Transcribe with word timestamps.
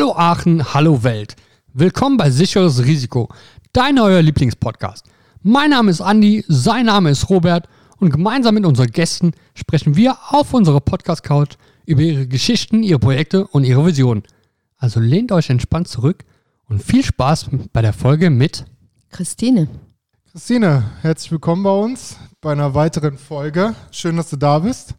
Hallo 0.00 0.14
Aachen, 0.16 0.72
hallo 0.72 1.02
Welt. 1.02 1.36
Willkommen 1.74 2.16
bei 2.16 2.30
Sicheres 2.30 2.82
Risiko, 2.82 3.28
dein 3.74 3.96
neuer 3.96 4.22
Lieblingspodcast. 4.22 5.04
Mein 5.42 5.68
Name 5.68 5.90
ist 5.90 6.00
Andi, 6.00 6.42
sein 6.48 6.86
Name 6.86 7.10
ist 7.10 7.28
Robert 7.28 7.68
und 7.98 8.08
gemeinsam 8.08 8.54
mit 8.54 8.64
unseren 8.64 8.90
Gästen 8.90 9.32
sprechen 9.52 9.96
wir 9.96 10.16
auf 10.28 10.54
unserer 10.54 10.80
Podcast-Couch 10.80 11.56
über 11.84 12.00
ihre 12.00 12.26
Geschichten, 12.26 12.82
ihre 12.82 12.98
Projekte 12.98 13.46
und 13.48 13.64
ihre 13.64 13.84
Visionen. 13.84 14.22
Also 14.78 15.00
lehnt 15.00 15.32
euch 15.32 15.50
entspannt 15.50 15.88
zurück 15.88 16.24
und 16.66 16.82
viel 16.82 17.04
Spaß 17.04 17.50
bei 17.70 17.82
der 17.82 17.92
Folge 17.92 18.30
mit 18.30 18.64
Christine. 19.10 19.68
Christine, 20.32 20.92
herzlich 21.02 21.30
willkommen 21.30 21.62
bei 21.62 21.78
uns 21.78 22.16
bei 22.40 22.52
einer 22.52 22.72
weiteren 22.74 23.18
Folge. 23.18 23.74
Schön, 23.90 24.16
dass 24.16 24.30
du 24.30 24.38
da 24.38 24.60
bist. 24.60 24.94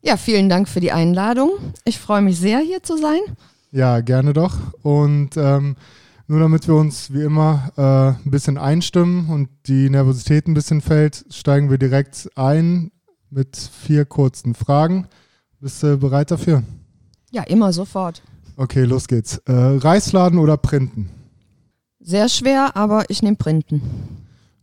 Ja, 0.00 0.16
vielen 0.16 0.48
Dank 0.48 0.68
für 0.68 0.78
die 0.78 0.92
Einladung. 0.92 1.50
Ich 1.84 1.98
freue 1.98 2.22
mich 2.22 2.38
sehr, 2.38 2.60
hier 2.60 2.84
zu 2.84 2.96
sein. 2.96 3.18
Ja, 3.74 4.02
gerne 4.02 4.32
doch. 4.32 4.56
Und 4.84 5.36
ähm, 5.36 5.74
nur 6.28 6.38
damit 6.38 6.68
wir 6.68 6.76
uns 6.76 7.12
wie 7.12 7.22
immer 7.22 7.72
äh, 7.76 8.24
ein 8.24 8.30
bisschen 8.30 8.56
einstimmen 8.56 9.28
und 9.28 9.48
die 9.66 9.90
Nervosität 9.90 10.46
ein 10.46 10.54
bisschen 10.54 10.80
fällt, 10.80 11.24
steigen 11.30 11.70
wir 11.70 11.78
direkt 11.78 12.30
ein 12.36 12.92
mit 13.30 13.56
vier 13.56 14.04
kurzen 14.04 14.54
Fragen. 14.54 15.08
Bist 15.58 15.82
du 15.82 15.98
bereit 15.98 16.30
dafür? 16.30 16.62
Ja, 17.32 17.42
immer 17.42 17.72
sofort. 17.72 18.22
Okay, 18.56 18.84
los 18.84 19.08
geht's. 19.08 19.38
Äh, 19.38 19.52
Reißladen 19.52 20.38
oder 20.38 20.56
Printen? 20.56 21.10
Sehr 21.98 22.28
schwer, 22.28 22.76
aber 22.76 23.10
ich 23.10 23.22
nehme 23.22 23.36
Printen. 23.36 23.82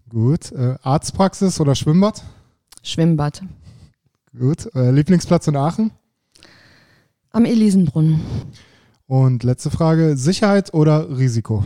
Gut. 0.08 0.53
Äh, 0.53 0.75
Arztpraxis 0.84 1.59
oder 1.59 1.75
Schwimmbad? 1.75 2.23
Schwimmbad. 2.81 3.44
Gut. 4.39 4.73
Äh, 4.73 4.91
Lieblingsplatz 4.91 5.48
in 5.48 5.58
Aachen? 5.58 5.91
Am 7.31 7.44
Elisenbrunnen. 7.44 8.22
Und 9.12 9.44
letzte 9.44 9.70
Frage: 9.70 10.16
Sicherheit 10.16 10.74
oder 10.74 11.18
Risiko? 11.18 11.66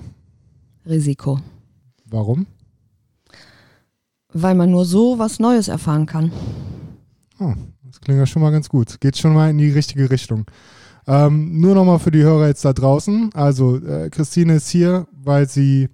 Risiko. 0.83 1.39
Warum? 2.03 2.47
Weil 4.33 4.55
man 4.55 4.71
nur 4.71 4.83
so 4.83 5.19
was 5.19 5.37
Neues 5.37 5.67
erfahren 5.67 6.07
kann. 6.07 6.31
Oh, 7.39 7.53
das 7.83 8.01
klingt 8.01 8.17
ja 8.17 8.25
schon 8.25 8.41
mal 8.41 8.49
ganz 8.49 8.67
gut. 8.67 8.99
Geht 8.99 9.15
schon 9.19 9.35
mal 9.35 9.51
in 9.51 9.59
die 9.59 9.69
richtige 9.69 10.09
Richtung. 10.09 10.45
Ähm, 11.05 11.61
nur 11.61 11.75
nochmal 11.75 11.99
für 11.99 12.09
die 12.09 12.23
Hörer 12.23 12.47
jetzt 12.47 12.65
da 12.65 12.73
draußen. 12.73 13.29
Also, 13.35 13.77
äh, 13.77 14.09
Christine 14.09 14.55
ist 14.55 14.69
hier, 14.69 15.05
weil 15.11 15.47
sie 15.47 15.89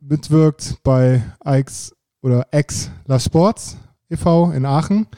mitwirkt 0.00 0.76
bei 0.84 1.24
Ix 1.44 1.92
oder 2.22 2.46
Ex 2.52 2.92
La 3.06 3.18
Sports 3.18 3.78
e.V. 4.10 4.52
in 4.52 4.64
Aachen, 4.64 5.08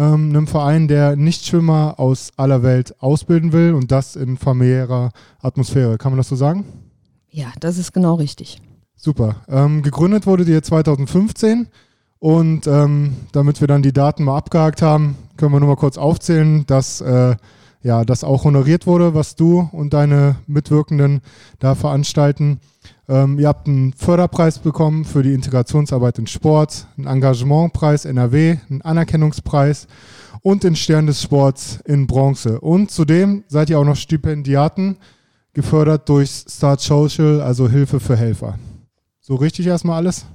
ähm, 0.00 0.30
einem 0.30 0.46
Verein, 0.46 0.88
der 0.88 1.14
Nichtschwimmer 1.14 1.94
aus 1.98 2.32
aller 2.36 2.62
Welt 2.62 2.94
ausbilden 3.02 3.52
will 3.52 3.74
und 3.74 3.92
das 3.92 4.16
in 4.16 4.38
familiärer 4.38 5.10
Atmosphäre. 5.42 5.98
Kann 5.98 6.12
man 6.12 6.16
das 6.16 6.28
so 6.28 6.36
sagen? 6.36 6.64
Ja, 7.28 7.52
das 7.60 7.76
ist 7.76 7.92
genau 7.92 8.14
richtig. 8.14 8.62
Super. 8.96 9.36
Ähm, 9.48 9.82
gegründet 9.82 10.26
wurde 10.26 10.46
die 10.46 10.60
2015 10.60 11.68
und 12.18 12.66
ähm, 12.66 13.14
damit 13.32 13.60
wir 13.60 13.68
dann 13.68 13.82
die 13.82 13.92
Daten 13.92 14.24
mal 14.24 14.38
abgehakt 14.38 14.80
haben, 14.80 15.16
können 15.36 15.52
wir 15.52 15.60
nur 15.60 15.68
mal 15.68 15.76
kurz 15.76 15.98
aufzählen, 15.98 16.64
dass 16.66 17.02
äh, 17.02 17.36
ja, 17.82 18.04
das 18.04 18.24
auch 18.24 18.44
honoriert 18.44 18.86
wurde, 18.86 19.14
was 19.14 19.36
du 19.36 19.68
und 19.72 19.92
deine 19.94 20.36
Mitwirkenden 20.46 21.20
da 21.58 21.74
veranstalten. 21.74 22.60
Ähm, 23.08 23.38
ihr 23.38 23.48
habt 23.48 23.66
einen 23.66 23.92
Förderpreis 23.92 24.58
bekommen 24.58 25.04
für 25.04 25.22
die 25.22 25.32
Integrationsarbeit 25.32 26.18
in 26.18 26.26
Sport, 26.26 26.86
einen 26.96 27.06
Engagementpreis 27.06 28.04
NRW, 28.04 28.58
einen 28.68 28.82
Anerkennungspreis 28.82 29.86
und 30.42 30.64
den 30.64 30.76
Stern 30.76 31.06
des 31.06 31.22
Sports 31.22 31.80
in 31.84 32.06
Bronze. 32.06 32.60
Und 32.60 32.90
zudem 32.90 33.44
seid 33.48 33.70
ihr 33.70 33.78
auch 33.78 33.84
noch 33.84 33.96
Stipendiaten, 33.96 34.96
gefördert 35.52 36.08
durch 36.08 36.44
Start 36.48 36.80
Social, 36.80 37.40
also 37.40 37.68
Hilfe 37.68 37.98
für 37.98 38.16
Helfer. 38.16 38.58
So 39.20 39.34
richtig 39.34 39.66
erstmal 39.66 39.96
alles? 39.96 40.26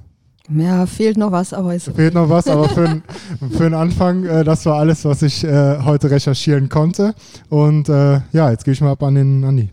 Ja, 0.48 0.86
fehlt 0.86 1.16
noch 1.16 1.32
was, 1.32 1.52
aber 1.52 1.74
ist. 1.74 1.90
Fehlt 1.96 2.14
noch 2.14 2.28
was, 2.28 2.46
aber 2.46 2.68
für, 2.68 3.02
für 3.50 3.64
den 3.64 3.74
Anfang, 3.74 4.24
äh, 4.24 4.44
das 4.44 4.64
war 4.66 4.76
alles, 4.76 5.04
was 5.04 5.22
ich 5.22 5.42
äh, 5.44 5.78
heute 5.82 6.10
recherchieren 6.10 6.68
konnte. 6.68 7.14
Und 7.48 7.88
äh, 7.88 8.20
ja, 8.32 8.50
jetzt 8.50 8.64
gehe 8.64 8.72
ich 8.72 8.80
mal 8.80 8.92
ab 8.92 9.02
an 9.02 9.16
den 9.16 9.44
Andi. 9.44 9.70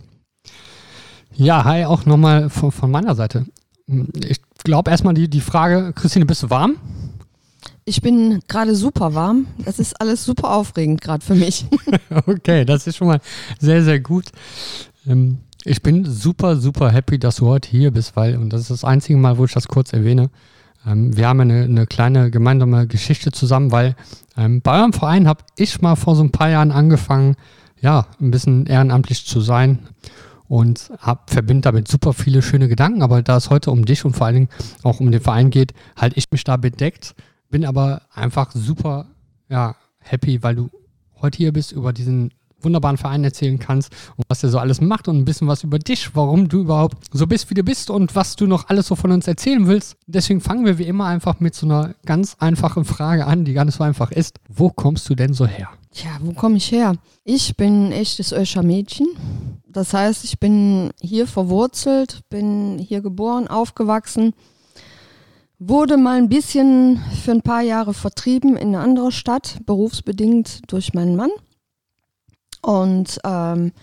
Ja, 1.36 1.64
hi, 1.64 1.86
auch 1.86 2.06
nochmal 2.06 2.50
von, 2.50 2.72
von 2.72 2.92
meiner 2.92 3.16
Seite. 3.16 3.46
Ich 3.88 4.42
glaube 4.64 4.92
erstmal 4.92 5.14
die, 5.14 5.30
die 5.30 5.42
Frage, 5.42 5.94
Christine, 5.94 6.26
bist 6.26 6.44
du 6.44 6.50
warm? 6.50 6.78
Ich 7.86 8.02
bin 8.02 8.40
gerade 8.48 8.76
super 8.76 9.14
warm. 9.14 9.48
Das 9.66 9.78
ist 9.78 10.00
alles 10.00 10.24
super 10.24 10.52
aufregend 10.56 11.02
gerade 11.02 11.24
für 11.24 11.36
mich. 11.36 11.66
okay, 12.26 12.66
das 12.66 12.88
ist 12.88 12.96
schon 12.96 13.08
mal 13.08 13.20
sehr, 13.60 13.84
sehr 13.84 14.00
gut. 14.00 14.26
Ähm, 15.06 15.40
ich 15.66 15.82
bin 15.82 16.06
super, 16.06 16.58
super 16.58 16.92
happy, 16.92 17.20
dass 17.20 17.38
du 17.38 17.48
heute 17.48 17.70
hier 17.70 17.92
bist, 17.92 18.16
weil, 18.16 18.38
und 18.38 18.52
das 18.52 18.62
ist 18.62 18.72
das 18.72 18.84
einzige 18.84 19.18
Mal, 19.18 19.38
wo 19.38 19.46
ich 19.46 19.54
das 19.54 19.68
kurz 19.68 19.94
erwähne, 19.94 20.30
ähm, 20.86 21.16
wir 21.16 21.28
haben 21.28 21.40
eine, 21.40 21.64
eine, 21.64 21.88
kleine 21.88 22.32
gemeinsame 22.32 22.88
Geschichte 22.88 23.32
zusammen, 23.32 23.72
weil 23.72 23.96
ähm, 24.38 24.62
bei 24.62 24.80
eurem 24.80 24.94
Verein 24.94 25.28
habe 25.28 25.44
ich 25.58 25.82
mal 25.82 25.96
vor 25.96 26.16
so 26.16 26.24
ein 26.24 26.32
paar 26.32 26.50
Jahren 26.50 26.72
angefangen, 26.72 27.36
ja, 27.80 28.08
ein 28.22 28.32
bisschen 28.32 28.66
ehrenamtlich 28.66 29.26
zu 29.26 29.42
sein 29.42 29.80
und 30.48 30.92
verbinde 31.28 31.62
damit 31.62 31.88
super 31.88 32.14
viele 32.14 32.42
schöne 32.42 32.68
Gedanken. 32.68 33.02
Aber 33.02 33.22
da 33.22 33.38
es 33.38 33.50
heute 33.50 33.72
um 33.72 33.86
dich 33.86 34.06
und 34.06 34.16
vor 34.16 34.28
allen 34.28 34.36
Dingen 34.36 34.50
auch 34.84 35.00
um 35.00 35.12
den 35.12 35.22
Verein 35.22 35.50
geht, 35.50 35.74
halte 35.98 36.18
ich 36.18 36.32
mich 36.32 36.44
da 36.44 36.58
bedeckt. 36.58 37.16
Bin 37.50 37.66
aber 37.66 38.04
einfach 38.14 38.52
super 38.54 39.08
ja, 39.50 39.76
happy, 40.00 40.44
weil 40.44 40.56
du 40.56 40.70
heute 41.22 41.38
hier 41.38 41.54
bist, 41.54 41.72
über 41.72 41.92
diesen 41.92 42.32
wunderbaren 42.64 42.98
Verein 42.98 43.24
erzählen 43.24 43.60
kannst 43.60 43.92
und 44.16 44.26
was 44.28 44.44
er 44.44 44.50
so 44.50 44.60
alles 44.60 44.82
macht 44.82 45.08
und 45.08 45.18
ein 45.18 45.26
bisschen 45.26 45.48
was 45.48 45.64
über 45.64 45.80
dich, 45.80 46.16
warum 46.16 46.50
du 46.50 46.62
überhaupt 46.62 46.98
so 47.12 47.28
bist, 47.28 47.50
wie 47.50 47.56
du 47.56 47.64
bist 47.64 47.90
und 47.90 48.16
was 48.16 48.36
du 48.36 48.48
noch 48.48 48.70
alles 48.70 48.88
so 48.88 48.96
von 48.96 49.12
uns 49.12 49.28
erzählen 49.28 49.68
willst. 49.68 49.96
Deswegen 50.08 50.42
fangen 50.42 50.66
wir 50.66 50.78
wie 50.78 50.84
immer 50.84 51.06
einfach 51.06 51.40
mit 51.40 51.56
so 51.56 51.66
einer 51.66 51.96
ganz 52.06 52.36
einfachen 52.40 52.86
Frage 52.86 53.26
an, 53.26 53.46
die 53.46 53.54
gar 53.54 53.66
nicht 53.66 53.76
so 53.76 53.84
einfach 53.84 54.12
ist. 54.12 54.40
Wo 54.50 54.70
kommst 54.70 55.10
du 55.10 55.16
denn 55.16 55.34
so 55.34 55.46
her? 55.46 55.70
Tja, 55.94 56.10
wo 56.22 56.34
komme 56.34 56.58
ich 56.58 56.72
her? 56.72 56.96
Ich 57.24 57.56
bin 57.56 57.92
echtes 57.92 58.32
Öscher 58.32 58.64
Mädchen. 58.64 59.08
Das 59.68 59.94
heißt, 59.94 60.24
ich 60.24 60.40
bin 60.40 60.92
hier 61.00 61.28
verwurzelt, 61.28 62.22
bin 62.30 62.80
hier 62.80 63.02
geboren, 63.02 63.48
aufgewachsen, 63.48 64.34
wurde 65.60 65.98
mal 65.98 66.18
ein 66.18 66.30
bisschen 66.30 67.00
für 67.24 67.32
ein 67.32 67.42
paar 67.42 67.62
Jahre 67.62 67.94
vertrieben 67.94 68.56
in 68.58 68.70
eine 68.70 68.80
andere 68.80 69.12
Stadt, 69.12 69.60
berufsbedingt 69.66 70.62
durch 70.68 70.94
meinen 70.94 71.16
Mann. 71.16 71.32
Und 72.64 73.20
ähm, 73.26 73.74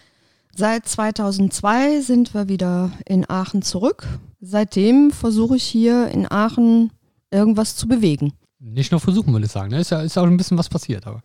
seit 0.56 0.88
2002 0.88 2.00
sind 2.00 2.34
wir 2.34 2.48
wieder 2.48 2.90
in 3.06 3.28
Aachen 3.28 3.62
zurück. 3.62 4.08
Seitdem 4.40 5.10
versuche 5.10 5.56
ich 5.56 5.64
hier 5.64 6.08
in 6.08 6.30
Aachen 6.30 6.90
irgendwas 7.30 7.76
zu 7.76 7.86
bewegen. 7.86 8.32
Nicht 8.58 8.90
nur 8.90 9.00
versuchen, 9.00 9.32
würde 9.32 9.46
ich 9.46 9.52
sagen. 9.52 9.70
Ne? 9.70 9.80
Ist 9.80 9.90
ja, 9.90 10.00
ist 10.00 10.18
auch 10.18 10.26
ein 10.26 10.36
bisschen 10.36 10.58
was 10.58 10.68
passiert, 10.68 11.06
aber. 11.06 11.22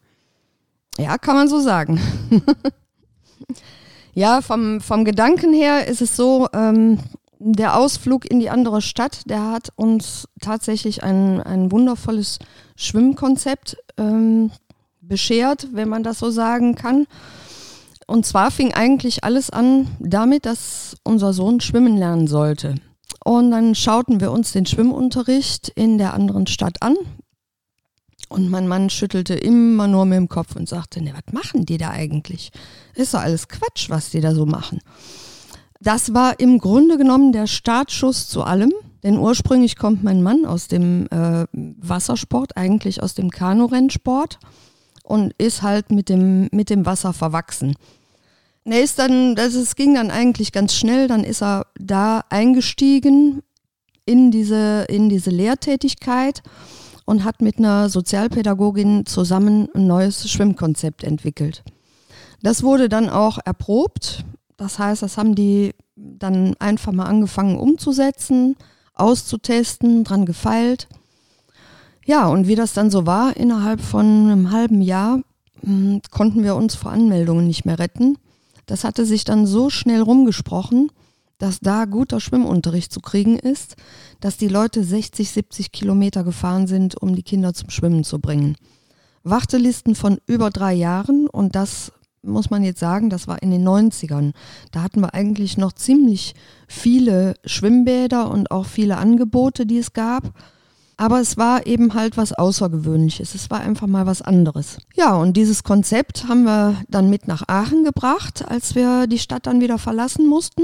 Ja, 0.98 1.18
kann 1.18 1.36
man 1.36 1.48
so 1.48 1.60
sagen. 1.60 2.00
ja, 4.14 4.42
vom, 4.42 4.80
vom 4.82 5.06
Gedanken 5.06 5.54
her 5.54 5.88
ist 5.88 6.02
es 6.02 6.16
so, 6.16 6.48
ähm, 6.54 7.00
der 7.40 7.78
Ausflug 7.78 8.30
in 8.30 8.40
die 8.40 8.50
andere 8.50 8.82
Stadt, 8.82 9.30
der 9.30 9.52
hat 9.52 9.70
uns 9.76 10.28
tatsächlich 10.42 11.04
ein, 11.04 11.42
ein 11.42 11.72
wundervolles 11.72 12.40
Schwimmkonzept 12.76 13.78
ähm, 13.98 14.52
beschert, 15.02 15.68
wenn 15.74 15.90
man 15.90 16.04
das 16.04 16.20
so 16.20 16.30
sagen 16.30 16.76
kann. 16.76 17.08
Und 18.08 18.26
zwar 18.26 18.52
fing 18.52 18.74
eigentlich 18.74 19.24
alles 19.24 19.50
an 19.50 19.88
damit, 20.00 20.46
dass 20.46 20.96
unser 21.04 21.34
Sohn 21.34 21.60
schwimmen 21.60 21.98
lernen 21.98 22.28
sollte. 22.28 22.76
Und 23.24 23.52
dann 23.52 23.74
schauten 23.74 24.20
wir 24.20 24.32
uns 24.32 24.52
den 24.52 24.66
Schwimmunterricht 24.66 25.70
in 25.70 25.98
der 25.98 26.14
anderen 26.14 26.46
Stadt 26.46 26.82
an. 26.82 26.96
Und 28.30 28.50
mein 28.50 28.68
Mann 28.68 28.90
schüttelte 28.90 29.34
immer 29.36 29.88
nur 29.88 30.06
mit 30.06 30.18
dem 30.18 30.30
Kopf 30.30 30.56
und 30.56 30.68
sagte, 30.68 31.02
ne, 31.02 31.14
was 31.14 31.34
machen 31.34 31.66
die 31.66 31.78
da 31.78 31.90
eigentlich? 31.90 32.52
Ist 32.94 33.14
doch 33.14 33.22
alles 33.22 33.48
Quatsch, 33.48 33.90
was 33.90 34.10
die 34.10 34.22
da 34.22 34.34
so 34.34 34.46
machen. 34.46 34.80
Das 35.80 36.14
war 36.14 36.40
im 36.40 36.58
Grunde 36.60 36.98
genommen 36.98 37.32
der 37.32 37.48
Startschuss 37.48 38.28
zu 38.28 38.44
allem, 38.44 38.74
denn 39.04 39.18
ursprünglich 39.18 39.76
kommt 39.76 40.04
mein 40.04 40.24
Mann 40.24 40.46
aus 40.46 40.68
dem 40.68 41.08
äh, 41.12 41.46
Wassersport, 41.52 42.58
eigentlich 42.58 43.04
aus 43.04 43.14
dem 43.14 43.30
Kanurennsport 43.30 44.40
und 45.04 45.34
ist 45.38 45.62
halt 45.62 45.92
mit 45.92 46.10
dem, 46.10 46.50
mit 46.52 46.70
dem 46.70 46.86
Wasser 46.86 47.14
verwachsen. 47.14 47.76
Ne, 48.68 48.80
ist 48.80 48.98
dann, 48.98 49.36
das, 49.36 49.54
es 49.54 49.76
ging 49.76 49.94
dann 49.94 50.10
eigentlich 50.10 50.52
ganz 50.52 50.74
schnell, 50.74 51.08
dann 51.08 51.24
ist 51.24 51.44
er 51.44 51.68
da 51.80 52.24
eingestiegen 52.30 53.44
in 54.06 54.32
diese, 54.32 54.86
in 54.90 55.08
diese 55.08 55.30
Lehrtätigkeit 55.30 56.42
und 57.06 57.24
hat 57.24 57.44
mit 57.44 57.60
einer 57.60 57.90
Sozialpädagogin 57.90 59.06
zusammen 59.06 59.70
ein 59.76 59.86
neues 59.86 60.28
Schwimmkonzept 60.30 61.04
entwickelt. 61.04 61.64
Das 62.42 62.64
wurde 62.64 62.90
dann 62.90 63.08
auch 63.08 63.38
erprobt. 63.46 64.26
Das 64.58 64.80
heißt, 64.80 65.04
das 65.04 65.18
haben 65.20 65.36
die 65.36 65.76
dann 65.96 66.56
einfach 66.58 66.92
mal 66.92 67.06
angefangen 67.06 67.58
umzusetzen, 67.58 68.56
auszutesten, 68.96 70.04
dran 70.04 70.26
gefeilt. 70.26 70.88
Ja, 72.04 72.28
und 72.28 72.48
wie 72.48 72.56
das 72.56 72.74
dann 72.74 72.90
so 72.90 73.06
war, 73.06 73.38
innerhalb 73.38 73.80
von 73.82 74.06
einem 74.06 74.52
halben 74.52 74.82
Jahr 74.82 75.22
hm, 75.62 76.02
konnten 76.10 76.44
wir 76.44 76.56
uns 76.56 76.74
vor 76.74 76.92
Anmeldungen 76.92 77.46
nicht 77.46 77.66
mehr 77.66 77.78
retten. 77.78 78.18
Das 78.66 78.84
hatte 78.84 79.06
sich 79.06 79.24
dann 79.24 79.46
so 79.46 79.70
schnell 79.70 80.02
rumgesprochen, 80.02 80.92
dass 81.38 81.60
da 81.60 81.86
guter 81.86 82.20
Schwimmunterricht 82.20 82.92
zu 82.92 83.02
kriegen 83.02 83.38
ist, 83.38 83.76
dass 84.22 84.38
die 84.38 84.48
Leute 84.48 84.84
60, 84.84 85.30
70 85.30 85.72
Kilometer 85.72 86.24
gefahren 86.24 86.68
sind, 86.68 87.02
um 87.02 87.16
die 87.16 87.24
Kinder 87.24 87.54
zum 87.54 87.70
Schwimmen 87.70 88.04
zu 88.04 88.20
bringen. 88.20 88.56
Wartelisten 89.24 89.96
von 89.96 90.20
über 90.28 90.50
drei 90.50 90.74
Jahren 90.74 91.28
und 91.28 91.56
das 91.56 91.92
muss 92.22 92.50
man 92.50 92.64
jetzt 92.64 92.80
sagen, 92.80 93.10
das 93.10 93.28
war 93.28 93.42
in 93.42 93.52
den 93.52 93.68
90ern. 93.68 94.34
Da 94.72 94.82
hatten 94.82 95.02
wir 95.02 95.14
eigentlich 95.14 95.58
noch 95.58 95.74
ziemlich 95.74 96.34
viele 96.68 97.36
Schwimmbäder 97.46 98.30
und 98.30 98.52
auch 98.52 98.66
viele 98.66 98.98
Angebote, 98.98 99.66
die 99.66 99.78
es 99.78 99.94
gab. 99.94 100.34
Aber 100.98 101.20
es 101.20 101.36
war 101.38 101.66
eben 101.68 101.94
halt 101.94 102.16
was 102.16 102.32
Außergewöhnliches. 102.32 103.36
Es 103.36 103.50
war 103.50 103.60
einfach 103.60 103.88
mal 103.88 104.06
was 104.06 104.22
anderes. 104.22 104.78
Ja, 104.96 105.16
und 105.16 105.36
dieses 105.36 105.64
Konzept 105.64 106.28
haben 106.28 106.44
wir 106.44 106.82
dann 106.88 107.10
mit 107.10 107.28
nach 107.28 107.44
Aachen 107.48 107.84
gebracht, 107.84 108.46
als 108.48 108.76
wir 108.76 109.08
die 109.08 109.20
Stadt 109.20 109.46
dann 109.46 109.60
wieder 109.60 109.78
verlassen 109.78 110.26
mussten. 110.28 110.64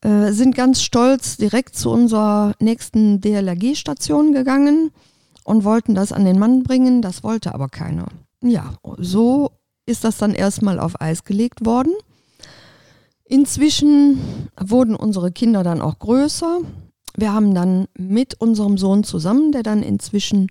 Äh, 0.00 0.32
sind 0.32 0.56
ganz 0.56 0.82
stolz 0.82 1.36
direkt 1.36 1.76
zu 1.76 1.90
unserer 1.90 2.54
nächsten 2.58 3.20
DLRG-Station 3.20 4.32
gegangen 4.32 4.90
und 5.44 5.64
wollten 5.64 5.94
das 5.94 6.12
an 6.12 6.24
den 6.24 6.38
Mann 6.38 6.62
bringen. 6.62 7.02
Das 7.02 7.22
wollte 7.22 7.54
aber 7.54 7.68
keiner. 7.68 8.06
Ja, 8.42 8.74
so 8.98 9.52
ist 9.86 10.04
das 10.04 10.16
dann 10.16 10.34
erstmal 10.34 10.80
auf 10.80 11.00
Eis 11.00 11.24
gelegt 11.24 11.64
worden. 11.66 11.92
Inzwischen 13.24 14.48
wurden 14.60 14.94
unsere 14.94 15.32
Kinder 15.32 15.62
dann 15.62 15.80
auch 15.80 15.98
größer. 15.98 16.60
Wir 17.16 17.32
haben 17.32 17.54
dann 17.54 17.86
mit 17.96 18.40
unserem 18.40 18.78
Sohn 18.78 19.04
zusammen, 19.04 19.52
der 19.52 19.62
dann 19.62 19.82
inzwischen, 19.82 20.48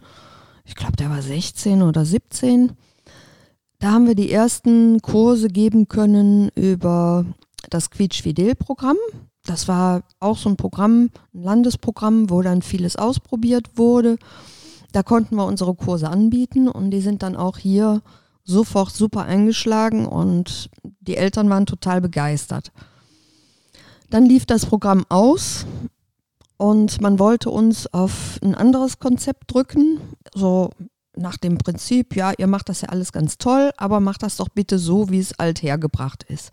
ich 0.66 0.75
glaube, 0.75 0.96
der 0.96 1.10
war 1.10 1.22
16 1.22 1.81
oder 1.81 2.06
17, 2.06 2.74
da 3.80 3.92
haben 3.92 4.06
wir 4.06 4.16
die 4.16 4.31
ersten 4.31 5.02
Kurse 5.02 5.48
geben 5.48 5.88
können 5.88 6.50
über 6.50 7.25
das 7.72 7.90
Quietsch-Fidel-Programm. 7.90 8.98
Das 9.44 9.68
war 9.68 10.04
auch 10.19 10.38
so 10.38 10.50
ein 10.50 10.56
Programm, 10.56 11.10
ein 11.34 11.42
Landesprogramm, 11.42 12.30
wo 12.30 12.44
dann 12.44 12.62
vieles 12.62 12.96
ausprobiert 12.96 13.72
wurde. 13.78 14.18
Da 14.92 15.02
konnten 15.02 15.36
wir 15.36 15.46
unsere 15.46 15.74
Kurse 15.74 16.10
anbieten 16.10 16.68
und 16.68 16.92
die 16.92 17.02
sind 17.02 17.24
dann 17.24 17.36
auch 17.36 17.58
hier 17.58 18.04
sofort 18.44 18.92
super 18.92 19.24
eingeschlagen 19.24 20.06
und 20.06 20.69
die 21.00 21.18
Eltern 21.18 21.50
waren 21.50 21.66
total 21.66 22.02
begeistert. 22.02 22.72
Dann 24.12 24.25
lief 24.25 24.46
das 24.46 24.66
Programm 24.66 25.06
aus 25.10 25.66
und 26.62 27.02
man 27.02 27.18
wollte 27.18 27.50
uns 27.50 27.92
auf 27.92 28.38
ein 28.44 28.54
anderes 28.54 29.00
Konzept 29.00 29.52
drücken, 29.52 30.00
so 30.36 30.69
nach 31.18 31.38
dem 31.38 31.58
Prinzip, 31.58 32.16
ja, 32.16 32.34
ihr 32.38 32.46
macht 32.46 32.69
das 32.69 32.81
ja 32.81 32.90
alles 32.90 33.12
ganz 33.12 33.40
toll, 33.40 33.72
aber 33.78 34.00
macht 34.00 34.22
das 34.22 34.38
doch 34.38 34.48
bitte 34.48 34.78
so, 34.78 35.10
wie 35.10 35.18
es 35.18 35.34
althergebracht 35.40 36.22
ist. 36.22 36.52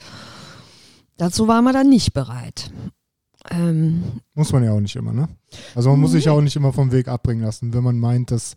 Dazu 1.18 1.46
waren 1.46 1.64
wir 1.64 1.74
dann 1.74 1.90
nicht 1.90 2.14
bereit. 2.14 2.70
Ähm, 3.50 4.22
muss 4.32 4.50
man 4.50 4.64
ja 4.64 4.72
auch 4.72 4.80
nicht 4.80 4.96
immer, 4.96 5.12
ne? 5.12 5.28
Also 5.74 5.90
man 5.90 6.00
muss 6.00 6.12
sich 6.12 6.24
ja 6.24 6.32
auch 6.32 6.40
nicht 6.40 6.56
immer 6.56 6.72
vom 6.72 6.90
Weg 6.90 7.08
abbringen 7.08 7.44
lassen, 7.44 7.74
wenn 7.74 7.84
man 7.84 7.98
meint, 7.98 8.30
dass 8.30 8.54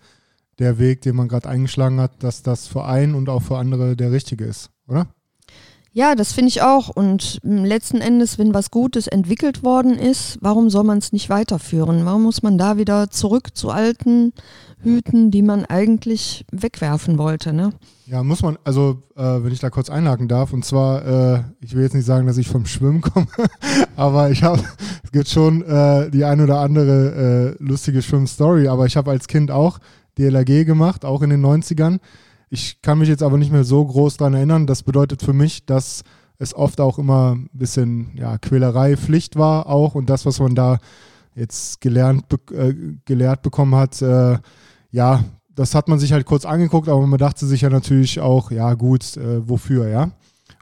der 0.57 0.80
Weg, 0.80 1.01
den 1.01 1.18
man 1.18 1.27
gerade 1.27 1.50
eingeschlagen 1.50 2.00
hat, 2.00 2.24
dass 2.24 2.44
das 2.44 2.68
für 2.68 2.86
einen 2.86 3.13
und 3.13 3.27
auch 3.27 3.42
für 3.42 3.57
andere 3.57 3.98
der 3.98 4.13
richtige 4.13 4.45
ist, 4.45 4.69
oder? 4.88 5.07
Ja, 5.93 6.15
das 6.15 6.31
finde 6.31 6.47
ich 6.47 6.61
auch. 6.61 6.88
Und 6.88 7.39
letzten 7.43 7.99
Endes, 7.99 8.39
wenn 8.39 8.53
was 8.53 8.71
Gutes 8.71 9.07
entwickelt 9.07 9.61
worden 9.61 9.97
ist, 9.97 10.38
warum 10.39 10.69
soll 10.69 10.85
man 10.85 10.99
es 10.99 11.11
nicht 11.11 11.29
weiterführen? 11.29 12.05
Warum 12.05 12.23
muss 12.23 12.43
man 12.43 12.57
da 12.57 12.77
wieder 12.77 13.09
zurück 13.09 13.57
zu 13.57 13.71
alten 13.71 14.31
Hüten, 14.81 15.31
die 15.31 15.41
man 15.41 15.65
eigentlich 15.65 16.45
wegwerfen 16.49 17.17
wollte? 17.17 17.51
Ne? 17.51 17.73
Ja, 18.05 18.23
muss 18.23 18.41
man, 18.41 18.57
also 18.63 19.03
äh, 19.17 19.21
wenn 19.21 19.51
ich 19.51 19.59
da 19.59 19.69
kurz 19.69 19.89
einhaken 19.89 20.29
darf, 20.29 20.53
und 20.53 20.63
zwar, 20.63 21.05
äh, 21.05 21.43
ich 21.59 21.75
will 21.75 21.83
jetzt 21.83 21.95
nicht 21.95 22.05
sagen, 22.05 22.25
dass 22.25 22.38
ich 22.38 22.47
vom 22.47 22.65
Schwimmen 22.65 23.01
komme, 23.01 23.27
aber 23.97 24.31
ich 24.31 24.43
habe, 24.43 24.63
es 25.03 25.11
gibt 25.11 25.27
schon 25.27 25.61
äh, 25.61 26.09
die 26.09 26.23
ein 26.23 26.39
oder 26.39 26.59
andere 26.59 27.57
äh, 27.59 27.63
lustige 27.63 28.01
Schwimmstory, 28.01 28.69
aber 28.69 28.85
ich 28.85 28.95
habe 28.95 29.11
als 29.11 29.27
Kind 29.27 29.51
auch 29.51 29.79
DLRG 30.17 30.65
gemacht, 30.65 31.03
auch 31.03 31.21
in 31.21 31.31
den 31.31 31.45
90ern. 31.45 31.99
Ich 32.53 32.81
kann 32.81 33.00
mich 33.00 33.07
jetzt 33.07 33.24
aber 33.24 33.38
nicht 33.38 33.53
mehr 33.53 33.63
so 33.63 33.86
groß 33.86 34.18
daran 34.18 34.33
erinnern. 34.33 34.68
Das 34.68 34.83
bedeutet 34.83 35.24
für 35.24 35.31
mich, 35.31 35.65
dass 35.65 36.03
es 36.38 36.53
oft 36.53 36.81
auch 36.81 37.00
immer 37.00 37.36
ein 37.36 37.50
bisschen 37.53 38.12
ja, 38.15 38.38
Quälerei 38.38 38.98
Pflicht 38.98 39.38
war 39.38 39.68
auch 39.68 39.95
und 39.95 40.09
das, 40.09 40.25
was 40.25 40.42
man 40.42 40.53
da 40.53 40.80
jetzt 41.33 41.80
gelernt, 41.80 42.25
äh, 42.51 42.74
gelehrt 43.06 43.42
bekommen 43.42 43.74
hat, 43.75 44.01
äh, 44.01 44.38
ja, 44.92 45.24
das 45.56 45.75
hat 45.75 45.88
man 45.88 45.98
sich 45.98 46.12
halt 46.12 46.25
kurz 46.25 46.44
angeguckt, 46.44 46.89
aber 46.89 47.07
man 47.07 47.19
dachte 47.19 47.45
sich 47.45 47.62
ja 47.62 47.69
natürlich 47.69 48.19
auch, 48.19 48.51
ja 48.51 48.74
gut, 48.74 49.15
äh, 49.15 49.48
wofür, 49.48 49.88
ja. 49.88 50.12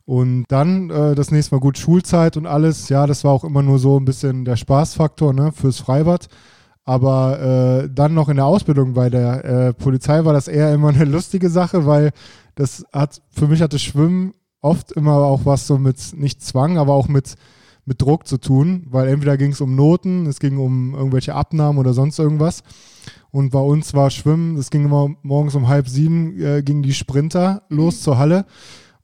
Und 0.06 0.46
dann 0.50 0.92
äh, 0.92 1.16
das 1.16 1.32
nächste 1.32 1.56
Mal 1.56 1.62
gut 1.62 1.80
Schulzeit 1.80 2.38
und 2.38 2.46
alles, 2.46 2.90
ja, 2.90 3.08
das 3.08 3.24
war 3.24 3.32
auch 3.32 3.44
immer 3.44 3.64
nur 3.64 3.80
so 3.80 4.00
ein 4.00 4.06
bisschen 4.06 4.46
der 4.46 4.58
Spaßfaktor 4.58 5.34
ne, 5.34 5.52
fürs 5.54 5.80
Freibad. 5.80 6.28
Aber 6.90 7.84
äh, 7.84 7.90
dann 7.94 8.16
noch 8.16 8.30
in 8.30 8.38
der 8.38 8.48
Ausbildung 8.48 8.94
bei 8.94 9.12
der 9.12 9.46
äh, 9.46 9.74
Polizei 9.76 10.26
war 10.26 10.34
das 10.34 10.48
eher 10.48 10.74
immer 10.74 10.90
eine 10.90 11.06
lustige 11.06 11.52
Sache, 11.52 11.86
weil 11.86 12.10
das 12.56 12.84
hat, 12.92 13.22
für 13.30 13.48
mich 13.48 13.62
hatte 13.62 13.78
Schwimmen 13.78 14.34
oft 14.60 14.94
immer 14.94 15.18
auch 15.18 15.42
was 15.46 15.68
so 15.68 15.78
mit, 15.78 16.00
nicht 16.18 16.42
Zwang, 16.42 16.80
aber 16.80 16.94
auch 16.94 17.08
mit, 17.08 17.36
mit 17.86 18.02
Druck 18.02 18.26
zu 18.26 18.40
tun, 18.40 18.88
weil 18.90 19.08
entweder 19.08 19.38
ging 19.38 19.52
es 19.52 19.62
um 19.62 19.76
Noten, 19.76 20.26
es 20.26 20.40
ging 20.40 20.58
um 20.58 20.96
irgendwelche 20.96 21.36
Abnahmen 21.36 21.78
oder 21.78 21.94
sonst 21.94 22.18
irgendwas. 22.18 22.64
Und 23.30 23.52
bei 23.52 23.62
uns 23.62 23.94
war 23.94 24.10
Schwimmen, 24.10 24.58
es 24.58 24.72
ging 24.72 24.86
immer 24.86 25.10
morgens 25.22 25.54
um 25.54 25.68
halb 25.68 25.88
sieben, 25.88 26.42
äh, 26.42 26.64
gingen 26.64 26.82
die 26.82 26.96
Sprinter 26.96 27.62
los 27.70 28.02
zur 28.02 28.18
Halle 28.18 28.48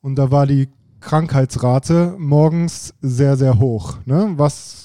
und 0.02 0.16
da 0.16 0.32
war 0.32 0.48
die 0.48 0.70
Krankheitsrate 1.02 2.16
morgens 2.18 2.96
sehr, 3.00 3.38
sehr 3.38 3.60
hoch. 3.60 4.00
Ne? 4.06 4.34
Was 4.38 4.85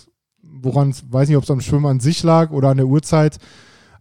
woran 0.63 0.91
es, 0.91 1.05
weiß 1.11 1.29
nicht, 1.29 1.37
ob 1.37 1.45
es 1.45 1.51
am 1.51 1.61
Schwimmen 1.61 1.87
an 1.87 2.01
sich 2.01 2.23
lag 2.23 2.51
oder 2.51 2.69
an 2.71 2.77
der 2.77 2.87
Uhrzeit. 2.87 3.39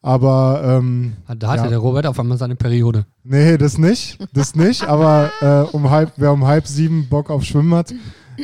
Aber 0.01 0.61
ähm, 0.63 1.13
ah, 1.27 1.35
da 1.35 1.49
hatte 1.49 1.63
ja. 1.63 1.69
der 1.69 1.79
Robert 1.79 2.05
auf 2.05 2.19
einmal 2.19 2.37
seine 2.37 2.55
Periode. 2.55 3.05
Nee, 3.23 3.57
das 3.57 3.77
nicht. 3.77 4.17
Das 4.33 4.55
nicht. 4.55 4.87
aber 4.87 5.31
äh, 5.41 5.75
um 5.75 5.89
halb, 5.89 6.13
wer 6.15 6.31
um 6.31 6.45
halb 6.45 6.67
sieben 6.67 7.07
Bock 7.09 7.29
auf 7.29 7.43
Schwimmen 7.43 7.73
hat, 7.73 7.93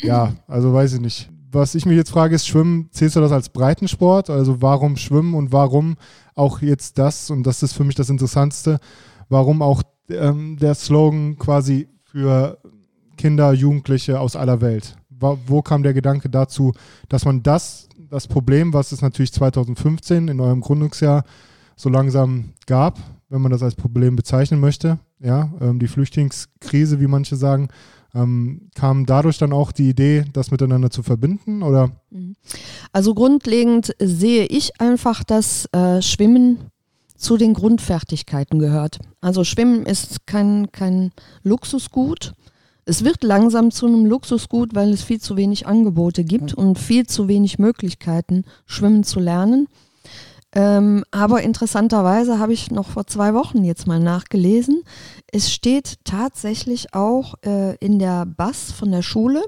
ja, 0.02 0.34
also 0.48 0.74
weiß 0.74 0.94
ich 0.94 1.00
nicht. 1.00 1.30
Was 1.52 1.76
ich 1.76 1.86
mich 1.86 1.96
jetzt 1.96 2.10
frage, 2.10 2.36
ist 2.36 2.48
Schwimmen, 2.48 2.90
zählst 2.92 3.16
du 3.16 3.22
das 3.22 3.32
als 3.32 3.48
Breitensport? 3.48 4.30
Also 4.30 4.62
warum 4.62 4.98
Schwimmen 4.98 5.34
und 5.34 5.54
warum 5.54 5.96
auch 6.34 6.62
jetzt 6.62 6.98
das, 6.98 7.30
und 7.30 7.44
das 7.44 7.64
ist 7.64 7.72
für 7.72 7.86
mich 7.86 7.96
das 7.96 8.10
Interessantste, 8.10 8.80
warum 9.30 9.62
auch 9.62 9.82
ähm, 10.10 10.58
der 10.60 10.76
Slogan 10.76 11.38
quasi 11.38 11.88
für 12.04 12.58
Kinder, 13.18 13.54
Jugendliche 13.54 14.20
aus 14.20 14.36
aller 14.36 14.60
Welt? 14.60 14.98
Wo, 15.10 15.38
wo 15.48 15.62
kam 15.62 15.82
der 15.84 15.94
Gedanke 15.94 16.30
dazu, 16.30 16.74
dass 17.08 17.24
man 17.24 17.42
das 17.42 17.88
das 18.16 18.28
Problem, 18.28 18.74
was 18.74 18.92
es 18.92 19.02
natürlich 19.02 19.34
2015 19.34 20.30
in 20.30 20.40
eurem 20.40 20.62
Gründungsjahr 20.62 21.26
so 21.76 21.90
langsam 21.90 22.54
gab, 22.66 22.98
wenn 23.30 23.42
man 23.42 23.52
das 23.52 23.62
als 23.62 23.76
Problem 23.76 24.16
bezeichnen 24.16 24.62
möchte, 24.62 25.00
ja, 25.20 25.52
ähm, 25.60 25.80
die 25.80 25.88
Flüchtlingskrise, 25.88 27.02
wie 27.02 27.08
manche 27.08 27.36
sagen, 27.36 27.68
ähm, 28.14 28.70
kam 28.74 29.06
dadurch 29.06 29.38
dann 29.38 29.52
auch 29.52 29.74
die 29.74 29.90
Idee, 29.90 30.24
das 30.32 30.50
miteinander 30.50 30.90
zu 30.90 31.04
verbinden, 31.04 31.62
oder? 31.62 31.92
Mhm. 32.10 32.36
Also 32.94 33.14
grundlegend 33.14 33.94
sehe 34.00 34.46
ich 34.46 34.80
einfach, 34.80 35.26
dass 35.26 35.66
äh, 35.74 36.02
Schwimmen 36.02 36.72
zu 37.18 37.36
den 37.36 37.54
Grundfertigkeiten 37.54 38.60
gehört. 38.60 39.00
Also 39.20 39.44
Schwimmen 39.44 39.86
ist 39.86 40.26
kein, 40.26 40.72
kein 40.72 41.12
Luxusgut, 41.44 42.34
es 42.86 43.04
wird 43.04 43.24
langsam 43.24 43.72
zu 43.72 43.88
einem 43.88 44.06
Luxusgut, 44.06 44.76
weil 44.76 44.94
es 44.94 45.04
viel 45.04 45.20
zu 45.20 45.36
wenig 45.38 45.66
Angebote 45.66 46.24
gibt 46.24 46.54
und 46.54 46.78
viel 46.78 47.08
zu 47.08 47.28
wenig 47.28 47.58
Möglichkeiten, 47.58 48.46
schwimmen 48.66 49.04
zu 49.04 49.20
lernen. 49.20 49.68
Ähm, 50.54 51.04
aber 51.12 51.42
interessanterweise 51.42 52.40
habe 52.40 52.54
ich 52.54 52.72
noch 52.72 52.88
vor 52.88 53.08
zwei 53.08 53.34
Wochen 53.34 53.66
jetzt 53.66 53.88
mal 53.88 54.00
nachgelesen. 54.00 54.84
Es 55.32 55.52
steht 55.52 55.96
tatsächlich 56.06 56.94
auch 56.94 57.36
äh, 57.44 57.76
in 57.78 58.00
der 58.00 58.26
BAS 58.26 58.72
von 58.72 58.92
der 58.92 59.02
Schule, 59.02 59.44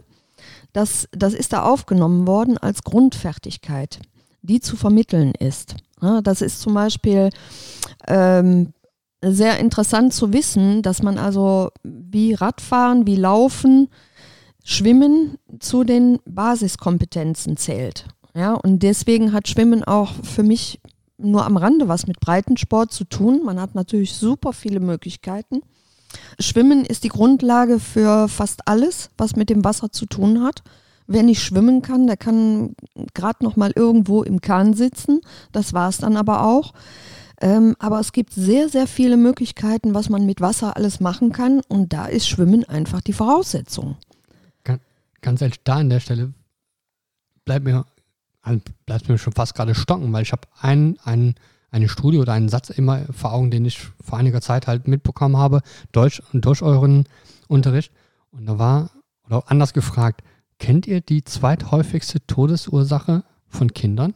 dass 0.74 1.08
das 1.12 1.34
ist 1.34 1.53
da 1.53 1.63
aufgenommen 1.63 2.27
worden 2.27 2.58
als 2.58 2.84
Grundfertigkeit, 2.84 4.00
die 4.41 4.60
zu 4.60 4.75
vermitteln 4.75 5.32
ist. 5.39 5.75
Ja, 6.01 6.22
das 6.22 6.41
ist 6.41 6.60
zum 6.60 6.74
Beispiel 6.74 7.29
ähm, 8.08 8.74
sehr 9.31 9.60
interessant 9.60 10.13
zu 10.13 10.34
wissen, 10.34 10.81
dass 10.81 11.03
man 11.03 11.17
also 11.17 11.69
wie 11.84 12.34
Radfahren, 12.34 13.07
wie 13.07 13.15
Laufen, 13.15 13.89
Schwimmen 14.63 15.38
zu 15.60 15.84
den 15.84 16.19
Basiskompetenzen 16.25 17.57
zählt. 17.57 18.05
Ja, 18.36 18.53
und 18.53 18.84
deswegen 18.84 19.34
hat 19.34 19.48
Schwimmen 19.48 19.84
auch 19.84 20.12
für 20.24 20.43
mich 20.43 20.79
nur 21.17 21.46
am 21.46 21.57
Rande 21.57 21.88
was 21.88 22.05
mit 22.05 22.19
Breitensport 22.19 22.91
zu 22.91 23.03
tun. 23.03 23.41
Man 23.43 23.60
hat 23.60 23.75
natürlich 23.75 24.13
super 24.13 24.53
viele 24.53 24.79
Möglichkeiten. 24.79 25.62
Schwimmen 26.39 26.86
ist 26.86 27.03
die 27.03 27.10
Grundlage 27.10 27.79
für 27.79 28.27
fast 28.27 28.67
alles, 28.67 29.10
was 29.17 29.36
mit 29.36 29.50
dem 29.50 29.63
Wasser 29.63 29.91
zu 29.91 30.05
tun 30.05 30.43
hat. 30.43 30.63
Wer 31.07 31.24
nicht 31.24 31.41
schwimmen 31.41 31.81
kann, 31.81 32.05
der 32.05 32.17
kann 32.17 32.75
gerade 33.13 33.43
noch 33.43 33.55
mal 33.55 33.72
irgendwo 33.75 34.24
im 34.24 34.41
Kahn 34.41 34.74
sitzen. 34.74 35.22
Das 35.51 35.74
war 35.74 35.89
es 35.89 35.98
dann 35.98 36.17
aber 36.17 36.43
auch. 36.46 36.74
Ähm, 37.39 37.75
aber 37.79 38.00
es 38.00 38.12
gibt 38.12 38.34
sehr, 38.34 38.67
sehr 38.70 38.88
viele 38.88 39.17
Möglichkeiten, 39.17 39.94
was 39.94 40.10
man 40.10 40.25
mit 40.25 40.41
Wasser 40.41 40.75
alles 40.75 41.00
machen 41.00 41.32
kann. 41.32 41.62
Und 41.67 41.94
da 41.94 42.06
ist 42.06 42.27
Schwimmen 42.27 42.63
einfach 42.63 43.01
die 43.01 43.13
Voraussetzung. 43.13 43.98
ganz 45.22 45.41
ehrlich, 45.41 45.62
da 45.63 45.75
an 45.77 45.89
der 45.89 46.00
Stelle 46.00 46.34
bleibt 47.46 47.65
mir, 47.65 47.86
also 48.41 48.60
bleibt 48.86 49.08
mir 49.08 49.17
schon 49.17 49.34
fast 49.34 49.56
gerade 49.56 49.75
stocken, 49.75 50.12
weil 50.13 50.24
ich 50.24 50.32
habe 50.32 50.48
ein, 50.60 50.98
ein, 51.03 51.36
eine 51.70 51.89
Studie 51.89 52.17
oder 52.17 52.34
einen 52.34 52.50
Satz 52.50 52.70
immer 52.70 53.01
vor 53.13 53.34
Augen, 53.34 53.51
den 53.51 53.65
ich 53.65 53.79
vor 54.01 54.17
einiger 54.17 54.41
Zeit 54.41 54.67
halt 54.67 54.88
mitbekommen 54.88 55.38
habe, 55.38 55.62
und 55.94 56.46
durch 56.46 56.62
euren 56.62 57.06
Unterricht. 57.48 57.91
Und 58.32 58.46
da 58.46 58.58
war, 58.58 58.89
oder 59.25 59.44
anders 59.48 59.74
gefragt, 59.74 60.24
kennt 60.60 60.88
ihr 60.88 61.01
die 61.01 61.24
zweithäufigste 61.24 62.25
Todesursache 62.25 63.24
von 63.48 63.74
Kindern? 63.74 64.13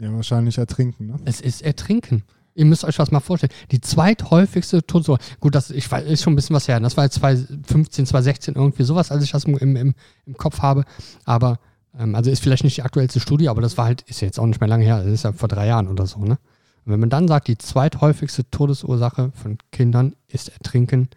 Ja, 0.00 0.12
wahrscheinlich 0.12 0.58
ertrinken, 0.58 1.06
ne? 1.06 1.16
Es 1.24 1.40
ist 1.40 1.62
Ertrinken. 1.62 2.22
Ihr 2.54 2.64
müsst 2.64 2.84
euch 2.84 2.96
das 2.96 3.10
mal 3.10 3.20
vorstellen. 3.20 3.52
Die 3.70 3.80
zweithäufigste 3.80 4.84
Todesursache. 4.84 5.36
Gut, 5.38 5.54
das 5.54 5.70
ich 5.70 5.90
ist 5.92 6.22
schon 6.22 6.32
ein 6.32 6.36
bisschen 6.36 6.56
was 6.56 6.66
her. 6.66 6.80
Das 6.80 6.96
war 6.96 7.04
jetzt 7.04 7.14
2015, 7.14 8.06
2016 8.06 8.54
irgendwie 8.56 8.82
sowas, 8.82 9.12
als 9.12 9.22
ich 9.22 9.30
das 9.30 9.44
im, 9.44 9.56
im, 9.56 9.94
im 10.26 10.36
Kopf 10.36 10.60
habe. 10.60 10.84
Aber, 11.24 11.60
ähm, 11.96 12.14
also 12.14 12.30
ist 12.30 12.42
vielleicht 12.42 12.64
nicht 12.64 12.76
die 12.76 12.82
aktuellste 12.82 13.20
Studie, 13.20 13.48
aber 13.48 13.62
das 13.62 13.76
war 13.76 13.84
halt, 13.84 14.02
ist 14.02 14.20
jetzt 14.20 14.40
auch 14.40 14.46
nicht 14.46 14.60
mehr 14.60 14.68
lange 14.68 14.84
her. 14.84 15.04
Das 15.04 15.12
ist 15.12 15.22
ja 15.24 15.32
vor 15.32 15.48
drei 15.48 15.68
Jahren 15.68 15.88
oder 15.88 16.06
so, 16.06 16.20
ne? 16.20 16.38
Und 16.84 16.92
wenn 16.92 17.00
man 17.00 17.10
dann 17.10 17.28
sagt, 17.28 17.48
die 17.48 17.58
zweithäufigste 17.58 18.50
Todesursache 18.50 19.30
von 19.34 19.58
Kindern 19.70 20.16
ist 20.26 20.48
Ertrinken, 20.48 21.10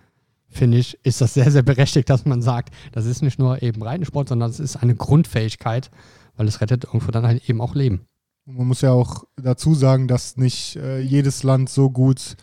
finde 0.48 0.78
ich, 0.78 1.00
ist 1.04 1.22
das 1.22 1.34
sehr, 1.34 1.50
sehr 1.50 1.64
berechtigt, 1.64 2.10
dass 2.10 2.26
man 2.26 2.42
sagt, 2.42 2.74
das 2.92 3.06
ist 3.06 3.24
nicht 3.24 3.40
nur 3.40 3.64
eben 3.64 3.82
Reitensport, 3.82 4.30
sondern 4.30 4.50
es 4.50 4.60
ist 4.60 4.76
eine 4.76 4.96
Grundfähigkeit, 4.96 5.90
weil 6.36 6.48
es 6.48 6.62
rettet 6.62 6.84
irgendwo 6.84 7.12
dann 7.12 7.26
halt 7.26 7.50
eben 7.50 7.62
auch 7.62 7.74
Leben. 7.74 8.06
Man 8.46 8.68
muss 8.68 8.82
ja 8.82 8.92
auch 8.92 9.24
dazu 9.42 9.76
sagen, 9.76 10.08
dass 10.08 10.38
nicht 10.38 10.76
äh, 10.76 11.00
jedes 11.00 11.44
Land 11.44 11.70
so 11.70 11.90
gut 11.90 12.36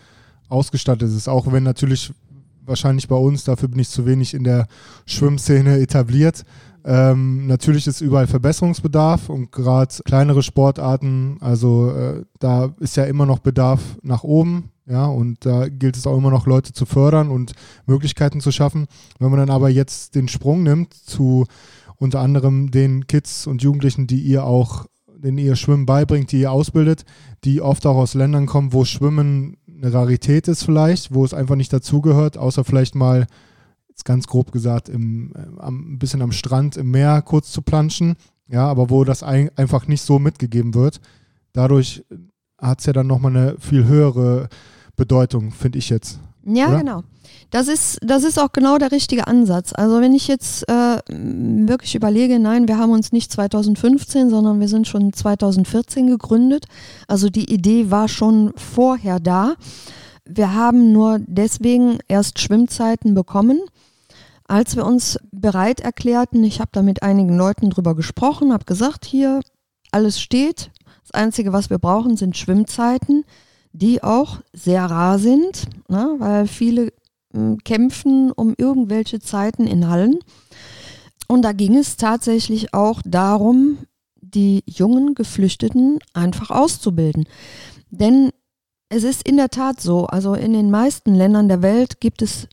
ausgestattet 0.48 1.10
ist. 1.10 1.28
Auch 1.28 1.52
wenn 1.52 1.64
natürlich 1.64 2.12
wahrscheinlich 2.64 3.08
bei 3.08 3.16
uns, 3.16 3.44
dafür 3.44 3.68
bin 3.68 3.80
ich 3.80 3.88
zu 3.88 4.06
wenig 4.06 4.34
in 4.34 4.44
der 4.44 4.68
Schwimmszene 5.06 5.78
etabliert. 5.80 6.44
Ähm, 6.84 7.46
natürlich 7.46 7.86
ist 7.86 8.00
überall 8.00 8.26
Verbesserungsbedarf 8.26 9.28
und 9.28 9.50
gerade 9.50 9.94
kleinere 10.04 10.42
Sportarten, 10.42 11.36
also 11.40 11.90
äh, 11.90 12.24
da 12.38 12.72
ist 12.78 12.96
ja 12.96 13.04
immer 13.04 13.26
noch 13.26 13.40
Bedarf 13.40 13.82
nach 14.02 14.22
oben. 14.22 14.70
Ja, 14.86 15.04
und 15.04 15.44
da 15.44 15.68
gilt 15.68 15.98
es 15.98 16.06
auch 16.06 16.16
immer 16.16 16.30
noch, 16.30 16.46
Leute 16.46 16.72
zu 16.72 16.86
fördern 16.86 17.28
und 17.28 17.52
Möglichkeiten 17.84 18.40
zu 18.40 18.50
schaffen. 18.52 18.86
Wenn 19.18 19.28
man 19.30 19.38
dann 19.38 19.50
aber 19.50 19.68
jetzt 19.68 20.14
den 20.14 20.28
Sprung 20.28 20.62
nimmt 20.62 20.94
zu 20.94 21.44
unter 21.96 22.20
anderem 22.20 22.70
den 22.70 23.06
Kids 23.06 23.46
und 23.46 23.62
Jugendlichen, 23.62 24.06
die 24.06 24.20
ihr 24.20 24.44
auch 24.44 24.86
denen 25.22 25.38
ihr 25.38 25.56
Schwimmen 25.56 25.86
beibringt, 25.86 26.32
die 26.32 26.40
ihr 26.40 26.52
ausbildet, 26.52 27.04
die 27.44 27.60
oft 27.60 27.86
auch 27.86 27.96
aus 27.96 28.14
Ländern 28.14 28.46
kommen, 28.46 28.72
wo 28.72 28.84
Schwimmen 28.84 29.56
eine 29.66 29.92
Rarität 29.92 30.48
ist 30.48 30.64
vielleicht, 30.64 31.14
wo 31.14 31.24
es 31.24 31.34
einfach 31.34 31.56
nicht 31.56 31.72
dazugehört, 31.72 32.36
außer 32.36 32.64
vielleicht 32.64 32.94
mal, 32.94 33.26
jetzt 33.88 34.04
ganz 34.04 34.26
grob 34.26 34.52
gesagt, 34.52 34.88
im, 34.88 35.32
äh, 35.34 35.62
ein 35.62 35.98
bisschen 35.98 36.22
am 36.22 36.32
Strand, 36.32 36.76
im 36.76 36.90
Meer 36.90 37.22
kurz 37.22 37.50
zu 37.52 37.62
planschen, 37.62 38.16
ja, 38.48 38.66
aber 38.66 38.90
wo 38.90 39.04
das 39.04 39.22
ein, 39.22 39.50
einfach 39.56 39.86
nicht 39.86 40.02
so 40.02 40.18
mitgegeben 40.18 40.74
wird. 40.74 41.00
Dadurch 41.52 42.04
hat 42.58 42.80
es 42.80 42.86
ja 42.86 42.92
dann 42.92 43.06
nochmal 43.06 43.36
eine 43.36 43.56
viel 43.58 43.84
höhere 43.84 44.48
Bedeutung, 44.96 45.52
finde 45.52 45.78
ich 45.78 45.90
jetzt. 45.90 46.20
Ja, 46.48 46.68
oder? 46.68 46.78
genau. 46.78 47.02
Das 47.50 47.68
ist, 47.68 47.98
das 48.02 48.24
ist 48.24 48.38
auch 48.38 48.52
genau 48.52 48.76
der 48.76 48.92
richtige 48.92 49.26
Ansatz. 49.26 49.72
Also 49.72 50.00
wenn 50.00 50.14
ich 50.14 50.28
jetzt 50.28 50.68
äh, 50.68 50.98
wirklich 51.08 51.94
überlege, 51.94 52.38
nein, 52.38 52.68
wir 52.68 52.78
haben 52.78 52.92
uns 52.92 53.10
nicht 53.12 53.32
2015, 53.32 54.28
sondern 54.28 54.60
wir 54.60 54.68
sind 54.68 54.86
schon 54.86 55.12
2014 55.12 56.08
gegründet. 56.08 56.66
Also 57.06 57.30
die 57.30 57.52
Idee 57.52 57.90
war 57.90 58.08
schon 58.08 58.52
vorher 58.56 59.18
da. 59.18 59.54
Wir 60.26 60.54
haben 60.54 60.92
nur 60.92 61.20
deswegen 61.26 61.98
erst 62.06 62.38
Schwimmzeiten 62.38 63.14
bekommen. 63.14 63.60
Als 64.46 64.76
wir 64.76 64.84
uns 64.84 65.18
bereit 65.30 65.80
erklärten, 65.80 66.44
ich 66.44 66.60
habe 66.60 66.70
da 66.72 66.82
mit 66.82 67.02
einigen 67.02 67.36
Leuten 67.36 67.70
drüber 67.70 67.94
gesprochen, 67.94 68.52
habe 68.52 68.64
gesagt, 68.66 69.06
hier, 69.06 69.40
alles 69.90 70.20
steht. 70.20 70.70
Das 71.02 71.18
Einzige, 71.18 71.54
was 71.54 71.70
wir 71.70 71.78
brauchen, 71.78 72.18
sind 72.18 72.36
Schwimmzeiten, 72.36 73.24
die 73.72 74.02
auch 74.02 74.40
sehr 74.52 74.84
rar 74.86 75.18
sind, 75.18 75.64
ne, 75.88 76.14
weil 76.18 76.46
viele 76.46 76.92
kämpfen 77.64 78.32
um 78.32 78.54
irgendwelche 78.56 79.20
Zeiten 79.20 79.66
in 79.66 79.88
Hallen. 79.88 80.18
Und 81.26 81.42
da 81.42 81.52
ging 81.52 81.76
es 81.76 81.96
tatsächlich 81.96 82.72
auch 82.72 83.02
darum, 83.04 83.78
die 84.20 84.62
jungen 84.66 85.14
Geflüchteten 85.14 85.98
einfach 86.14 86.50
auszubilden. 86.50 87.26
Denn 87.90 88.30
es 88.88 89.04
ist 89.04 89.28
in 89.28 89.36
der 89.36 89.50
Tat 89.50 89.80
so, 89.80 90.06
also 90.06 90.34
in 90.34 90.52
den 90.52 90.70
meisten 90.70 91.14
Ländern 91.14 91.48
der 91.48 91.62
Welt 91.62 92.00
gibt 92.00 92.22
es 92.22 92.48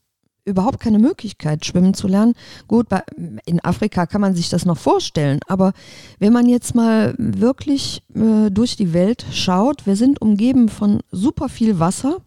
überhaupt 0.46 0.80
keine 0.80 1.00
Möglichkeit, 1.00 1.66
schwimmen 1.66 1.94
zu 1.94 2.08
lernen. 2.08 2.34
Gut, 2.68 2.88
bei, 2.88 3.04
in 3.46 3.64
Afrika 3.64 4.06
kann 4.06 4.22
man 4.22 4.36
sich 4.36 4.50
das 4.50 4.66
noch 4.66 4.78
vorstellen, 4.78 5.40
aber 5.48 5.74
wenn 6.20 6.32
man 6.32 6.48
jetzt 6.48 6.75
mal 6.75 7.16
wirklich 7.18 8.04
äh, 8.14 8.50
durch 8.52 8.75
die 8.78 8.94
Welt 8.94 9.25
schaut, 9.32 9.86
wir 9.86 9.96
sind 9.96 10.22
umgeben 10.22 10.70
von 10.70 11.02
super 11.12 11.50
viel 11.50 11.80
Wasser 11.80 12.22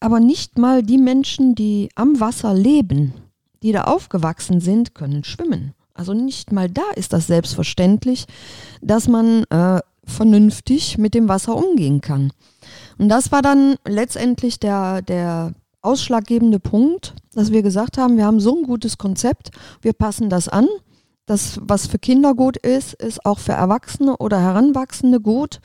aber 0.00 0.20
nicht 0.20 0.58
mal 0.58 0.82
die 0.82 0.98
Menschen, 0.98 1.54
die 1.54 1.88
am 1.94 2.20
Wasser 2.20 2.54
leben, 2.54 3.14
die 3.62 3.72
da 3.72 3.84
aufgewachsen 3.84 4.60
sind, 4.60 4.94
können 4.94 5.24
schwimmen. 5.24 5.74
Also 5.94 6.12
nicht 6.12 6.52
mal 6.52 6.68
da 6.68 6.82
ist 6.94 7.12
das 7.12 7.26
selbstverständlich, 7.26 8.26
dass 8.82 9.08
man 9.08 9.44
äh, 9.44 9.80
vernünftig 10.04 10.98
mit 10.98 11.14
dem 11.14 11.28
Wasser 11.28 11.56
umgehen 11.56 12.02
kann. 12.02 12.32
Und 12.98 13.08
das 13.08 13.32
war 13.32 13.40
dann 13.40 13.76
letztendlich 13.86 14.60
der, 14.60 15.00
der 15.02 15.54
ausschlaggebende 15.86 16.58
Punkt, 16.58 17.14
dass 17.34 17.52
wir 17.52 17.62
gesagt 17.62 17.96
haben, 17.96 18.16
wir 18.16 18.26
haben 18.26 18.40
so 18.40 18.56
ein 18.56 18.64
gutes 18.64 18.98
Konzept, 18.98 19.50
wir 19.80 19.92
passen 19.92 20.28
das 20.28 20.48
an. 20.48 20.66
Das, 21.26 21.58
was 21.62 21.86
für 21.86 21.98
Kinder 21.98 22.34
gut 22.34 22.56
ist, 22.56 22.94
ist 22.94 23.24
auch 23.24 23.38
für 23.38 23.52
Erwachsene 23.52 24.16
oder 24.18 24.40
Heranwachsende 24.40 25.20
gut. 25.20 25.60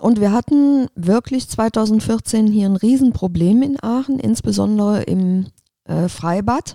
Und 0.00 0.20
wir 0.20 0.32
hatten 0.32 0.88
wirklich 0.94 1.48
2014 1.48 2.46
hier 2.46 2.68
ein 2.68 2.76
Riesenproblem 2.76 3.62
in 3.62 3.82
Aachen, 3.82 4.18
insbesondere 4.18 5.02
im 5.04 5.46
äh, 5.84 6.08
Freibad. 6.08 6.74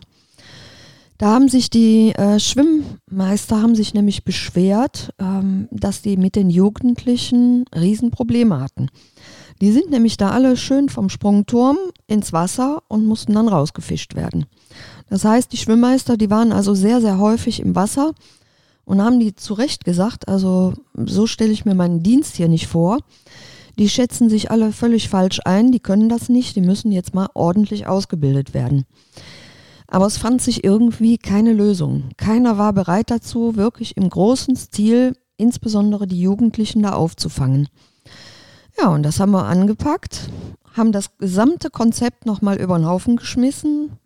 Da 1.19 1.27
haben 1.27 1.49
sich 1.49 1.69
die 1.69 2.13
äh, 2.15 2.39
Schwimmmeister 2.39 3.61
haben 3.61 3.75
sich 3.75 3.93
nämlich 3.93 4.23
beschwert, 4.23 5.13
ähm, 5.19 5.67
dass 5.69 6.01
die 6.01 6.15
mit 6.15 6.35
den 6.35 6.49
Jugendlichen 6.49 7.65
Riesenprobleme 7.75 8.61
hatten. 8.61 8.87
Die 9.61 9.71
sind 9.71 9.89
nämlich 9.89 10.17
da 10.17 10.31
alle 10.31 10.55
schön 10.55 10.89
vom 10.89 11.09
Sprungturm 11.09 11.77
ins 12.07 12.31
Wasser 12.31 12.81
und 12.87 13.05
mussten 13.05 13.33
dann 13.33 13.47
rausgefischt 13.47 14.15
werden. 14.15 14.45
Das 15.09 15.25
heißt, 15.25 15.51
die 15.51 15.57
Schwimmmeister, 15.57 16.17
die 16.17 16.29
waren 16.29 16.51
also 16.51 16.73
sehr, 16.73 17.01
sehr 17.01 17.17
häufig 17.19 17.59
im 17.59 17.75
Wasser 17.75 18.13
und 18.85 19.01
haben 19.01 19.19
die 19.19 19.35
zu 19.35 19.53
Recht 19.53 19.83
gesagt, 19.83 20.27
also 20.27 20.73
so 20.95 21.27
stelle 21.27 21.51
ich 21.51 21.65
mir 21.65 21.75
meinen 21.75 22.03
Dienst 22.03 22.37
hier 22.37 22.47
nicht 22.47 22.67
vor. 22.67 22.99
Die 23.77 23.89
schätzen 23.89 24.29
sich 24.29 24.51
alle 24.51 24.71
völlig 24.71 25.09
falsch 25.09 25.39
ein, 25.45 25.71
die 25.71 25.79
können 25.79 26.09
das 26.09 26.29
nicht, 26.29 26.55
die 26.55 26.61
müssen 26.61 26.91
jetzt 26.91 27.13
mal 27.13 27.27
ordentlich 27.33 27.87
ausgebildet 27.87 28.53
werden. 28.53 28.85
Aber 29.87 30.05
es 30.05 30.17
fand 30.17 30.41
sich 30.41 30.63
irgendwie 30.63 31.17
keine 31.17 31.53
Lösung. 31.53 32.09
Keiner 32.17 32.57
war 32.57 32.73
bereit 32.73 33.09
dazu, 33.09 33.55
wirklich 33.55 33.97
im 33.97 34.09
großen 34.09 34.55
Stil 34.55 35.15
insbesondere 35.37 36.05
die 36.05 36.21
Jugendlichen 36.21 36.83
da 36.83 36.93
aufzufangen. 36.93 37.69
Ja, 38.81 38.89
und 38.89 39.03
das 39.03 39.19
haben 39.19 39.31
wir 39.31 39.45
angepackt, 39.45 40.29
haben 40.73 40.91
das 40.91 41.17
gesamte 41.17 41.69
Konzept 41.69 42.25
nochmal 42.25 42.57
über 42.57 42.77
den 42.77 42.87
Haufen 42.87 43.17
geschmissen 43.17 43.97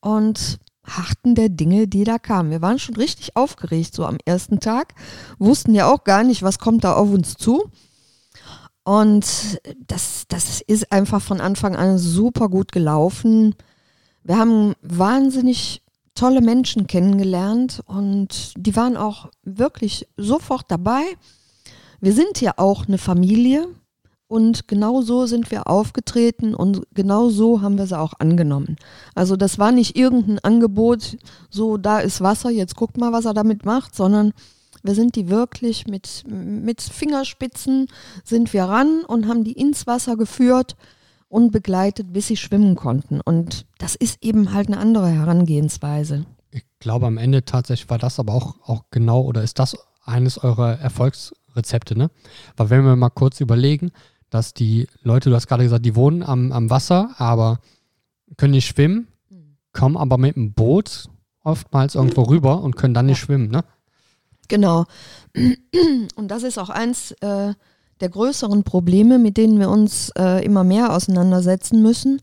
und 0.00 0.58
harten 0.84 1.34
der 1.34 1.48
Dinge, 1.48 1.86
die 1.86 2.02
da 2.02 2.18
kamen. 2.18 2.50
Wir 2.50 2.62
waren 2.62 2.78
schon 2.78 2.96
richtig 2.96 3.36
aufgeregt 3.36 3.94
so 3.94 4.04
am 4.04 4.18
ersten 4.24 4.58
Tag, 4.58 4.94
wussten 5.38 5.74
ja 5.74 5.86
auch 5.86 6.02
gar 6.02 6.24
nicht, 6.24 6.42
was 6.42 6.58
kommt 6.58 6.82
da 6.82 6.94
auf 6.94 7.10
uns 7.10 7.36
zu. 7.36 7.70
Und 8.84 9.60
das, 9.86 10.24
das 10.26 10.60
ist 10.60 10.90
einfach 10.90 11.22
von 11.22 11.40
Anfang 11.40 11.76
an 11.76 11.98
super 11.98 12.48
gut 12.48 12.72
gelaufen. 12.72 13.54
Wir 14.24 14.38
haben 14.38 14.74
wahnsinnig 14.82 15.82
tolle 16.16 16.40
Menschen 16.40 16.88
kennengelernt 16.88 17.82
und 17.86 18.52
die 18.56 18.74
waren 18.74 18.96
auch 18.96 19.30
wirklich 19.44 20.08
sofort 20.16 20.64
dabei. 20.68 21.02
Wir 22.00 22.12
sind 22.12 22.40
ja 22.40 22.54
auch 22.56 22.88
eine 22.88 22.98
Familie. 22.98 23.68
Und 24.32 24.66
genau 24.66 25.02
so 25.02 25.26
sind 25.26 25.50
wir 25.50 25.66
aufgetreten 25.66 26.54
und 26.54 26.86
genau 26.94 27.28
so 27.28 27.60
haben 27.60 27.76
wir 27.76 27.86
sie 27.86 27.98
auch 27.98 28.14
angenommen. 28.18 28.76
Also 29.14 29.36
das 29.36 29.58
war 29.58 29.72
nicht 29.72 29.94
irgendein 29.94 30.38
Angebot, 30.38 31.18
so 31.50 31.76
da 31.76 31.98
ist 31.98 32.22
Wasser, 32.22 32.48
jetzt 32.48 32.74
guckt 32.74 32.96
mal, 32.96 33.12
was 33.12 33.26
er 33.26 33.34
damit 33.34 33.66
macht, 33.66 33.94
sondern 33.94 34.32
wir 34.82 34.94
sind 34.94 35.16
die 35.16 35.28
wirklich 35.28 35.86
mit, 35.86 36.24
mit 36.26 36.80
Fingerspitzen 36.80 37.88
sind 38.24 38.54
wir 38.54 38.64
ran 38.64 39.04
und 39.06 39.28
haben 39.28 39.44
die 39.44 39.52
ins 39.52 39.86
Wasser 39.86 40.16
geführt 40.16 40.76
und 41.28 41.50
begleitet, 41.50 42.14
bis 42.14 42.28
sie 42.28 42.38
schwimmen 42.38 42.74
konnten. 42.74 43.20
Und 43.20 43.66
das 43.76 43.96
ist 43.96 44.24
eben 44.24 44.54
halt 44.54 44.68
eine 44.68 44.78
andere 44.78 45.10
Herangehensweise. 45.10 46.24
Ich 46.52 46.64
glaube, 46.80 47.04
am 47.04 47.18
Ende 47.18 47.44
tatsächlich 47.44 47.90
war 47.90 47.98
das 47.98 48.18
aber 48.18 48.32
auch, 48.32 48.54
auch 48.66 48.84
genau 48.90 49.20
oder 49.20 49.42
ist 49.42 49.58
das 49.58 49.76
eines 50.06 50.42
eurer 50.42 50.78
Erfolgsrezepte, 50.78 51.98
ne? 51.98 52.10
Weil 52.56 52.70
wenn 52.70 52.84
wir 52.86 52.96
mal 52.96 53.10
kurz 53.10 53.40
überlegen, 53.40 53.92
dass 54.32 54.54
die 54.54 54.86
Leute, 55.02 55.28
du 55.28 55.36
hast 55.36 55.46
gerade 55.46 55.62
gesagt, 55.62 55.84
die 55.84 55.94
wohnen 55.94 56.22
am, 56.22 56.52
am 56.52 56.70
Wasser, 56.70 57.10
aber 57.18 57.60
können 58.38 58.52
nicht 58.52 58.66
schwimmen, 58.66 59.08
kommen 59.74 59.98
aber 59.98 60.16
mit 60.16 60.36
dem 60.36 60.54
Boot 60.54 61.10
oftmals 61.44 61.94
irgendwo 61.94 62.22
rüber 62.22 62.62
und 62.62 62.74
können 62.76 62.94
dann 62.94 63.06
nicht 63.06 63.18
schwimmen, 63.18 63.50
ne? 63.50 63.62
Genau. 64.48 64.86
Und 66.16 66.28
das 66.28 66.42
ist 66.42 66.58
auch 66.58 66.70
eins 66.70 67.12
äh, 67.20 67.54
der 68.00 68.08
größeren 68.08 68.64
Probleme, 68.64 69.18
mit 69.18 69.36
denen 69.36 69.58
wir 69.58 69.68
uns 69.68 70.10
äh, 70.18 70.44
immer 70.44 70.64
mehr 70.64 70.94
auseinandersetzen 70.94 71.82
müssen, 71.82 72.20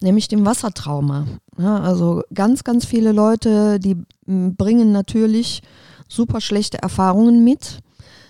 nämlich 0.00 0.28
dem 0.28 0.44
Wassertrauma. 0.44 1.26
Ja, 1.58 1.80
also 1.80 2.22
ganz, 2.32 2.64
ganz 2.64 2.84
viele 2.84 3.12
Leute, 3.12 3.78
die 3.80 3.96
bringen 4.26 4.92
natürlich 4.92 5.62
super 6.08 6.40
schlechte 6.40 6.82
Erfahrungen 6.82 7.44
mit, 7.44 7.80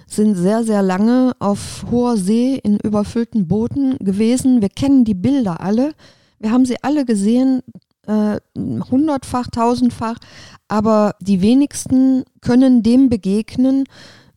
sind 0.06 0.34
sehr, 0.34 0.64
sehr 0.64 0.82
lange 0.82 1.32
auf 1.38 1.84
hoher 1.90 2.16
See 2.16 2.56
in 2.62 2.78
überfüllten 2.78 3.49
Booten 3.49 3.96
gewesen. 3.99 4.61
Wir 4.62 4.68
kennen 4.68 5.04
die 5.04 5.14
Bilder 5.14 5.61
alle. 5.61 5.94
Wir 6.38 6.50
haben 6.50 6.66
sie 6.66 6.82
alle 6.82 7.04
gesehen, 7.04 7.62
äh, 8.06 8.38
hundertfach, 8.56 9.49
tausendfach, 9.49 10.18
aber 10.68 11.14
die 11.20 11.40
wenigsten 11.40 12.25
können 12.40 12.82
dem 12.82 13.08
begegnen, 13.08 13.84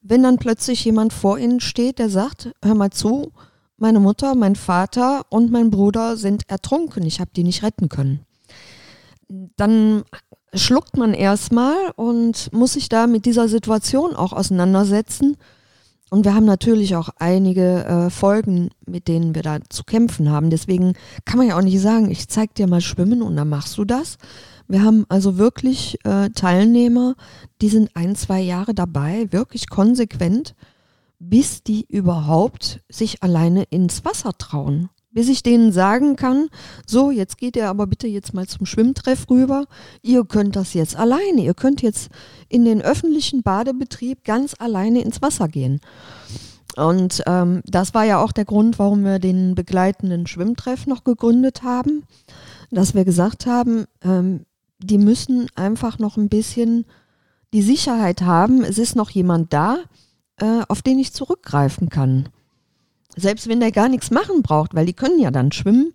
wenn 0.02 0.24
dann 0.24 0.38
plötzlich 0.38 0.86
jemand 0.86 1.12
vor 1.12 1.38
ihnen 1.38 1.60
steht, 1.60 2.00
der 2.00 2.10
sagt, 2.10 2.52
hör 2.64 2.76
mal 2.76 2.92
zu, 2.92 3.34
meine 3.78 4.00
Mutter, 4.00 4.36
mein 4.36 4.56
Vater 4.56 5.26
und 5.30 5.52
mein 5.52 5.70
Bruder 5.70 6.18
sind 6.18 6.50
ertrunken, 6.50 7.06
ich 7.06 7.20
habe 7.20 7.32
die 7.36 7.44
nicht 7.44 7.64
retten 7.64 7.90
können. 7.90 8.22
Dann 9.28 10.04
schluckt 10.54 10.96
man 10.98 11.14
erstmal 11.14 11.92
und 11.96 12.52
muss 12.54 12.74
sich 12.74 12.90
da 12.90 13.08
mit 13.08 13.26
dieser 13.26 13.50
Situation 13.50 14.16
auch 14.16 14.34
auseinandersetzen. 14.34 15.36
Und 16.10 16.24
wir 16.24 16.34
haben 16.34 16.46
natürlich 16.46 16.96
auch 16.96 17.10
einige 17.18 17.84
äh, 17.84 18.10
Folgen, 18.10 18.70
mit 18.86 19.08
denen 19.08 19.36
wir 19.36 19.44
da 19.44 19.60
zu 19.70 19.84
kämpfen 19.84 20.32
haben. 20.32 20.50
Deswegen 20.50 20.94
kann 21.26 21.38
man 21.38 21.48
ja 21.48 21.58
auch 21.58 21.62
nicht 21.62 21.82
sagen, 21.82 22.10
ich 22.10 22.30
zeig 22.30 22.56
dir 22.56 22.68
mal 22.68 22.82
Schwimmen 22.82 23.22
und 23.22 23.36
dann 23.36 23.50
machst 23.50 23.78
du 23.78 23.84
das. 23.84 24.18
Wir 24.70 24.84
haben 24.84 25.06
also 25.10 25.38
wirklich 25.38 25.98
äh, 26.06 26.30
Teilnehmer, 26.30 27.16
die 27.62 27.70
sind 27.70 27.92
ein, 27.96 28.16
zwei 28.16 28.40
Jahre 28.40 28.74
dabei, 28.74 29.28
wirklich 29.32 29.70
konsequent, 29.70 30.56
bis 31.20 31.64
die 31.64 31.86
überhaupt 31.90 32.82
sich 32.90 33.24
alleine 33.24 33.64
ins 33.64 34.06
Wasser 34.06 34.32
trauen. 34.38 34.90
Bis 35.18 35.30
ich 35.30 35.42
denen 35.42 35.72
sagen 35.72 36.16
kann, 36.16 36.48
so, 36.86 37.10
jetzt 37.10 37.40
geht 37.40 37.56
ihr 37.56 37.70
aber 37.70 37.88
bitte 37.88 38.06
jetzt 38.06 38.36
mal 38.36 38.46
zum 38.46 38.68
Schwimmtreff 38.68 39.28
rüber. 39.32 39.66
Ihr 40.04 40.24
könnt 40.24 40.56
das 40.56 40.76
jetzt 40.76 40.96
alleine. 40.96 41.42
Ihr 41.42 41.56
könnt 41.56 41.82
jetzt 41.82 42.12
in 42.50 42.66
den 42.66 42.84
öffentlichen 42.84 43.42
Badebetrieb 43.42 44.24
ganz 44.24 44.54
alleine 44.60 45.02
ins 45.02 45.20
Wasser 45.24 45.48
gehen. 45.48 45.82
Und 46.76 47.24
ähm, 47.26 47.64
das 47.66 47.96
war 47.96 48.04
ja 48.04 48.20
auch 48.20 48.32
der 48.32 48.46
Grund, 48.46 48.78
warum 48.78 49.04
wir 49.04 49.18
den 49.18 49.56
begleitenden 49.56 50.28
Schwimmtreff 50.28 50.86
noch 50.86 51.04
gegründet 51.04 51.64
haben, 51.64 52.04
dass 52.70 52.94
wir 52.94 53.04
gesagt 53.04 53.48
haben, 53.48 53.86
ähm, 54.04 54.46
die 54.78 55.00
müssen 55.00 55.48
einfach 55.56 55.98
noch 55.98 56.18
ein 56.18 56.30
bisschen 56.30 56.86
die 57.56 57.64
Sicherheit 57.64 58.22
haben, 58.22 58.64
es 58.64 58.78
ist 58.78 58.96
noch 58.96 59.10
jemand 59.10 59.52
da, 59.52 59.80
äh, 60.40 60.62
auf 60.68 60.84
den 60.84 61.00
ich 61.00 61.12
zurückgreifen 61.12 61.90
kann. 61.90 62.30
Selbst 63.18 63.50
wenn 63.50 63.60
der 63.60 63.72
gar 63.72 63.90
nichts 63.90 64.12
machen 64.12 64.44
braucht, 64.44 64.74
weil 64.76 64.86
die 64.86 64.94
können 64.94 65.20
ja 65.20 65.32
dann 65.32 65.52
schwimmen, 65.52 65.92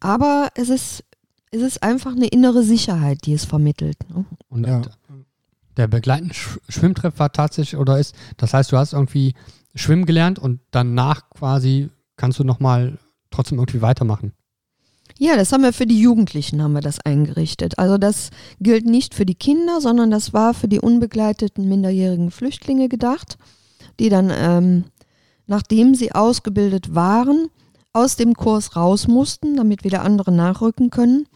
aber 0.00 0.50
es 0.54 0.68
ist, 0.68 1.04
es 1.50 1.62
ist 1.62 1.82
einfach 1.82 2.12
eine 2.12 2.28
innere 2.28 2.62
Sicherheit, 2.62 3.24
die 3.24 3.32
es 3.32 3.44
vermittelt. 3.44 3.96
Ne? 4.10 4.24
Und 4.48 4.66
ja. 4.66 4.82
der 5.76 5.88
begleitende 5.88 6.34
Sch 6.34 6.58
Schwimmtreff 6.68 7.18
war 7.18 7.32
tatsächlich, 7.32 7.80
oder 7.80 7.98
ist, 7.98 8.14
das 8.36 8.54
heißt, 8.54 8.70
du 8.70 8.76
hast 8.76 8.92
irgendwie 8.92 9.34
schwimmen 9.74 10.06
gelernt 10.06 10.38
und 10.38 10.60
danach 10.70 11.30
quasi 11.30 11.88
kannst 12.16 12.38
du 12.38 12.44
nochmal 12.44 12.98
trotzdem 13.30 13.58
irgendwie 13.58 13.82
weitermachen. 13.82 14.32
Ja, 15.16 15.36
das 15.36 15.52
haben 15.52 15.62
wir 15.62 15.72
für 15.72 15.86
die 15.86 16.00
Jugendlichen 16.00 16.62
haben 16.62 16.74
wir 16.74 16.80
das 16.80 17.00
eingerichtet. 17.00 17.78
Also 17.78 17.98
das 17.98 18.30
gilt 18.60 18.86
nicht 18.86 19.14
für 19.14 19.26
die 19.26 19.34
Kinder, 19.34 19.80
sondern 19.80 20.12
das 20.12 20.32
war 20.32 20.54
für 20.54 20.68
die 20.68 20.78
unbegleiteten 20.78 21.68
minderjährigen 21.68 22.30
Flüchtlinge 22.30 22.88
gedacht, 22.88 23.36
die 23.98 24.10
dann, 24.10 24.30
ähm, 24.32 24.84
nachdem 25.48 25.96
sie 25.96 26.12
ausgebildet 26.12 26.94
waren, 26.94 27.48
aus 27.92 28.14
dem 28.14 28.34
Kurs 28.34 28.76
raus 28.76 29.08
mussten, 29.08 29.56
damit 29.56 29.82
wieder 29.82 30.02
andere 30.02 30.30
nachrücken 30.30 30.90
können. 30.90 31.26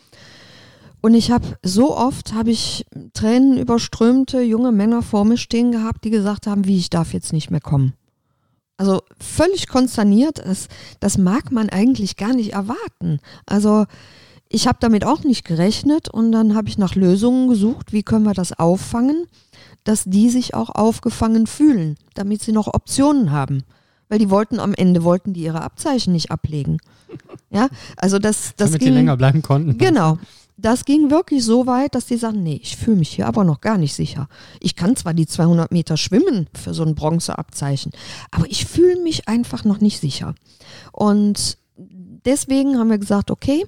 Und 1.00 1.14
ich 1.14 1.32
habe 1.32 1.58
so 1.64 1.96
oft 1.96 2.32
habe 2.32 2.52
ich 2.52 2.86
Tränen 3.12 3.58
überströmte 3.58 4.40
junge 4.40 4.70
Männer 4.70 5.02
vor 5.02 5.24
mir 5.24 5.36
stehen 5.36 5.72
gehabt, 5.72 6.04
die 6.04 6.10
gesagt 6.10 6.46
haben, 6.46 6.64
wie 6.64 6.78
ich 6.78 6.90
darf 6.90 7.12
jetzt 7.12 7.32
nicht 7.32 7.50
mehr 7.50 7.60
kommen. 7.60 7.94
Also 8.76 9.00
völlig 9.18 9.66
konsterniert. 9.66 10.38
Das, 10.38 10.68
das 11.00 11.18
mag 11.18 11.50
man 11.50 11.68
eigentlich 11.68 12.16
gar 12.16 12.34
nicht 12.34 12.52
erwarten. 12.52 13.18
Also 13.46 13.86
ich 14.48 14.68
habe 14.68 14.78
damit 14.80 15.04
auch 15.04 15.24
nicht 15.24 15.44
gerechnet 15.44 16.08
und 16.08 16.30
dann 16.30 16.54
habe 16.54 16.68
ich 16.68 16.78
nach 16.78 16.94
Lösungen 16.94 17.48
gesucht, 17.48 17.92
wie 17.92 18.02
können 18.02 18.24
wir 18.24 18.34
das 18.34 18.58
auffangen, 18.58 19.26
dass 19.82 20.04
die 20.04 20.30
sich 20.30 20.54
auch 20.54 20.70
aufgefangen 20.70 21.46
fühlen, 21.46 21.96
damit 22.14 22.42
sie 22.42 22.52
noch 22.52 22.72
Optionen 22.72 23.32
haben. 23.32 23.64
Weil 24.12 24.18
die 24.18 24.28
wollten 24.28 24.60
am 24.60 24.74
Ende, 24.74 25.04
wollten 25.04 25.32
die 25.32 25.40
ihre 25.40 25.62
Abzeichen 25.62 26.12
nicht 26.12 26.30
ablegen. 26.30 26.76
Ja, 27.48 27.70
also 27.96 28.18
das, 28.18 28.52
das 28.58 28.72
Damit 28.72 28.80
ging, 28.80 28.90
die 28.90 28.94
länger 28.94 29.16
bleiben 29.16 29.40
konnten. 29.40 29.78
Genau 29.78 30.18
das 30.58 30.84
ging 30.84 31.10
wirklich 31.10 31.44
so 31.44 31.66
weit, 31.66 31.94
dass 31.94 32.06
die 32.06 32.18
sagen, 32.18 32.42
nee, 32.42 32.60
ich 32.62 32.76
fühle 32.76 32.98
mich 32.98 33.08
hier 33.08 33.26
aber 33.26 33.42
noch 33.42 33.62
gar 33.62 33.78
nicht 33.78 33.94
sicher. 33.94 34.28
Ich 34.60 34.76
kann 34.76 34.96
zwar 34.96 35.14
die 35.14 35.26
200 35.26 35.72
Meter 35.72 35.96
schwimmen 35.96 36.46
für 36.54 36.74
so 36.74 36.84
ein 36.84 36.94
Bronzeabzeichen, 36.94 37.90
aber 38.30 38.46
ich 38.46 38.66
fühle 38.66 39.00
mich 39.02 39.28
einfach 39.28 39.64
noch 39.64 39.80
nicht 39.80 39.98
sicher. 39.98 40.34
Und 40.92 41.56
deswegen 41.76 42.78
haben 42.78 42.90
wir 42.90 42.98
gesagt, 42.98 43.30
okay, 43.30 43.64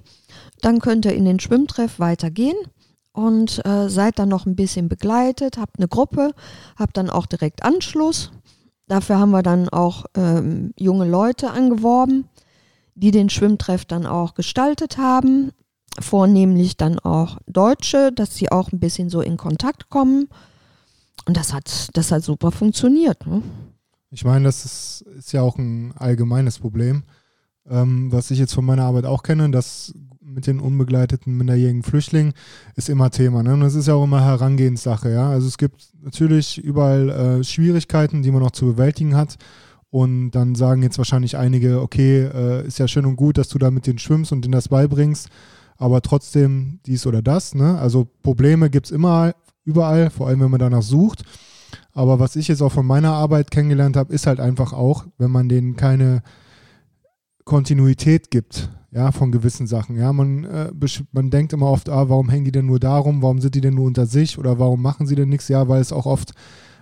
dann 0.61 0.79
könnt 0.79 1.05
ihr 1.05 1.13
in 1.13 1.25
den 1.25 1.39
Schwimmtreff 1.39 1.99
weitergehen 1.99 2.55
und 3.11 3.65
äh, 3.65 3.89
seid 3.89 4.19
dann 4.19 4.29
noch 4.29 4.45
ein 4.45 4.55
bisschen 4.55 4.87
begleitet, 4.87 5.57
habt 5.57 5.79
eine 5.79 5.87
Gruppe, 5.87 6.31
habt 6.77 6.97
dann 6.97 7.09
auch 7.09 7.25
direkt 7.25 7.63
Anschluss. 7.63 8.31
Dafür 8.87 9.19
haben 9.19 9.31
wir 9.31 9.43
dann 9.43 9.69
auch 9.69 10.05
ähm, 10.15 10.73
junge 10.77 11.07
Leute 11.07 11.51
angeworben, 11.51 12.27
die 12.93 13.11
den 13.11 13.29
Schwimmtreff 13.29 13.85
dann 13.85 14.05
auch 14.05 14.35
gestaltet 14.35 14.97
haben 14.97 15.51
vornehmlich 15.99 16.77
dann 16.77 16.99
auch 16.99 17.37
Deutsche, 17.47 18.11
dass 18.11 18.35
sie 18.35 18.51
auch 18.51 18.71
ein 18.71 18.79
bisschen 18.79 19.09
so 19.09 19.21
in 19.21 19.37
Kontakt 19.37 19.89
kommen. 19.89 20.27
Und 21.25 21.37
das 21.37 21.53
hat, 21.53 21.89
das 21.93 22.11
hat 22.11 22.23
super 22.23 22.51
funktioniert. 22.51 23.25
Ne? 23.25 23.41
Ich 24.11 24.23
meine, 24.23 24.45
das 24.45 24.65
ist, 24.65 25.05
ist, 25.17 25.33
ja 25.33 25.41
auch 25.41 25.57
ein 25.57 25.93
allgemeines 25.97 26.59
Problem, 26.59 27.03
ähm, 27.67 28.11
was 28.11 28.31
ich 28.31 28.39
jetzt 28.39 28.53
von 28.53 28.65
meiner 28.65 28.83
Arbeit 28.83 29.05
auch 29.05 29.23
kenne, 29.23 29.49
dass 29.49 29.93
mit 30.35 30.45
den 30.45 30.59
unbegleiteten 30.59 31.35
minderjährigen 31.35 31.81
Flüchtlingen 31.81 32.33
ist 32.75 32.89
immer 32.89 33.09
Thema. 33.09 33.41
Ne? 33.41 33.53
Und 33.53 33.61
das 33.61 33.73
ist 33.73 33.87
ja 33.87 33.95
auch 33.95 34.03
immer 34.03 34.23
Herangehenssache. 34.23 35.11
Ja? 35.11 35.29
Also 35.29 35.47
es 35.47 35.57
gibt 35.57 35.87
natürlich 36.03 36.57
überall 36.57 37.09
äh, 37.09 37.43
Schwierigkeiten, 37.43 38.21
die 38.21 38.31
man 38.31 38.43
noch 38.43 38.51
zu 38.51 38.65
bewältigen 38.65 39.15
hat. 39.15 39.37
Und 39.89 40.31
dann 40.31 40.55
sagen 40.55 40.83
jetzt 40.83 40.97
wahrscheinlich 40.97 41.37
einige, 41.37 41.81
okay, 41.81 42.25
äh, 42.25 42.67
ist 42.67 42.79
ja 42.79 42.87
schön 42.87 43.05
und 43.05 43.15
gut, 43.15 43.37
dass 43.37 43.49
du 43.49 43.57
da 43.57 43.71
mit 43.71 43.87
denen 43.87 43.97
schwimmst 43.97 44.31
und 44.31 44.43
denen 44.43 44.51
das 44.51 44.67
beibringst 44.67 45.29
aber 45.77 46.01
trotzdem 46.01 46.79
dies 46.85 47.05
oder 47.05 47.21
das. 47.21 47.55
Ne? 47.55 47.77
Also 47.77 48.07
Probleme 48.23 48.69
gibt 48.69 48.87
es 48.87 48.91
immer 48.91 49.33
überall, 49.63 50.09
vor 50.09 50.27
allem 50.27 50.41
wenn 50.41 50.51
man 50.51 50.59
danach 50.59 50.81
sucht. 50.81 51.23
Aber 51.91 52.19
was 52.19 52.35
ich 52.35 52.47
jetzt 52.47 52.61
auch 52.61 52.71
von 52.71 52.85
meiner 52.85 53.13
Arbeit 53.13 53.51
kennengelernt 53.51 53.97
habe, 53.97 54.13
ist 54.13 54.27
halt 54.27 54.39
einfach 54.39 54.73
auch, 54.73 55.05
wenn 55.17 55.31
man 55.31 55.49
denen 55.49 55.75
keine 55.75 56.23
Kontinuität 57.43 58.31
gibt, 58.31 58.69
ja, 58.95 59.11
von 59.11 59.31
gewissen 59.33 59.67
Sachen. 59.67 59.97
Ja, 59.97 60.13
man, 60.13 60.45
äh, 60.45 60.71
man 61.11 61.29
denkt 61.29 61.51
immer 61.51 61.69
oft, 61.69 61.89
ah, 61.89 62.07
warum 62.07 62.29
hängen 62.29 62.45
die 62.45 62.53
denn 62.53 62.65
nur 62.65 62.79
darum, 62.79 63.21
warum 63.21 63.41
sind 63.41 63.53
die 63.53 63.61
denn 63.61 63.75
nur 63.75 63.85
unter 63.85 64.05
sich 64.05 64.37
oder 64.37 64.57
warum 64.57 64.81
machen 64.81 65.05
sie 65.05 65.15
denn 65.15 65.27
nichts? 65.27 65.49
Ja, 65.49 65.67
weil 65.67 65.81
es 65.81 65.91
auch 65.91 66.05
oft 66.05 66.31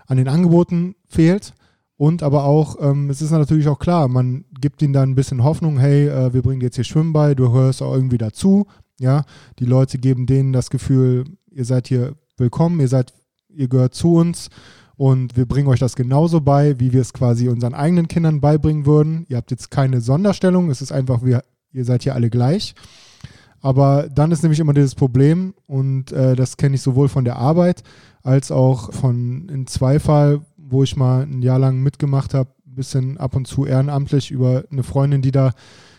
an 0.06 0.17
den 0.17 0.28
Angeboten 0.28 0.93
fehlt. 1.08 1.54
Und 1.97 2.21
aber 2.21 2.43
auch, 2.43 2.76
ähm, 2.80 3.10
es 3.10 3.21
ist 3.21 3.32
natürlich 3.32 3.67
auch 3.67 3.80
klar, 3.80 4.08
man 4.08 4.45
gibt 4.60 4.82
ihnen 4.84 4.93
dann 4.93 5.12
ein 5.12 5.15
bisschen 5.15 5.43
Hoffnung, 5.43 5.80
hey, 5.80 6.08
äh, 6.08 6.34
wir 6.34 6.43
bringen 6.43 6.60
dir 6.60 6.67
jetzt 6.67 6.76
hier 6.76 6.84
Schwimmen 6.84 7.13
bei, 7.13 7.34
du 7.34 7.52
hörst 7.52 7.82
auch 7.82 7.93
irgendwie 7.93 8.17
dazu, 8.17 8.67
ja, 8.99 9.23
die 9.58 9.65
Leute 9.65 9.97
geben 9.97 10.26
denen 10.26 10.54
das 10.54 10.69
Gefühl, 10.69 11.23
ihr 11.52 11.65
seid 11.65 11.88
hier 11.88 12.13
willkommen, 12.38 12.80
ihr 12.80 12.88
seid, 12.88 13.13
ihr 13.49 13.67
gehört 13.67 13.95
zu 13.95 14.15
uns 14.15 14.49
und 14.97 15.38
wir 15.38 15.47
bringen 15.47 15.67
euch 15.67 15.80
das 15.80 15.95
genauso 15.95 16.41
bei, 16.41 16.80
wie 16.80 16.93
wir 16.93 17.02
es 17.02 17.13
quasi 17.13 17.47
unseren 17.47 17.73
eigenen 17.73 18.08
Kindern 18.08 18.41
beibringen 18.41 18.86
würden. 18.86 19.26
Ihr 19.30 19.38
habt 19.38 19.52
jetzt 19.52 19.71
keine 19.71 20.02
Sonderstellung, 20.02 20.69
es 20.69 20.82
ist 20.82 20.91
einfach, 20.91 21.23
wir, 21.23 21.43
ihr 21.74 21.86
seid 21.86 22.04
hier 22.04 22.16
alle 22.16 22.30
gleich. 22.30 22.76
Aber 23.62 24.10
dann 24.14 24.32
ist 24.32 24.44
nämlich 24.44 24.60
immer 24.60 24.74
dieses 24.74 24.94
Problem 24.94 25.54
und 25.68 26.12
äh, 26.12 26.36
das 26.36 26.58
kenne 26.58 26.76
ich 26.76 26.82
sowohl 26.82 27.08
von 27.08 27.24
der 27.24 27.38
Arbeit 27.38 27.84
als 28.22 28.52
auch 28.52 28.94
von 28.94 29.48
in 29.50 29.68
Zweifall, 29.68 30.42
wo 30.58 30.84
ich 30.84 30.98
mal 30.98 31.24
ein 31.24 31.42
Jahr 31.42 31.60
lang 31.60 31.82
mitgemacht 31.82 32.34
habe, 32.34 32.50
ein 32.68 32.76
bisschen 32.76 33.18
ab 33.18 33.36
und 33.36 33.48
zu 33.48 33.66
ehrenamtlich 33.66 34.32
über 34.32 34.66
eine 34.70 34.84
Freundin, 34.84 35.22
die 35.22 35.32
da 35.32 35.52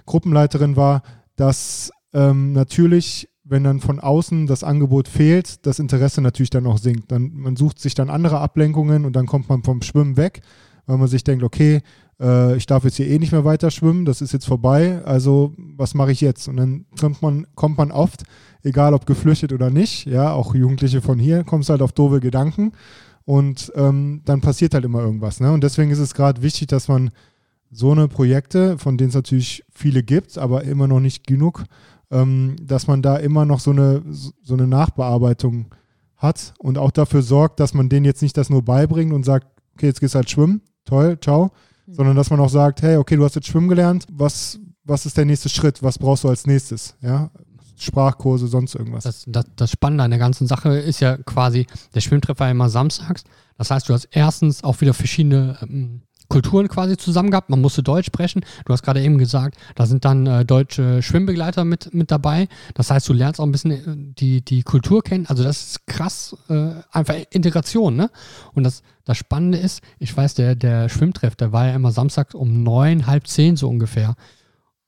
Gruppenleiterin 0.05 0.77
war, 0.77 1.03
dass 1.37 1.91
ähm, 2.13 2.53
natürlich, 2.53 3.31
wenn 3.45 3.65
dann 3.65 3.81
von 3.81 3.99
außen 3.99 4.47
das 4.47 4.63
Angebot 4.63 5.09
fehlt, 5.09 5.67
das 5.67 5.79
Interesse 5.79 6.21
natürlich 6.21 6.51
dann 6.51 6.67
auch 6.67 6.79
sinkt. 6.79 7.13
Dann, 7.13 7.33
man 7.33 7.57
sucht 7.57 7.79
sich 7.79 7.95
dann 7.95 8.11
andere 8.11 8.41
Ablenkungen 8.41 9.05
und 9.05 9.17
dann 9.17 9.27
kommt 9.27 9.49
man 9.49 9.63
vom 9.63 9.83
Schwimmen 9.83 10.17
weg, 10.17 10.43
weil 10.87 10.99
man 10.99 11.09
sich 11.09 11.25
denkt, 11.25 11.43
okay, 11.43 11.81
äh, 12.21 12.57
ich 12.57 12.67
darf 12.67 12.85
jetzt 12.85 12.97
hier 12.97 13.09
eh 13.09 13.19
nicht 13.19 13.33
mehr 13.33 13.45
weiter 13.45 13.71
schwimmen, 13.71 14.05
das 14.05 14.21
ist 14.21 14.33
jetzt 14.33 14.47
vorbei, 14.47 15.03
also 15.05 15.53
was 15.57 15.95
mache 15.95 16.13
ich 16.13 16.21
jetzt? 16.21 16.49
Und 16.49 16.57
dann 16.57 16.87
kommt 17.01 17.23
man, 17.23 17.47
kommt 17.55 17.79
man 17.79 17.91
oft, 17.91 18.25
egal 18.63 18.95
ob 18.95 19.07
geflüchtet 19.07 19.53
oder 19.53 19.71
nicht, 19.71 20.07
ja, 20.07 20.33
auch 20.33 20.55
Jugendliche 20.55 21.01
von 21.01 21.19
hier, 21.19 21.45
kommst 21.45 21.71
halt 21.71 21.83
auf 21.83 21.93
doofe 21.93 22.21
Gedanken 22.21 22.73
und 23.25 23.73
ähm, 23.75 24.23
dann 24.25 24.41
passiert 24.41 24.75
halt 24.75 24.85
immer 24.85 25.01
irgendwas. 25.01 25.41
Ne? 25.41 25.53
Und 25.53 25.65
deswegen 25.65 25.91
ist 25.91 25.99
es 25.99 26.15
gerade 26.15 26.43
wichtig, 26.43 26.69
dass 26.69 26.89
man 26.89 27.11
so 27.71 27.91
eine 27.93 28.09
Projekte, 28.09 28.79
von 28.79 28.97
denen 28.97 29.09
es 29.09 29.15
natürlich 29.15 29.65
viele 29.73 30.03
gibt, 30.03 30.39
aber 30.39 30.65
immer 30.65 30.87
noch 30.87 31.01
nicht 31.01 31.27
genug, 31.27 31.65
ähm, 32.11 32.57
dass 32.63 32.87
man 32.87 33.03
da 33.03 33.17
immer 33.17 33.45
noch 33.45 33.61
so 33.61 33.73
eine, 33.73 34.03
so 34.11 34.55
eine 34.55 34.69
Nachbearbeitung 34.69 35.67
hat 36.17 36.55
und 36.59 36.79
auch 36.79 36.91
dafür 36.91 37.23
sorgt, 37.23 37.61
dass 37.61 37.75
man 37.75 37.89
denen 37.89 38.07
jetzt 38.07 38.23
nicht 38.23 38.37
das 38.37 38.51
nur 38.51 38.63
beibringt 38.63 39.13
und 39.13 39.25
sagt, 39.25 39.47
okay, 39.75 39.87
jetzt 39.87 40.01
gehst 40.01 40.15
halt 40.15 40.31
schwimmen, 40.31 40.63
toll, 40.85 41.19
ciao, 41.21 41.51
mhm. 41.87 41.95
sondern 41.95 42.17
dass 42.17 42.31
man 42.31 42.41
auch 42.41 42.49
sagt, 42.49 42.83
hey, 42.83 42.97
okay, 42.97 43.17
du 43.17 43.25
hast 43.25 43.35
jetzt 43.35 43.49
schwimmen 43.49 43.69
gelernt, 43.69 44.07
was, 44.13 44.59
was 44.85 45.07
ist 45.07 45.17
der 45.17 45.25
nächste 45.25 45.49
Schritt, 45.49 45.83
was 45.83 45.99
brauchst 45.99 46.25
du 46.25 46.29
als 46.29 46.47
nächstes, 46.47 46.97
ja, 47.01 47.31
Sprachkurse, 47.77 48.47
sonst 48.47 48.75
irgendwas. 48.75 49.05
Das, 49.05 49.25
das, 49.27 49.47
das 49.57 49.71
Spannende 49.71 50.05
an 50.05 50.11
der 50.11 50.21
ganzen 50.21 50.47
Sache 50.47 50.77
ist 50.79 51.01
ja 51.01 51.17
quasi, 51.17 51.67
der 51.95 52.01
Schwimmtreffer 52.01 52.51
immer 52.51 52.69
samstags. 52.69 53.25
Das 53.59 53.71
heißt, 53.71 53.89
du 53.89 53.95
hast 53.95 54.09
erstens 54.13 54.63
auch 54.65 54.81
wieder 54.81 54.95
verschiedene 54.95 55.59
ähm, 55.63 56.03
Kulturen 56.29 56.69
quasi 56.69 56.97
zusammen 56.97 57.31
gehabt. 57.31 57.51
Man 57.51 57.61
musste 57.61 57.83
Deutsch 57.83 58.07
sprechen. 58.07 58.45
Du 58.65 58.73
hast 58.73 58.83
gerade 58.83 59.03
eben 59.03 59.19
gesagt, 59.19 59.57
da 59.75 59.87
sind 59.87 60.05
dann 60.05 60.27
äh, 60.27 60.45
deutsche 60.45 61.03
Schwimmbegleiter 61.03 61.65
mit, 61.65 61.93
mit 61.95 62.11
dabei. 62.11 62.49
Das 62.75 62.91
heißt, 62.91 63.09
du 63.09 63.13
lernst 63.13 63.41
auch 63.41 63.45
ein 63.45 63.53
bisschen 63.53 63.71
äh, 63.71 64.15
die, 64.19 64.45
die 64.45 64.63
Kultur 64.63 65.03
kennen. 65.03 65.27
Also 65.27 65.43
das 65.43 65.67
ist 65.67 65.87
krass, 65.87 66.37
äh, 66.49 66.71
einfach 66.91 67.15
Integration. 67.31 67.97
Ne? 67.97 68.11
Und 68.55 68.65
das, 68.65 68.83
das 69.05 69.19
Spannende 69.19 69.59
ist, 69.59 69.83
ich 69.99 70.17
weiß, 70.17 70.35
der, 70.35 70.55
der 70.55 70.89
Schwimmtreff, 70.89 71.37
der 71.37 71.53
war 71.53 71.67
ja 71.67 71.75
immer 71.75 71.91
samstags 71.91 72.35
um 72.35 72.63
neun, 72.63 73.07
halb 73.07 73.27
zehn 73.27 73.57
so 73.57 73.69
ungefähr. 73.69 74.15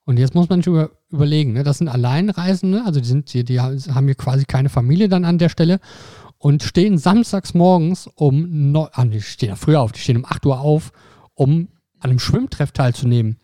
Und 0.04 0.18
jetzt 0.18 0.34
muss 0.34 0.48
man 0.48 0.60
sich 0.60 0.68
über, 0.68 0.90
überlegen, 1.10 1.52
ne? 1.52 1.64
das 1.64 1.78
sind 1.78 1.88
Alleinreisende, 1.88 2.84
also 2.86 3.00
die, 3.00 3.08
sind, 3.08 3.32
die, 3.34 3.44
die 3.44 3.60
haben 3.60 4.06
hier 4.06 4.14
quasi 4.14 4.44
keine 4.44 4.68
Familie 4.68 5.08
dann 5.08 5.24
an 5.24 5.38
der 5.38 5.48
Stelle 5.48 5.80
und 6.38 6.62
stehen 6.62 6.96
samstags 6.96 7.54
morgens 7.54 8.08
um, 8.14 8.70
neun, 8.70 8.88
ah, 8.92 9.04
die 9.04 9.20
stehen 9.20 9.48
ja 9.50 9.56
früher 9.56 9.80
auf, 9.80 9.92
die 9.92 10.00
stehen 10.00 10.18
um 10.18 10.24
8 10.24 10.46
Uhr 10.46 10.60
auf 10.60 10.92
um 11.36 11.68
an 12.00 12.10
einem 12.10 12.18
Schwimmtreff 12.18 12.72
teilzunehmen. 12.72 13.38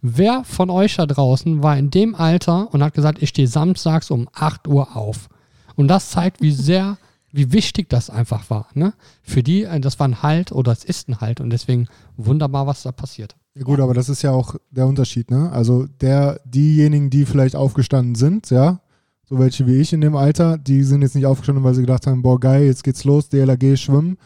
Wer 0.00 0.44
von 0.44 0.70
euch 0.70 0.96
da 0.96 1.06
draußen 1.06 1.62
war 1.62 1.76
in 1.76 1.90
dem 1.90 2.14
Alter 2.14 2.72
und 2.72 2.84
hat 2.84 2.94
gesagt, 2.94 3.20
ich 3.20 3.30
stehe 3.30 3.48
samstags 3.48 4.12
um 4.12 4.28
8 4.32 4.68
Uhr 4.68 4.96
auf? 4.96 5.28
Und 5.74 5.88
das 5.88 6.10
zeigt, 6.10 6.40
wie 6.40 6.52
sehr, 6.52 6.98
wie 7.32 7.52
wichtig 7.52 7.88
das 7.88 8.08
einfach 8.08 8.48
war. 8.48 8.68
Ne? 8.74 8.92
Für 9.22 9.42
die, 9.42 9.64
äh, 9.64 9.80
das 9.80 9.98
war 9.98 10.06
ein 10.06 10.22
Halt 10.22 10.52
oder 10.52 10.72
es 10.72 10.84
ist 10.84 11.08
ein 11.08 11.20
Halt 11.20 11.40
und 11.40 11.50
deswegen 11.50 11.88
wunderbar, 12.16 12.66
was 12.66 12.84
da 12.84 12.92
passiert. 12.92 13.36
Ja 13.54 13.64
gut, 13.64 13.80
aber 13.80 13.92
das 13.92 14.08
ist 14.08 14.22
ja 14.22 14.30
auch 14.30 14.54
der 14.70 14.86
Unterschied, 14.86 15.32
ne? 15.32 15.50
Also 15.50 15.86
der, 16.00 16.40
diejenigen, 16.44 17.10
die 17.10 17.24
vielleicht 17.24 17.56
aufgestanden 17.56 18.14
sind, 18.14 18.50
ja, 18.50 18.80
so 19.28 19.38
welche 19.38 19.66
wie 19.66 19.80
ich 19.80 19.92
in 19.92 20.00
dem 20.00 20.14
Alter, 20.14 20.58
die 20.58 20.84
sind 20.84 21.02
jetzt 21.02 21.16
nicht 21.16 21.26
aufgestanden, 21.26 21.64
weil 21.64 21.74
sie 21.74 21.80
gedacht 21.80 22.06
haben, 22.06 22.22
boah 22.22 22.38
geil, 22.38 22.64
jetzt 22.64 22.84
geht's 22.84 23.02
los, 23.02 23.28
DLRG 23.28 23.76
schwimmen, 23.76 24.16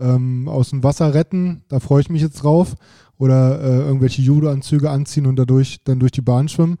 ähm, 0.00 0.48
aus 0.48 0.70
dem 0.70 0.82
Wasser 0.82 1.14
retten, 1.14 1.62
da 1.68 1.80
freue 1.80 2.00
ich 2.00 2.10
mich 2.10 2.22
jetzt 2.22 2.42
drauf. 2.42 2.74
Oder 3.18 3.60
äh, 3.60 3.78
irgendwelche 3.80 4.22
Judo-Anzüge 4.22 4.88
anziehen 4.88 5.26
und 5.26 5.36
dadurch 5.36 5.80
dann 5.84 6.00
durch 6.00 6.12
die 6.12 6.22
Bahn 6.22 6.48
schwimmen. 6.48 6.78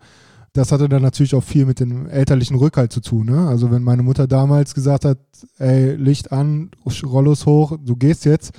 Das 0.54 0.72
hatte 0.72 0.88
dann 0.88 1.02
natürlich 1.02 1.34
auch 1.34 1.44
viel 1.44 1.66
mit 1.66 1.80
dem 1.80 2.08
elterlichen 2.08 2.56
Rückhalt 2.56 2.92
zu 2.92 3.00
tun. 3.00 3.26
Ne? 3.26 3.46
Also 3.46 3.70
wenn 3.70 3.82
meine 3.82 4.02
Mutter 4.02 4.26
damals 4.26 4.74
gesagt 4.74 5.04
hat, 5.04 5.18
ey, 5.58 5.94
Licht 5.94 6.32
an, 6.32 6.70
Rollos 7.04 7.44
hoch, 7.44 7.76
du 7.84 7.94
gehst 7.94 8.24
jetzt, 8.24 8.52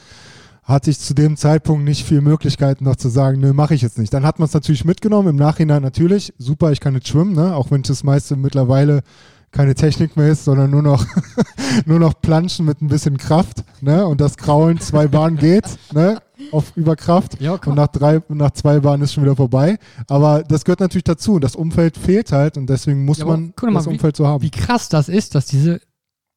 hatte 0.63 0.91
ich 0.91 1.00
zu 1.00 1.13
dem 1.13 1.36
Zeitpunkt 1.38 1.84
nicht 1.84 2.06
viel 2.06 2.21
Möglichkeiten 2.21 2.86
noch 2.86 2.95
zu 2.95 3.10
sagen, 3.10 3.39
nö, 3.39 3.52
mache 3.52 3.74
ich 3.74 3.82
jetzt 3.82 3.97
nicht. 3.97 4.13
Dann 4.13 4.26
hat 4.26 4.39
man 4.39 4.45
es 4.45 4.54
natürlich 4.54 4.86
mitgenommen, 4.86 5.30
im 5.30 5.36
Nachhinein 5.36 5.82
natürlich, 5.82 6.34
super, 6.38 6.71
ich 6.71 6.80
kann 6.80 6.93
jetzt 6.93 7.08
schwimmen, 7.08 7.34
ne? 7.34 7.56
auch 7.56 7.71
wenn 7.71 7.82
ich 7.82 7.88
das 7.88 8.04
meiste 8.04 8.36
mittlerweile 8.36 9.02
keine 9.51 9.75
Technik 9.75 10.15
mehr 10.15 10.29
ist, 10.29 10.45
sondern 10.45 10.71
nur 10.71 10.81
noch, 10.81 11.05
nur 11.85 11.99
noch 11.99 12.13
Planschen 12.21 12.65
mit 12.65 12.81
ein 12.81 12.87
bisschen 12.87 13.17
Kraft. 13.17 13.63
Ne? 13.81 14.05
Und 14.05 14.21
das 14.21 14.37
Kraulen 14.37 14.79
zwei 14.79 15.07
Bahnen 15.07 15.37
geht, 15.37 15.65
ne? 15.93 16.21
auf 16.51 16.75
Überkraft. 16.75 17.39
Ja, 17.41 17.53
und 17.53 17.75
nach, 17.75 17.87
drei, 17.87 18.21
nach 18.29 18.51
zwei 18.51 18.79
Bahnen 18.79 19.03
ist 19.03 19.13
schon 19.13 19.23
wieder 19.23 19.35
vorbei. 19.35 19.77
Aber 20.07 20.43
das 20.43 20.63
gehört 20.63 20.79
natürlich 20.79 21.03
dazu. 21.03 21.39
Das 21.39 21.55
Umfeld 21.55 21.97
fehlt 21.97 22.31
halt 22.31 22.57
und 22.57 22.69
deswegen 22.69 23.05
muss 23.05 23.19
ja, 23.19 23.25
man 23.25 23.53
mal, 23.61 23.73
das 23.73 23.87
Umfeld 23.87 24.15
so 24.15 24.25
haben. 24.25 24.41
Wie 24.41 24.49
krass 24.49 24.89
das 24.89 25.09
ist, 25.09 25.35
dass 25.35 25.45
diese 25.45 25.81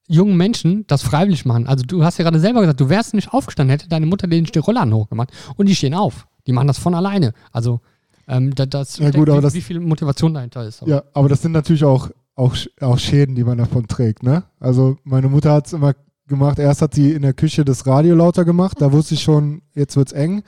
jungen 0.07 0.37
Menschen 0.37 0.87
das 0.87 1.03
freiwillig 1.03 1.45
machen. 1.47 1.67
Also 1.67 1.85
du 1.85 2.05
hast 2.05 2.19
ja 2.19 2.25
gerade 2.25 2.41
selber 2.41 2.61
gesagt, 2.61 2.81
du 2.81 2.89
wärst 2.89 3.15
nicht 3.15 3.33
aufgestanden, 3.33 3.71
hätte 3.71 3.89
deine 3.89 4.07
Mutter 4.07 4.27
den 4.27 4.47
Rollern 4.47 4.93
hochgemacht 4.93 5.31
und 5.57 5.69
die 5.69 5.75
stehen 5.75 5.95
auf. 5.95 6.27
Die 6.47 6.53
machen 6.53 6.67
das 6.67 6.79
von 6.79 6.95
alleine. 6.95 7.33
Also 7.53 7.81
ähm, 8.29 8.55
das, 8.55 8.69
das 8.69 8.99
ja, 8.99 9.11
gut, 9.11 9.29
wie, 9.29 9.41
das, 9.41 9.55
wie, 9.55 9.61
viel 9.61 9.81
Motivation 9.81 10.35
dahinter 10.35 10.67
ist. 10.67 10.83
Aber. 10.83 10.91
Ja, 10.91 11.03
aber 11.15 11.29
das 11.29 11.43
sind 11.43 11.53
natürlich 11.53 11.85
auch 11.85 12.11
auch, 12.37 12.57
auch 12.81 12.99
Schäden, 12.99 13.35
die 13.35 13.45
man 13.45 13.59
davon 13.59 13.87
trägt. 13.87 14.23
Ne? 14.23 14.45
Also 14.61 14.97
meine 15.05 15.29
Mutter 15.29 15.53
hat 15.53 15.67
es 15.67 15.73
immer 15.73 15.95
gemacht. 16.27 16.59
Erst 16.59 16.83
hat 16.83 16.95
sie 16.95 17.13
in 17.13 17.23
der 17.23 17.35
Küche 17.35 17.65
das 17.65 17.87
Radio 17.87 18.15
lauter 18.15 18.45
gemacht. 18.45 18.81
Da 18.81 18.93
wusste 18.93 19.15
ich 19.15 19.23
schon, 19.23 19.63
jetzt 19.75 19.97
wird 19.97 20.09
es 20.09 20.13
eng. 20.13 20.43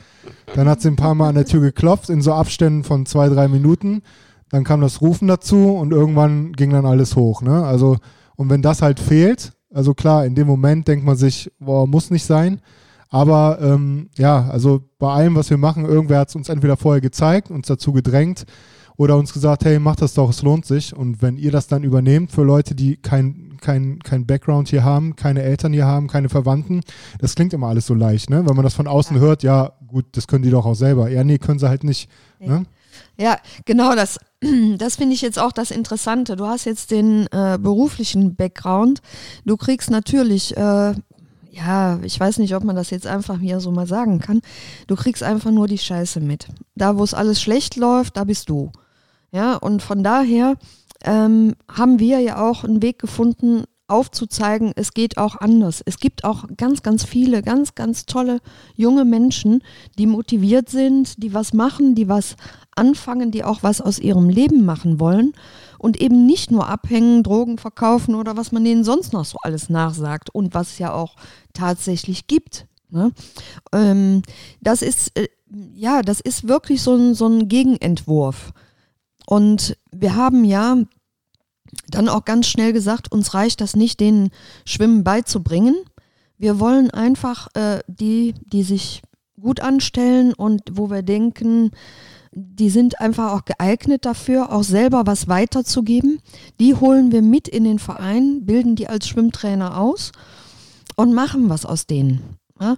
Dann 0.54 0.68
hat 0.68 0.80
sie 0.80 0.88
ein 0.88 0.96
paar 0.96 1.14
Mal 1.14 1.28
an 1.28 1.34
der 1.34 1.44
Tür 1.44 1.60
geklopft 1.60 2.10
in 2.10 2.22
so 2.22 2.32
Abständen 2.32 2.82
von 2.82 3.06
zwei, 3.06 3.28
drei 3.28 3.48
Minuten. 3.48 4.02
Dann 4.50 4.64
kam 4.64 4.80
das 4.80 5.00
Rufen 5.00 5.28
dazu 5.28 5.76
und 5.76 5.92
irgendwann 5.92 6.52
ging 6.52 6.70
dann 6.70 6.86
alles 6.86 7.16
hoch. 7.16 7.42
Ne? 7.42 7.64
Also, 7.64 7.98
und 8.36 8.48
wenn 8.48 8.62
das 8.62 8.82
halt 8.82 9.00
fehlt, 9.00 9.52
also 9.72 9.92
klar, 9.92 10.24
in 10.24 10.34
dem 10.34 10.46
Moment 10.46 10.88
denkt 10.88 11.04
man 11.04 11.16
sich, 11.16 11.50
boah, 11.58 11.86
muss 11.86 12.10
nicht 12.10 12.24
sein. 12.24 12.60
Aber 13.08 13.58
ähm, 13.60 14.08
ja, 14.16 14.48
also 14.48 14.82
bei 14.98 15.12
allem, 15.12 15.36
was 15.36 15.50
wir 15.50 15.58
machen, 15.58 15.84
irgendwer 15.84 16.20
hat 16.20 16.28
es 16.28 16.36
uns 16.36 16.48
entweder 16.48 16.76
vorher 16.76 17.00
gezeigt, 17.00 17.50
uns 17.50 17.66
dazu 17.66 17.92
gedrängt 17.92 18.46
oder 18.96 19.16
uns 19.16 19.32
gesagt, 19.32 19.64
hey, 19.64 19.78
macht 19.78 20.02
das 20.02 20.14
doch, 20.14 20.30
es 20.30 20.42
lohnt 20.42 20.66
sich. 20.66 20.96
Und 20.96 21.22
wenn 21.22 21.36
ihr 21.36 21.50
das 21.50 21.66
dann 21.66 21.84
übernehmt 21.84 22.32
für 22.32 22.42
Leute, 22.42 22.74
die 22.74 22.96
kein, 22.96 23.56
kein, 23.60 23.98
kein 24.00 24.26
Background 24.26 24.68
hier 24.68 24.84
haben, 24.84 25.16
keine 25.16 25.42
Eltern 25.42 25.72
hier 25.72 25.86
haben, 25.86 26.08
keine 26.08 26.28
Verwandten, 26.28 26.80
das 27.18 27.34
klingt 27.34 27.52
immer 27.52 27.68
alles 27.68 27.86
so 27.86 27.94
leicht, 27.94 28.30
ne? 28.30 28.46
Wenn 28.46 28.56
man 28.56 28.64
das 28.64 28.74
von 28.74 28.86
außen 28.86 29.16
ja. 29.16 29.22
hört, 29.22 29.42
ja, 29.42 29.72
gut, 29.86 30.06
das 30.12 30.26
können 30.26 30.42
die 30.42 30.50
doch 30.50 30.66
auch 30.66 30.74
selber. 30.74 31.10
Ja, 31.10 31.24
nee, 31.24 31.38
können 31.38 31.58
sie 31.58 31.68
halt 31.68 31.84
nicht. 31.84 32.08
Nee. 32.38 32.48
Ne? 32.48 32.66
Ja, 33.18 33.38
genau 33.64 33.94
das. 33.94 34.18
Das 34.78 34.96
finde 34.96 35.14
ich 35.14 35.22
jetzt 35.22 35.38
auch 35.38 35.50
das 35.50 35.70
Interessante. 35.70 36.36
Du 36.36 36.46
hast 36.46 36.66
jetzt 36.66 36.90
den 36.90 37.26
äh, 37.32 37.58
beruflichen 37.60 38.36
Background. 38.36 39.00
Du 39.44 39.56
kriegst 39.56 39.90
natürlich 39.90 40.56
äh, 40.56 40.94
ja, 41.56 41.98
ich 42.02 42.20
weiß 42.20 42.38
nicht, 42.38 42.54
ob 42.54 42.64
man 42.64 42.76
das 42.76 42.90
jetzt 42.90 43.06
einfach 43.06 43.40
hier 43.40 43.60
so 43.60 43.70
mal 43.70 43.86
sagen 43.86 44.18
kann. 44.20 44.42
Du 44.86 44.94
kriegst 44.94 45.22
einfach 45.22 45.50
nur 45.50 45.66
die 45.66 45.78
Scheiße 45.78 46.20
mit. 46.20 46.48
Da, 46.74 46.98
wo 46.98 47.02
es 47.02 47.14
alles 47.14 47.40
schlecht 47.40 47.76
läuft, 47.76 48.16
da 48.16 48.24
bist 48.24 48.50
du. 48.50 48.70
Ja, 49.36 49.56
und 49.56 49.82
von 49.82 50.02
daher 50.02 50.56
ähm, 51.04 51.56
haben 51.70 51.98
wir 51.98 52.20
ja 52.20 52.40
auch 52.40 52.64
einen 52.64 52.80
Weg 52.80 52.98
gefunden, 52.98 53.64
aufzuzeigen, 53.86 54.72
es 54.76 54.94
geht 54.94 55.18
auch 55.18 55.36
anders. 55.36 55.82
Es 55.84 55.98
gibt 55.98 56.24
auch 56.24 56.46
ganz, 56.56 56.82
ganz 56.82 57.04
viele, 57.04 57.42
ganz, 57.42 57.74
ganz 57.74 58.06
tolle 58.06 58.40
junge 58.76 59.04
Menschen, 59.04 59.62
die 59.98 60.06
motiviert 60.06 60.70
sind, 60.70 61.22
die 61.22 61.34
was 61.34 61.52
machen, 61.52 61.94
die 61.94 62.08
was 62.08 62.36
anfangen, 62.76 63.30
die 63.30 63.44
auch 63.44 63.62
was 63.62 63.82
aus 63.82 63.98
ihrem 63.98 64.30
Leben 64.30 64.64
machen 64.64 65.00
wollen 65.00 65.34
und 65.78 66.00
eben 66.00 66.24
nicht 66.24 66.50
nur 66.50 66.66
abhängen, 66.66 67.22
Drogen 67.22 67.58
verkaufen 67.58 68.14
oder 68.14 68.38
was 68.38 68.52
man 68.52 68.64
denen 68.64 68.84
sonst 68.84 69.12
noch 69.12 69.26
so 69.26 69.36
alles 69.42 69.68
nachsagt 69.68 70.30
und 70.30 70.54
was 70.54 70.70
es 70.70 70.78
ja 70.78 70.94
auch 70.94 71.14
tatsächlich 71.52 72.26
gibt. 72.26 72.66
Ne? 72.88 73.12
Ähm, 73.70 74.22
das 74.62 74.80
ist, 74.80 75.14
äh, 75.18 75.28
ja, 75.74 76.00
das 76.00 76.20
ist 76.20 76.48
wirklich 76.48 76.80
so 76.80 76.94
ein, 76.94 77.14
so 77.14 77.26
ein 77.26 77.48
Gegenentwurf. 77.48 78.54
Und 79.26 79.76
wir 79.90 80.16
haben 80.16 80.44
ja 80.44 80.78
dann 81.88 82.08
auch 82.08 82.24
ganz 82.24 82.46
schnell 82.46 82.72
gesagt, 82.72 83.12
uns 83.12 83.34
reicht 83.34 83.60
das 83.60 83.76
nicht, 83.76 84.00
denen 84.00 84.30
Schwimmen 84.64 85.04
beizubringen. 85.04 85.74
Wir 86.38 86.58
wollen 86.60 86.90
einfach 86.90 87.48
äh, 87.54 87.80
die, 87.86 88.34
die 88.46 88.62
sich 88.62 89.02
gut 89.40 89.60
anstellen 89.60 90.32
und 90.32 90.62
wo 90.72 90.90
wir 90.90 91.02
denken, 91.02 91.72
die 92.32 92.70
sind 92.70 93.00
einfach 93.00 93.32
auch 93.32 93.44
geeignet 93.44 94.04
dafür, 94.04 94.52
auch 94.52 94.62
selber 94.62 95.06
was 95.06 95.26
weiterzugeben. 95.28 96.20
Die 96.60 96.74
holen 96.74 97.10
wir 97.10 97.22
mit 97.22 97.48
in 97.48 97.64
den 97.64 97.78
Verein, 97.78 98.44
bilden 98.44 98.76
die 98.76 98.88
als 98.88 99.08
Schwimmtrainer 99.08 99.78
aus 99.78 100.12
und 100.96 101.14
machen 101.14 101.48
was 101.48 101.64
aus 101.64 101.86
denen. 101.86 102.22
Ja? 102.60 102.76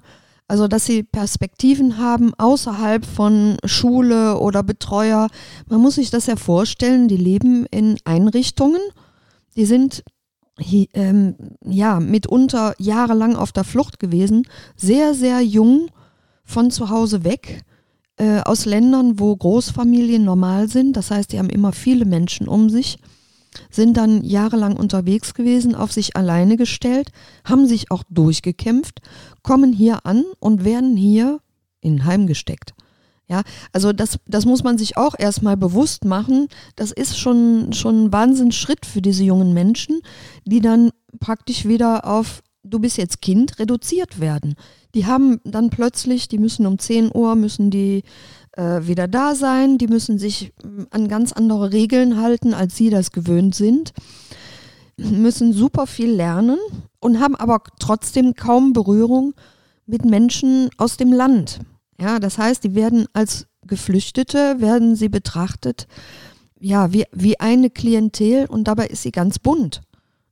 Also, 0.49 0.67
dass 0.67 0.87
sie 0.87 1.03
Perspektiven 1.03 1.99
haben 1.99 2.33
außerhalb 2.35 3.05
von 3.05 3.59
Schule 3.65 4.39
oder 4.39 4.63
Betreuer. 4.63 5.29
Man 5.69 5.83
muss 5.83 5.97
sich 5.97 6.11
das 6.11 6.25
ja 6.25 6.37
vorstellen, 6.37 7.07
die 7.07 7.19
leben 7.19 7.67
in 7.67 7.99
Einrichtungen, 8.05 8.81
die 9.57 9.67
sind 9.67 10.05
ähm, 10.95 11.35
ja 11.65 12.01
mitunter 12.01 12.75
jahrelang 12.79 13.37
auf 13.37 13.53
der 13.53 13.65
Flucht 13.65 13.99
gewesen, 13.99 14.49
sehr, 14.75 15.13
sehr 15.15 15.43
jung 15.43 15.91
von 16.45 16.71
zu 16.71 16.89
Hause 16.89 17.25
weg, 17.25 17.63
äh, 18.17 18.41
aus 18.41 18.65
Ländern, 18.65 19.21
wo 19.21 19.37
Großfamilien 19.37 20.25
normal 20.25 20.69
sind. 20.69 20.97
Das 20.97 21.11
heißt, 21.11 21.31
die 21.31 21.39
haben 21.39 21.51
immer 21.51 21.73
viele 21.73 22.07
Menschen 22.07 22.49
um 22.49 22.71
sich 22.71 22.99
sind 23.71 23.97
dann 23.97 24.23
jahrelang 24.25 24.77
unterwegs 24.77 25.35
gewesen, 25.35 25.75
auf 25.75 25.92
sich 25.92 26.16
alleine 26.16 26.57
gestellt, 26.57 27.11
haben 27.44 27.66
sich 27.66 27.90
auch 27.90 28.03
durchgekämpft, 28.09 29.01
kommen 29.42 29.73
hier 29.73 30.07
an 30.07 30.25
und 30.40 30.64
werden 30.64 30.97
hier 30.97 31.40
in 31.81 32.05
Heim 32.05 32.27
gesteckt. 32.27 32.75
Ja, 33.29 33.42
also 33.73 33.92
das, 33.92 34.18
das 34.27 34.47
muss 34.47 34.64
man 34.64 34.79
sich 34.79 34.97
auch 34.97 35.14
erstmal 35.18 35.59
bewusst 35.59 36.07
machen. 36.07 36.49
Das 36.77 36.92
ist 36.92 37.18
schon, 37.18 37.75
schon 37.75 38.07
ein 38.07 38.12
Wahnsinnsschritt 38.12 38.87
für 38.87 39.03
diese 39.03 39.23
jungen 39.23 39.53
Menschen, 39.53 40.01
die 40.47 40.61
dann 40.61 40.90
praktisch 41.21 41.66
wieder 41.66 42.07
auf 42.07 42.42
du 42.64 42.79
bist 42.79 42.99
jetzt 42.99 43.23
Kind 43.23 43.59
reduziert 43.59 44.21
werden. 44.21 44.55
Die 44.94 45.07
haben 45.07 45.40
dann 45.44 45.71
plötzlich, 45.71 46.29
die 46.29 46.38
müssen 46.38 46.66
um 46.66 46.79
10 46.79 47.11
Uhr, 47.14 47.35
müssen 47.35 47.71
die 47.71 48.03
äh, 48.59 48.87
wieder 48.87 49.07
da 49.07 49.35
sein, 49.35 49.79
die 49.79 49.87
müssen 49.87 50.18
sich 50.18 50.53
mm, 50.62 50.85
an 50.90 51.09
ganz 51.09 51.33
andere 51.33 51.73
Regeln 51.73 52.21
halten, 52.21 52.53
als 52.53 52.77
sie 52.77 52.90
das 52.90 53.12
gewöhnt 53.12 53.55
sind, 53.55 53.92
müssen 54.97 55.53
super 55.53 55.87
viel 55.87 56.11
lernen 56.11 56.59
und 56.99 57.21
haben 57.21 57.37
aber 57.37 57.62
trotzdem 57.79 58.35
kaum 58.35 58.73
Berührung 58.73 59.35
mit 59.87 60.05
Menschen 60.05 60.71
aus 60.77 60.97
dem 60.97 61.12
Land. 61.12 61.61
Ja, 62.01 62.18
das 62.18 62.37
heißt, 62.37 62.64
die 62.64 62.75
werden 62.75 63.07
als 63.12 63.47
Geflüchtete, 63.66 64.61
werden 64.61 64.97
sie 64.97 65.09
betrachtet, 65.09 65.87
ja, 66.59 66.92
wie, 66.92 67.05
wie 67.12 67.38
eine 67.38 67.71
Klientel 67.71 68.47
und 68.47 68.64
dabei 68.64 68.88
ist 68.88 69.03
sie 69.03 69.12
ganz 69.12 69.38
bunt. 69.38 69.83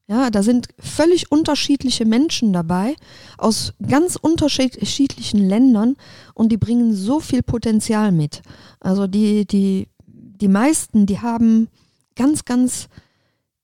Ja, 0.09 0.31
da 0.31 0.45
sind 0.45 0.69
völlig 0.79 1.33
unterschiedliche 1.33 2.05
Menschen 2.05 2.53
dabei 2.53 2.95
aus 3.39 3.75
ganz 3.85 4.15
unterschiedlichen 4.15 5.49
Ländern 5.49 5.97
und 6.33 6.53
die 6.53 6.57
bringen 6.57 6.95
so 6.95 7.19
viel 7.19 7.43
Potenzial 7.43 8.13
mit. 8.13 8.43
Also 8.79 9.09
die, 9.09 9.47
die, 9.47 9.89
die 10.07 10.49
meisten, 10.49 11.07
die 11.07 11.21
haben 11.21 11.69
ganz, 12.15 12.45
ganz 12.45 12.89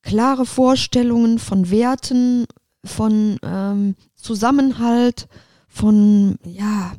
klare 0.03 0.45
Vorstellungen 0.45 1.39
von 1.39 1.71
Werten, 1.71 2.47
von 2.85 3.39
ähm, 3.45 3.95
Zusammenhalt, 4.17 5.29
von, 5.69 6.39
ja, 6.45 6.93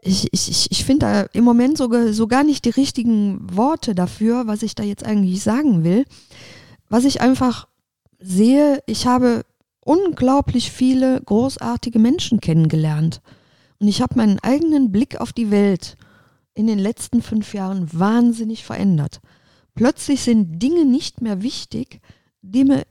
ich, 0.00 0.28
ich, 0.32 0.70
ich 0.70 0.84
finde 0.84 1.06
da 1.06 1.22
im 1.32 1.44
Moment 1.44 1.78
sogar 1.78 2.12
so 2.12 2.28
gar 2.28 2.44
nicht 2.44 2.64
die 2.66 2.70
richtigen 2.70 3.56
Worte 3.56 3.96
dafür, 3.96 4.46
was 4.46 4.62
ich 4.62 4.74
da 4.76 4.84
jetzt 4.84 5.04
eigentlich 5.04 5.42
sagen 5.42 5.82
will. 5.82 6.04
Was 6.88 7.04
ich 7.04 7.20
einfach 7.20 7.66
sehe, 8.24 8.82
ich 8.86 9.06
habe 9.06 9.44
unglaublich 9.84 10.72
viele 10.72 11.20
großartige 11.20 11.98
Menschen 11.98 12.40
kennengelernt. 12.40 13.20
Und 13.78 13.88
ich 13.88 14.00
habe 14.00 14.16
meinen 14.16 14.38
eigenen 14.40 14.90
Blick 14.90 15.20
auf 15.20 15.32
die 15.32 15.50
Welt 15.50 15.96
in 16.54 16.66
den 16.66 16.78
letzten 16.78 17.20
fünf 17.20 17.52
Jahren 17.52 17.88
wahnsinnig 17.92 18.64
verändert. 18.64 19.20
Plötzlich 19.74 20.22
sind 20.22 20.62
Dinge 20.62 20.84
nicht 20.84 21.20
mehr 21.20 21.42
wichtig, 21.42 22.00
die 22.40 22.64
mir 22.64 22.84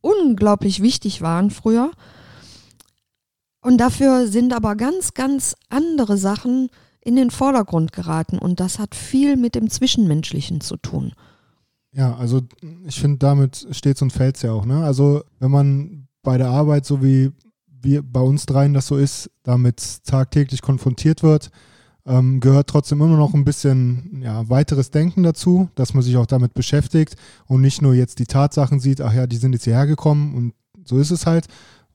unglaublich 0.00 0.82
wichtig 0.82 1.22
waren 1.22 1.50
früher. 1.50 1.92
Und 3.62 3.78
dafür 3.78 4.26
sind 4.26 4.52
aber 4.52 4.76
ganz, 4.76 5.14
ganz 5.14 5.56
andere 5.70 6.18
Sachen 6.18 6.68
in 7.00 7.16
den 7.16 7.30
Vordergrund 7.30 7.92
geraten. 7.92 8.38
Und 8.38 8.60
das 8.60 8.78
hat 8.78 8.94
viel 8.94 9.36
mit 9.36 9.54
dem 9.54 9.70
Zwischenmenschlichen 9.70 10.60
zu 10.60 10.76
tun. 10.76 11.12
Ja, 11.94 12.16
also 12.16 12.42
ich 12.86 13.00
finde, 13.00 13.18
damit 13.18 13.68
steht 13.70 14.02
und 14.02 14.12
fällt 14.12 14.36
es 14.36 14.42
ja 14.42 14.52
auch. 14.52 14.66
Ne? 14.66 14.84
Also 14.84 15.22
wenn 15.38 15.50
man 15.50 16.08
bei 16.22 16.38
der 16.38 16.48
Arbeit, 16.48 16.84
so 16.86 17.02
wie 17.02 17.30
wir 17.68 18.02
bei 18.02 18.20
uns 18.20 18.46
dreien 18.46 18.74
das 18.74 18.88
so 18.88 18.96
ist, 18.96 19.30
damit 19.44 20.04
tagtäglich 20.04 20.60
konfrontiert 20.60 21.22
wird, 21.22 21.50
ähm, 22.06 22.40
gehört 22.40 22.68
trotzdem 22.68 23.00
immer 23.00 23.16
noch 23.16 23.32
ein 23.34 23.44
bisschen 23.44 24.20
ja, 24.22 24.48
weiteres 24.48 24.90
Denken 24.90 25.22
dazu, 25.22 25.68
dass 25.74 25.94
man 25.94 26.02
sich 26.02 26.16
auch 26.16 26.26
damit 26.26 26.52
beschäftigt 26.54 27.16
und 27.46 27.60
nicht 27.60 27.80
nur 27.80 27.94
jetzt 27.94 28.18
die 28.18 28.26
Tatsachen 28.26 28.80
sieht, 28.80 29.00
ach 29.00 29.14
ja, 29.14 29.26
die 29.26 29.36
sind 29.36 29.52
jetzt 29.52 29.64
hierher 29.64 29.86
gekommen 29.86 30.34
und 30.34 30.54
so 30.84 30.98
ist 30.98 31.10
es 31.10 31.26
halt. 31.26 31.46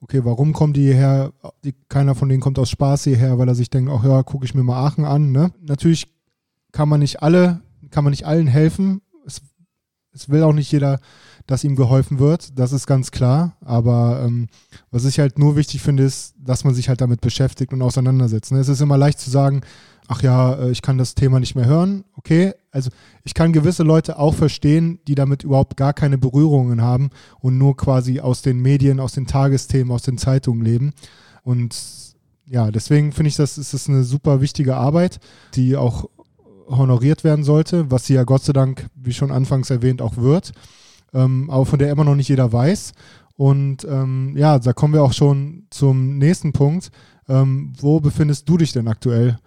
Okay, 0.02 0.24
warum 0.24 0.54
kommen 0.54 0.74
die 0.74 0.84
hierher? 0.84 1.34
Die, 1.66 1.74
keiner 1.90 2.16
von 2.16 2.30
denen 2.30 2.42
kommt 2.42 2.58
aus 2.58 2.70
Spaß 2.70 3.04
hierher, 3.04 3.38
weil 3.38 3.50
er 3.50 3.56
sich 3.56 3.70
denkt, 3.70 3.92
ach 3.94 4.04
ja, 4.04 4.24
gucke 4.24 4.46
ich 4.46 4.56
mir 4.56 4.64
mal 4.64 4.86
Aachen 4.86 5.04
an. 5.04 5.32
Ne? 5.34 5.52
Natürlich 5.62 6.08
kann 6.72 6.88
man 6.88 7.02
nicht 7.02 7.22
alle, 7.22 7.60
kann 7.92 8.06
man 8.06 8.12
nicht 8.12 8.26
allen 8.26 8.48
helfen, 8.48 9.02
es 10.14 10.30
will 10.30 10.44
auch 10.44 10.54
nicht 10.54 10.72
jeder, 10.72 11.00
dass 11.48 11.64
ihm 11.64 11.76
geholfen 11.76 12.20
wird, 12.20 12.58
das 12.60 12.72
ist 12.72 12.88
ganz 12.88 13.12
klar. 13.12 13.56
Aber 13.64 14.22
ähm, 14.26 14.48
was 14.92 15.06
ich 15.06 15.20
halt 15.20 15.40
nur 15.40 15.56
wichtig 15.56 15.82
finde, 15.82 16.04
ist, 16.04 16.36
dass 16.38 16.64
man 16.64 16.74
sich 16.74 16.90
halt 16.90 17.02
damit 17.02 17.22
beschäftigt 17.22 17.74
und 17.74 17.82
auseinandersetzt. 17.82 18.52
Ne? 18.52 18.60
Es 18.60 18.70
ist 18.70 18.82
immer 18.82 18.98
leicht 18.98 19.20
zu 19.20 19.30
sagen, 19.30 19.62
ach 20.08 20.22
ja, 20.22 20.56
äh, 20.56 20.72
ich 20.72 20.82
kann 20.82 20.98
das 20.98 21.16
Thema 21.16 21.40
nicht 21.40 21.56
mehr 21.56 21.66
hören. 21.66 22.04
Okay, 22.16 22.54
also 22.72 22.90
ich 23.24 23.34
kann 23.34 23.54
gewisse 23.54 23.84
Leute 23.84 24.20
auch 24.20 24.36
verstehen, 24.36 25.00
die 25.08 25.16
damit 25.16 25.44
überhaupt 25.44 25.78
gar 25.78 25.94
keine 25.94 26.18
Berührungen 26.18 26.82
haben 26.82 27.10
und 27.40 27.58
nur 27.58 27.78
quasi 27.78 28.20
aus 28.20 28.42
den 28.42 28.60
Medien, 28.60 29.00
aus 29.00 29.14
den 29.14 29.28
Tagesthemen, 29.28 29.92
aus 29.92 30.04
den 30.04 30.18
Zeitungen 30.18 30.64
leben. 30.64 30.92
Und 31.44 31.76
ja, 32.46 32.72
deswegen 32.72 33.12
finde 33.12 33.30
ich, 33.30 33.36
das 33.36 33.58
ist 33.58 33.90
eine 33.90 34.04
super 34.04 34.42
wichtige 34.42 34.76
Arbeit, 34.76 35.20
die 35.54 35.78
auch 35.78 36.10
honoriert 36.70 37.24
werden 37.24 37.44
sollte, 37.44 37.92
was 37.92 38.06
sie 38.06 38.14
ja 38.14 38.24
Gott 38.24 38.44
sei 38.44 38.54
Dank, 38.54 38.88
wie 38.96 39.14
schon 39.14 39.32
anfangs 39.32 39.70
erwähnt, 39.70 40.02
auch 40.02 40.18
wird, 40.18 40.52
ähm, 41.14 41.50
aber 41.50 41.66
von 41.66 41.80
der 41.80 41.92
immer 41.92 42.04
noch 42.04 42.16
nicht 42.16 42.30
jeder 42.30 42.54
weiß. 42.54 42.94
Und 43.36 43.86
ähm, 43.86 44.36
ja, 44.36 44.60
da 44.60 44.74
kommen 44.74 44.94
wir 44.94 45.04
auch 45.04 45.14
schon 45.14 45.66
zum 45.70 46.18
nächsten 46.18 46.52
Punkt. 46.52 46.92
Ähm, 47.30 47.74
wo 47.80 48.00
befindest 48.00 48.50
du 48.50 48.58
dich 48.58 48.74
denn 48.74 48.88
aktuell 48.88 49.38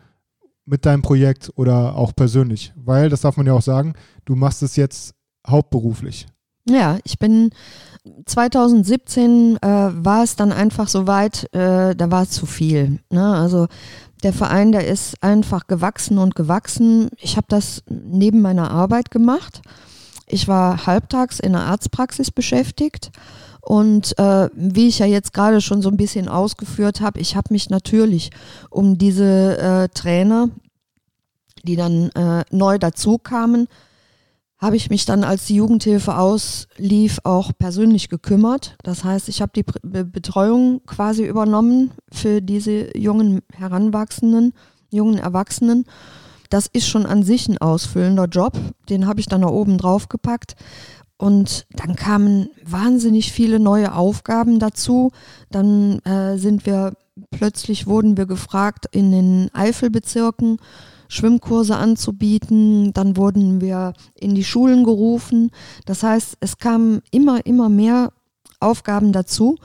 mit 0.64 0.86
deinem 0.86 1.02
Projekt 1.02 1.50
oder 1.56 1.96
auch 1.96 2.14
persönlich? 2.14 2.72
Weil, 2.76 3.10
das 3.10 3.20
darf 3.20 3.36
man 3.36 3.46
ja 3.46 3.52
auch 3.52 3.62
sagen, 3.62 3.94
du 4.24 4.34
machst 4.34 4.62
es 4.62 4.76
jetzt 4.76 5.14
hauptberuflich. 5.46 6.26
Ja, 6.68 6.98
ich 7.02 7.18
bin 7.18 7.50
2017 8.24 9.58
äh, 9.60 9.66
war 9.66 10.22
es 10.22 10.36
dann 10.36 10.52
einfach 10.52 10.88
so 10.88 11.06
weit, 11.06 11.52
äh, 11.52 11.94
da 11.94 12.10
war 12.10 12.22
es 12.22 12.30
zu 12.30 12.46
viel. 12.46 13.00
Ne? 13.10 13.34
Also 13.34 13.66
der 14.22 14.32
Verein, 14.32 14.72
der 14.72 14.86
ist 14.86 15.22
einfach 15.22 15.66
gewachsen 15.66 16.18
und 16.18 16.34
gewachsen. 16.34 17.10
Ich 17.18 17.36
habe 17.36 17.46
das 17.48 17.82
neben 17.88 18.40
meiner 18.40 18.70
Arbeit 18.70 19.10
gemacht. 19.10 19.62
Ich 20.26 20.48
war 20.48 20.86
halbtags 20.86 21.40
in 21.40 21.52
der 21.52 21.62
Arztpraxis 21.62 22.30
beschäftigt. 22.30 23.10
Und 23.60 24.18
äh, 24.18 24.48
wie 24.54 24.88
ich 24.88 24.98
ja 24.98 25.06
jetzt 25.06 25.32
gerade 25.32 25.60
schon 25.60 25.82
so 25.82 25.88
ein 25.88 25.96
bisschen 25.96 26.28
ausgeführt 26.28 27.00
habe, 27.00 27.20
ich 27.20 27.36
habe 27.36 27.52
mich 27.52 27.70
natürlich 27.70 28.30
um 28.70 28.98
diese 28.98 29.58
äh, 29.58 29.88
Trainer, 29.88 30.48
die 31.62 31.76
dann 31.76 32.10
äh, 32.10 32.44
neu 32.50 32.78
dazu 32.78 33.18
kamen, 33.18 33.68
habe 34.62 34.76
ich 34.76 34.90
mich 34.90 35.04
dann, 35.04 35.24
als 35.24 35.46
die 35.46 35.56
Jugendhilfe 35.56 36.16
auslief, 36.16 37.18
auch 37.24 37.50
persönlich 37.58 38.08
gekümmert. 38.08 38.76
Das 38.84 39.02
heißt, 39.02 39.28
ich 39.28 39.42
habe 39.42 39.50
die 39.56 39.64
Betreuung 39.64 40.82
quasi 40.86 41.26
übernommen 41.26 41.90
für 42.12 42.40
diese 42.40 42.96
jungen 42.96 43.40
Heranwachsenden, 43.52 44.54
jungen 44.90 45.18
Erwachsenen. 45.18 45.84
Das 46.48 46.68
ist 46.72 46.86
schon 46.86 47.06
an 47.06 47.24
sich 47.24 47.48
ein 47.48 47.58
ausfüllender 47.58 48.26
Job. 48.26 48.56
Den 48.88 49.08
habe 49.08 49.18
ich 49.18 49.26
dann 49.26 49.40
da 49.42 49.48
oben 49.48 49.78
drauf 49.78 50.08
gepackt. 50.08 50.54
Und 51.16 51.66
dann 51.70 51.96
kamen 51.96 52.48
wahnsinnig 52.64 53.32
viele 53.32 53.58
neue 53.58 53.94
Aufgaben 53.94 54.60
dazu. 54.60 55.10
Dann 55.50 55.98
äh, 56.00 56.38
sind 56.38 56.66
wir 56.66 56.92
plötzlich 57.32 57.86
wurden 57.88 58.16
wir 58.16 58.26
gefragt 58.26 58.86
in 58.92 59.10
den 59.10 59.50
Eifelbezirken 59.54 60.58
Schwimmkurse 61.12 61.76
anzubieten. 61.76 62.92
Dann 62.92 63.16
wurden 63.16 63.60
wir 63.60 63.92
in 64.14 64.34
die 64.34 64.44
Schulen 64.44 64.84
gerufen. 64.84 65.50
Das 65.84 66.02
heißt, 66.02 66.38
es 66.40 66.58
kamen 66.58 67.02
immer, 67.10 67.44
immer 67.46 67.68
mehr 67.68 68.12
Aufgaben 68.60 69.12
dazu. 69.12 69.56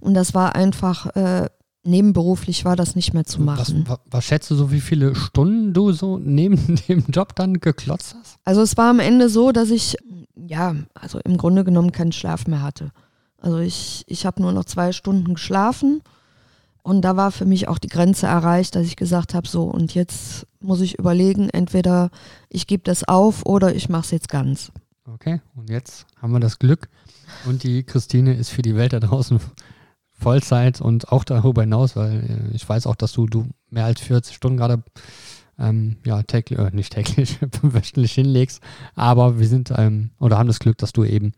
Und 0.00 0.14
das 0.14 0.34
war 0.34 0.54
einfach, 0.54 1.14
äh, 1.14 1.48
nebenberuflich 1.84 2.64
war 2.64 2.76
das 2.76 2.96
nicht 2.96 3.12
mehr 3.12 3.24
zu 3.24 3.42
machen. 3.42 3.84
Was, 3.86 3.98
was, 4.10 4.24
schätzt 4.24 4.50
du 4.50 4.54
so, 4.54 4.70
wie 4.70 4.80
viele 4.80 5.14
Stunden 5.14 5.72
du 5.72 5.92
so 5.92 6.18
neben 6.18 6.76
dem 6.88 7.04
Job 7.08 7.34
dann 7.36 7.60
geklotzt 7.60 8.16
hast? 8.18 8.36
Also 8.44 8.62
es 8.62 8.76
war 8.76 8.90
am 8.90 9.00
Ende 9.00 9.28
so, 9.28 9.52
dass 9.52 9.70
ich, 9.70 9.96
ja, 10.34 10.74
also 10.94 11.20
im 11.24 11.36
Grunde 11.36 11.64
genommen 11.64 11.92
keinen 11.92 12.12
Schlaf 12.12 12.46
mehr 12.46 12.62
hatte. 12.62 12.92
Also 13.38 13.58
ich, 13.58 14.04
ich 14.06 14.24
habe 14.24 14.40
nur 14.40 14.52
noch 14.52 14.64
zwei 14.64 14.92
Stunden 14.92 15.34
geschlafen 15.34 16.00
und 16.84 17.00
da 17.00 17.16
war 17.16 17.32
für 17.32 17.46
mich 17.46 17.66
auch 17.66 17.78
die 17.78 17.88
Grenze 17.88 18.26
erreicht, 18.26 18.76
dass 18.76 18.86
ich 18.86 18.94
gesagt 18.94 19.32
habe, 19.34 19.48
so 19.48 19.64
und 19.64 19.94
jetzt 19.94 20.46
muss 20.60 20.82
ich 20.82 20.98
überlegen, 20.98 21.48
entweder 21.48 22.10
ich 22.50 22.66
gebe 22.66 22.82
das 22.84 23.04
auf 23.04 23.44
oder 23.46 23.74
ich 23.74 23.88
mache 23.88 24.04
es 24.04 24.10
jetzt 24.10 24.28
ganz. 24.28 24.70
Okay, 25.06 25.40
und 25.56 25.70
jetzt 25.70 26.06
haben 26.20 26.32
wir 26.32 26.40
das 26.40 26.58
Glück 26.58 26.88
und 27.46 27.62
die 27.62 27.84
Christine 27.84 28.34
ist 28.34 28.50
für 28.50 28.60
die 28.60 28.76
Welt 28.76 28.92
da 28.92 29.00
draußen 29.00 29.40
Vollzeit 30.12 30.82
und 30.82 31.10
auch 31.10 31.24
darüber 31.24 31.62
hinaus, 31.62 31.96
weil 31.96 32.50
äh, 32.52 32.54
ich 32.54 32.68
weiß 32.68 32.86
auch, 32.86 32.96
dass 32.96 33.12
du, 33.12 33.26
du 33.26 33.48
mehr 33.70 33.86
als 33.86 34.02
40 34.02 34.36
Stunden 34.36 34.58
gerade 34.58 34.82
ähm, 35.58 35.96
ja, 36.04 36.22
täglich, 36.22 36.58
äh, 36.58 36.70
nicht 36.70 36.92
täglich, 36.92 37.38
wöchentlich 37.62 38.12
hinlegst, 38.12 38.62
aber 38.94 39.38
wir 39.38 39.48
sind 39.48 39.72
ähm, 39.74 40.10
oder 40.20 40.36
haben 40.36 40.48
das 40.48 40.60
Glück, 40.60 40.76
dass 40.76 40.92
du 40.92 41.04
eben 41.04 41.32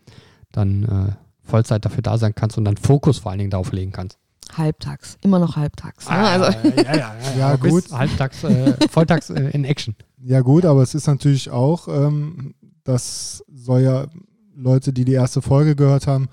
dann 0.50 0.82
äh, 0.82 1.12
Vollzeit 1.42 1.84
dafür 1.84 2.02
da 2.02 2.18
sein 2.18 2.34
kannst 2.34 2.58
und 2.58 2.64
dann 2.64 2.76
Fokus 2.76 3.18
vor 3.18 3.30
allen 3.30 3.38
Dingen 3.38 3.50
darauf 3.50 3.70
legen 3.70 3.92
kannst. 3.92 4.18
Halbtags, 4.54 5.18
immer 5.22 5.38
noch 5.38 5.56
halbtags. 5.56 6.08
Ne? 6.08 6.14
Ah, 6.14 6.32
also. 6.32 6.68
ja, 6.68 6.82
ja, 6.82 6.94
ja, 6.94 7.14
ja, 7.38 7.56
gut. 7.60 7.90
Halbtags, 7.90 8.44
äh, 8.44 8.74
volltags 8.88 9.30
äh, 9.30 9.50
in 9.50 9.64
Action. 9.64 9.94
Ja, 10.22 10.40
gut, 10.40 10.64
aber 10.64 10.82
es 10.82 10.94
ist 10.94 11.06
natürlich 11.06 11.50
auch, 11.50 11.88
ähm, 11.88 12.54
das 12.84 13.44
soll 13.52 13.80
ja 13.80 14.06
Leute, 14.54 14.92
die 14.92 15.04
die 15.04 15.12
erste 15.12 15.42
Folge 15.42 15.76
gehört 15.76 16.06
haben, 16.06 16.28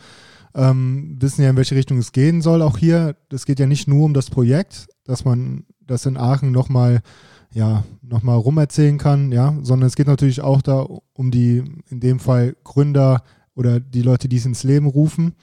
ähm, 0.55 1.17
wissen 1.19 1.41
ja, 1.43 1.49
in 1.49 1.57
welche 1.57 1.75
Richtung 1.75 1.97
es 1.97 2.11
gehen 2.11 2.41
soll. 2.41 2.61
Auch 2.61 2.77
hier, 2.77 3.15
es 3.31 3.45
geht 3.45 3.59
ja 3.59 3.65
nicht 3.65 3.87
nur 3.87 4.05
um 4.05 4.13
das 4.13 4.29
Projekt, 4.29 4.87
dass 5.03 5.25
man 5.25 5.65
das 5.81 6.05
in 6.05 6.17
Aachen 6.17 6.51
nochmal 6.51 7.01
ja, 7.53 7.83
nochmal 8.01 8.37
rumerzählen 8.37 8.97
kann, 8.97 9.31
ja, 9.31 9.55
sondern 9.61 9.87
es 9.87 9.95
geht 9.95 10.07
natürlich 10.07 10.41
auch 10.41 10.61
da 10.61 10.87
um 11.13 11.31
die, 11.31 11.63
in 11.89 11.99
dem 11.99 12.19
Fall 12.19 12.55
Gründer 12.63 13.23
oder 13.55 13.79
die 13.79 14.01
Leute, 14.01 14.27
die 14.27 14.37
es 14.37 14.45
ins 14.45 14.63
Leben 14.63 14.87
rufen. 14.87 15.35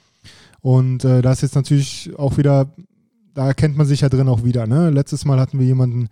Und 0.61 1.03
äh, 1.03 1.21
da 1.21 1.31
ist 1.31 1.41
jetzt 1.41 1.55
natürlich 1.55 2.11
auch 2.17 2.37
wieder, 2.37 2.73
da 3.33 3.47
erkennt 3.47 3.77
man 3.77 3.87
sich 3.87 4.01
ja 4.01 4.09
drin 4.09 4.29
auch 4.29 4.43
wieder. 4.43 4.67
Ne? 4.67 4.89
Letztes 4.89 5.25
Mal 5.25 5.39
hatten 5.39 5.59
wir 5.59 5.65
jemanden, 5.65 6.07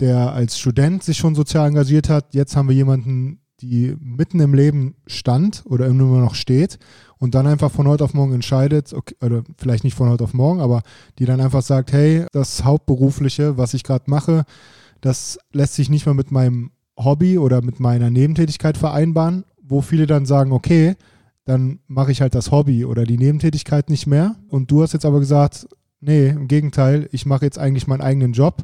der 0.00 0.32
als 0.32 0.58
Student 0.58 1.02
sich 1.02 1.18
schon 1.18 1.34
sozial 1.34 1.68
engagiert 1.68 2.08
hat. 2.08 2.34
Jetzt 2.34 2.56
haben 2.56 2.68
wir 2.68 2.74
jemanden, 2.74 3.40
die 3.60 3.94
mitten 4.00 4.40
im 4.40 4.54
Leben 4.54 4.94
stand 5.06 5.64
oder 5.66 5.86
immer 5.86 6.18
noch 6.18 6.34
steht 6.34 6.78
und 7.18 7.34
dann 7.34 7.46
einfach 7.46 7.70
von 7.70 7.86
heute 7.86 8.04
auf 8.04 8.14
morgen 8.14 8.32
entscheidet, 8.32 8.94
okay, 8.94 9.14
oder 9.22 9.42
vielleicht 9.58 9.84
nicht 9.84 9.94
von 9.94 10.08
heute 10.08 10.24
auf 10.24 10.32
morgen, 10.32 10.60
aber 10.60 10.82
die 11.18 11.26
dann 11.26 11.40
einfach 11.40 11.62
sagt, 11.62 11.92
hey, 11.92 12.24
das 12.32 12.64
Hauptberufliche, 12.64 13.58
was 13.58 13.74
ich 13.74 13.84
gerade 13.84 14.04
mache, 14.10 14.44
das 15.00 15.38
lässt 15.52 15.74
sich 15.74 15.90
nicht 15.90 16.06
mehr 16.06 16.14
mit 16.14 16.30
meinem 16.30 16.70
Hobby 16.96 17.38
oder 17.38 17.62
mit 17.62 17.80
meiner 17.80 18.10
Nebentätigkeit 18.10 18.76
vereinbaren, 18.76 19.44
wo 19.62 19.82
viele 19.82 20.06
dann 20.06 20.26
sagen, 20.26 20.52
okay, 20.52 20.96
dann 21.44 21.80
mache 21.86 22.12
ich 22.12 22.20
halt 22.20 22.34
das 22.34 22.50
Hobby 22.50 22.84
oder 22.84 23.04
die 23.04 23.18
Nebentätigkeit 23.18 23.90
nicht 23.90 24.06
mehr. 24.06 24.36
Und 24.48 24.70
du 24.70 24.82
hast 24.82 24.92
jetzt 24.92 25.06
aber 25.06 25.20
gesagt, 25.20 25.66
nee, 26.00 26.28
im 26.28 26.48
Gegenteil, 26.48 27.08
ich 27.12 27.26
mache 27.26 27.44
jetzt 27.44 27.58
eigentlich 27.58 27.86
meinen 27.86 28.02
eigenen 28.02 28.32
Job, 28.32 28.62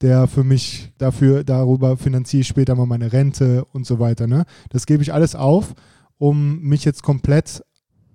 der 0.00 0.26
für 0.26 0.44
mich 0.44 0.92
dafür, 0.98 1.44
darüber 1.44 1.96
finanziere 1.96 2.42
ich 2.42 2.48
später 2.48 2.74
mal 2.74 2.86
meine 2.86 3.12
Rente 3.12 3.64
und 3.66 3.86
so 3.86 3.98
weiter. 3.98 4.26
Ne? 4.26 4.44
Das 4.70 4.86
gebe 4.86 5.02
ich 5.02 5.12
alles 5.12 5.34
auf, 5.34 5.74
um 6.18 6.60
mich 6.60 6.84
jetzt 6.84 7.02
komplett 7.02 7.62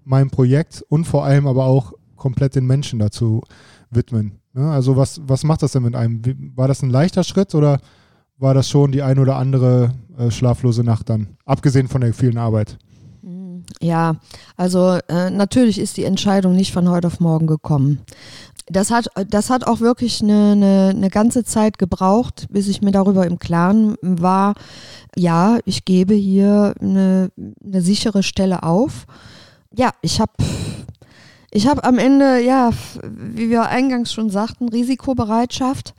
meinem 0.04 0.30
Projekt 0.30 0.84
und 0.90 1.06
vor 1.06 1.26
allem 1.26 1.48
aber 1.48 1.66
auch 1.66 1.94
komplett 2.16 2.56
den 2.56 2.66
Menschen 2.66 3.00
dazu 3.00 3.42
widmen. 3.90 4.40
Ja, 4.56 4.72
also 4.72 4.98
was, 4.98 5.22
was 5.24 5.44
macht 5.44 5.62
das 5.62 5.74
denn 5.74 5.84
mit 5.84 5.96
einem? 5.96 6.22
War 6.56 6.68
das 6.68 6.82
ein 6.82 6.90
leichter 6.90 7.24
Schritt 7.24 7.54
oder 7.54 7.80
war 8.38 8.54
das 8.54 8.70
schon 8.70 8.92
die 8.92 9.02
ein 9.02 9.20
oder 9.20 9.36
andere 9.36 9.94
äh, 10.18 10.32
schlaflose 10.32 10.84
Nacht 10.84 11.10
dann, 11.10 11.38
abgesehen 11.46 11.88
von 11.88 12.02
der 12.02 12.14
vielen 12.14 12.38
Arbeit? 12.38 12.78
Ja, 13.82 14.16
also 14.56 15.00
äh, 15.08 15.30
natürlich 15.30 15.80
ist 15.80 15.98
die 15.98 16.04
Entscheidung 16.04 16.56
nicht 16.56 16.72
von 16.72 16.90
heute 16.90 17.08
auf 17.08 17.20
morgen 17.20 17.48
gekommen. 17.48 18.00
Das 18.70 18.92
hat, 18.92 19.08
das 19.30 19.50
hat 19.50 19.66
auch 19.66 19.80
wirklich 19.80 20.22
eine, 20.22 20.52
eine, 20.52 20.90
eine 20.90 21.10
ganze 21.10 21.46
Zeit 21.46 21.78
gebraucht, 21.78 22.48
bis 22.50 22.68
ich 22.68 22.82
mir 22.82 22.92
darüber 22.92 23.26
im 23.26 23.40
Klaren 23.40 23.96
war, 24.02 24.56
ja, 25.16 25.58
ich 25.66 25.86
gebe 25.86 26.14
hier 26.14 26.76
eine, 26.82 27.32
eine 27.64 27.82
sichere 27.82 28.24
Stelle 28.24 28.64
auf. 28.64 29.06
Ja, 29.74 29.92
ich 30.02 30.20
habe 30.20 30.34
ich 31.50 31.68
habe 31.68 31.84
am 31.86 31.98
Ende, 31.98 32.42
ja, 32.42 32.72
wie 33.04 33.50
wir 33.50 33.64
eingangs 33.64 34.12
schon 34.12 34.30
sagten, 34.30 34.70
Risikobereitschaft. 34.70 35.96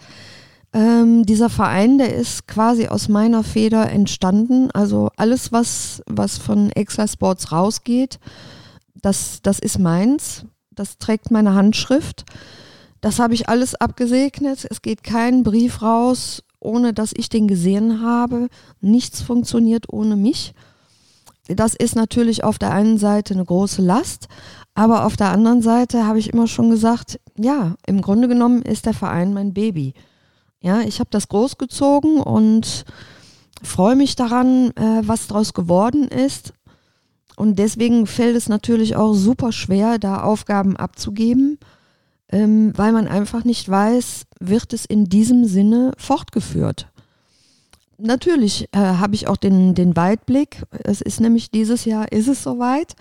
Ähm, 0.72 1.24
dieser 1.24 1.48
Verein, 1.48 1.98
der 1.98 2.14
ist 2.14 2.46
quasi 2.46 2.88
aus 2.88 3.08
meiner 3.08 3.42
Feder 3.42 3.90
entstanden. 3.90 4.70
Also 4.72 5.10
alles, 5.16 5.52
was, 5.52 6.02
was 6.06 6.38
von 6.38 6.70
Exla 6.70 7.08
Sports 7.08 7.52
rausgeht, 7.52 8.18
das, 8.94 9.40
das 9.42 9.58
ist 9.58 9.78
meins. 9.78 10.44
Das 10.70 10.98
trägt 10.98 11.30
meine 11.30 11.54
Handschrift. 11.54 12.24
Das 13.00 13.18
habe 13.18 13.34
ich 13.34 13.48
alles 13.48 13.74
abgesegnet. 13.74 14.66
Es 14.70 14.82
geht 14.82 15.02
kein 15.02 15.42
Brief 15.42 15.82
raus, 15.82 16.42
ohne 16.60 16.92
dass 16.92 17.12
ich 17.16 17.28
den 17.28 17.48
gesehen 17.48 18.02
habe. 18.02 18.48
Nichts 18.80 19.22
funktioniert 19.22 19.92
ohne 19.92 20.16
mich. 20.16 20.54
Das 21.48 21.74
ist 21.74 21.96
natürlich 21.96 22.44
auf 22.44 22.58
der 22.58 22.72
einen 22.72 22.98
Seite 22.98 23.32
eine 23.32 23.44
große 23.44 23.80
Last, 23.80 24.28
aber 24.74 25.06
auf 25.06 25.16
der 25.16 25.30
anderen 25.30 25.62
Seite 25.62 26.06
habe 26.06 26.18
ich 26.18 26.30
immer 26.30 26.46
schon 26.46 26.70
gesagt, 26.70 27.18
ja, 27.36 27.74
im 27.86 28.02
Grunde 28.02 28.28
genommen 28.28 28.62
ist 28.62 28.84
der 28.84 28.92
Verein 28.92 29.32
mein 29.32 29.54
Baby. 29.54 29.94
Ja, 30.60 30.80
ich 30.80 31.00
habe 31.00 31.10
das 31.10 31.28
großgezogen 31.28 32.20
und 32.20 32.84
freue 33.62 33.96
mich 33.96 34.16
daran, 34.16 34.70
äh, 34.76 35.02
was 35.02 35.28
daraus 35.28 35.54
geworden 35.54 36.08
ist. 36.08 36.52
Und 37.36 37.58
deswegen 37.58 38.06
fällt 38.06 38.36
es 38.36 38.48
natürlich 38.48 38.96
auch 38.96 39.14
super 39.14 39.52
schwer, 39.52 39.98
da 39.98 40.22
Aufgaben 40.22 40.76
abzugeben, 40.76 41.58
ähm, 42.30 42.72
weil 42.76 42.92
man 42.92 43.06
einfach 43.06 43.44
nicht 43.44 43.68
weiß, 43.68 44.26
wird 44.40 44.72
es 44.72 44.84
in 44.84 45.04
diesem 45.04 45.44
Sinne 45.44 45.92
fortgeführt 45.96 46.88
natürlich 47.98 48.68
äh, 48.72 48.78
habe 48.78 49.14
ich 49.14 49.28
auch 49.28 49.36
den, 49.36 49.74
den 49.74 49.96
Weitblick. 49.96 50.62
Es 50.84 51.00
ist 51.00 51.20
nämlich 51.20 51.50
dieses 51.50 51.84
Jahr, 51.84 52.10
ist 52.10 52.28
es 52.28 52.42
soweit. 52.42 52.94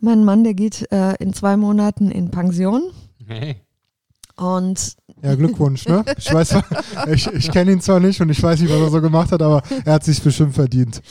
Mein 0.00 0.24
Mann, 0.24 0.44
der 0.44 0.54
geht 0.54 0.90
äh, 0.92 1.14
in 1.16 1.32
zwei 1.32 1.56
Monaten 1.56 2.10
in 2.10 2.30
Pension. 2.30 2.82
Hey. 3.26 3.56
Und 4.40 4.94
ja, 5.22 5.34
Glückwunsch, 5.34 5.86
ne? 5.86 6.02
Ich 6.18 6.32
weiß, 6.32 6.56
ich, 7.12 7.26
ich 7.26 7.50
kenne 7.50 7.72
ihn 7.72 7.80
zwar 7.80 8.00
nicht 8.00 8.20
und 8.22 8.30
ich 8.30 8.42
weiß 8.42 8.60
nicht, 8.60 8.72
was 8.72 8.80
er 8.80 8.90
so 8.90 9.02
gemacht 9.02 9.32
hat, 9.32 9.42
aber 9.42 9.62
er 9.84 9.92
hat 9.92 10.04
sich 10.04 10.22
bestimmt 10.22 10.54
verdient. 10.54 11.02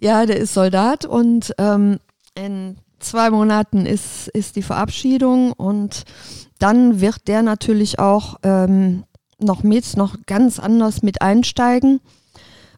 Ja, 0.00 0.24
der 0.24 0.38
ist 0.38 0.54
Soldat 0.54 1.04
und 1.04 1.52
ähm, 1.58 1.98
in 2.34 2.78
zwei 3.00 3.28
Monaten 3.30 3.84
ist, 3.84 4.28
ist 4.28 4.56
die 4.56 4.62
Verabschiedung 4.62 5.52
und 5.52 6.04
dann 6.58 7.02
wird 7.02 7.28
der 7.28 7.42
natürlich 7.42 7.98
auch 7.98 8.36
ähm, 8.42 9.04
noch 9.38 9.62
mit, 9.62 9.96
noch 9.98 10.16
ganz 10.26 10.58
anders 10.58 11.02
mit 11.02 11.20
einsteigen 11.20 12.00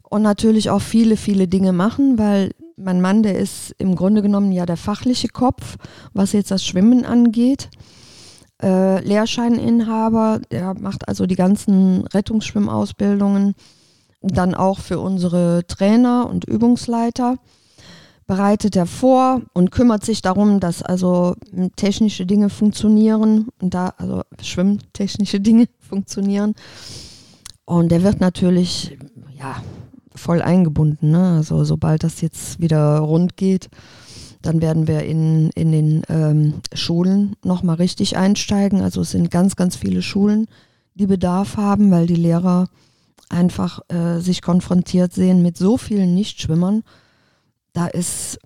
und 0.03 0.23
natürlich 0.23 0.71
auch 0.71 0.83
viele, 0.83 1.17
viele 1.17 1.47
Dinge 1.47 1.73
machen, 1.73 2.19
weil 2.19 2.51
mein 2.77 3.01
Mann, 3.01 3.23
der 3.23 3.39
ist 3.39 3.73
im 3.79 3.95
Grunde 3.95 4.21
genommen 4.21 4.51
ja 4.51 4.67
der 4.67 4.77
fachliche 4.77 5.29
Kopf, 5.29 5.77
was 6.13 6.33
jetzt 6.33 6.51
das 6.51 6.65
Schwimmen 6.65 7.05
angeht. 7.05 7.71
Äh, 8.63 9.01
Lehrscheininhaber, 9.01 10.41
der 10.51 10.75
macht 10.75 11.09
also 11.09 11.27
die 11.27 11.37
ganzen 11.37 12.07
Rettungsschwimmausbildungen, 12.07 13.55
dann 14.23 14.55
auch 14.55 14.79
für 14.81 14.99
unsere 14.99 15.67
Trainer 15.67 16.29
und 16.29 16.47
Übungsleiter 16.47 17.37
bereitet 18.27 18.75
er 18.75 18.87
vor 18.87 19.43
und 19.53 19.71
kümmert 19.71 20.05
sich 20.05 20.21
darum, 20.21 20.59
dass 20.59 20.83
also 20.83 21.37
technische 21.77 22.27
Dinge 22.27 22.51
funktionieren 22.51 23.49
und 23.61 23.75
da 23.75 23.95
also 23.99 24.23
schwimmtechnische 24.43 25.41
Dinge 25.41 25.69
funktionieren. 25.81 26.55
Und 27.65 27.91
der 27.91 28.03
wird 28.03 28.21
natürlich 28.21 28.97
ja 29.39 29.57
voll 30.15 30.43
eingebunden. 30.43 31.11
Ne? 31.11 31.37
Also 31.37 31.65
sobald 31.65 32.03
das 32.03 32.21
jetzt 32.21 32.61
wieder 32.61 32.99
rund 32.99 33.37
geht, 33.37 33.69
dann 34.47 34.61
werden 34.61 34.87
wir 34.87 35.03
in, 35.03 35.51
in 35.51 35.73
den 35.73 36.03
ähm, 36.09 36.55
Schulen 36.73 37.37
nochmal 37.45 37.77
richtig 37.77 38.17
einsteigen. 38.17 38.81
Also 38.81 39.01
es 39.01 39.11
sind 39.11 39.31
ganz, 39.31 39.57
ganz 39.57 39.77
viele 39.77 40.03
Schulen, 40.03 40.47
die 40.95 41.07
Bedarf 41.07 41.57
haben, 41.57 41.91
weil 41.91 42.07
die 42.07 42.15
Lehrer 42.15 42.69
einfach 43.29 43.81
äh, 43.89 44.21
sich 44.21 44.43
konfrontiert 44.43 45.13
sehen 45.13 45.43
mit 45.43 45.57
so 45.57 45.77
vielen 45.77 46.15
Nichtschwimmern. 46.15 46.85
Da 47.73 47.89
ist 47.89 48.39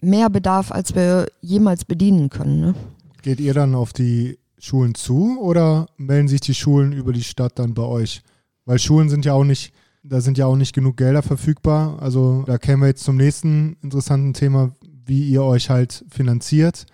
mehr 0.00 0.30
Bedarf, 0.30 0.70
als 0.70 0.94
wir 0.94 1.26
jemals 1.40 1.84
bedienen 1.84 2.30
können. 2.30 2.60
Ne? 2.60 2.74
Geht 3.22 3.40
ihr 3.40 3.54
dann 3.54 3.74
auf 3.74 3.92
die 3.92 4.38
Schulen 4.58 4.94
zu 4.94 5.40
oder 5.40 5.86
melden 5.96 6.28
sich 6.28 6.40
die 6.40 6.54
Schulen 6.54 6.92
über 6.92 7.12
die 7.12 7.24
Stadt 7.24 7.58
dann 7.58 7.74
bei 7.74 7.82
euch? 7.82 8.22
Weil 8.66 8.78
Schulen 8.78 9.08
sind 9.08 9.24
ja 9.24 9.32
auch 9.32 9.44
nicht 9.44 9.72
da 10.02 10.20
sind 10.20 10.38
ja 10.38 10.46
auch 10.46 10.56
nicht 10.56 10.74
genug 10.74 10.96
Gelder 10.96 11.22
verfügbar. 11.22 11.98
Also 12.00 12.44
da 12.46 12.58
kämen 12.58 12.82
wir 12.82 12.88
jetzt 12.88 13.04
zum 13.04 13.16
nächsten 13.16 13.76
interessanten 13.82 14.32
Thema, 14.32 14.72
wie 15.10 15.28
ihr 15.28 15.42
euch 15.42 15.68
halt 15.68 16.04
finanziert 16.08 16.86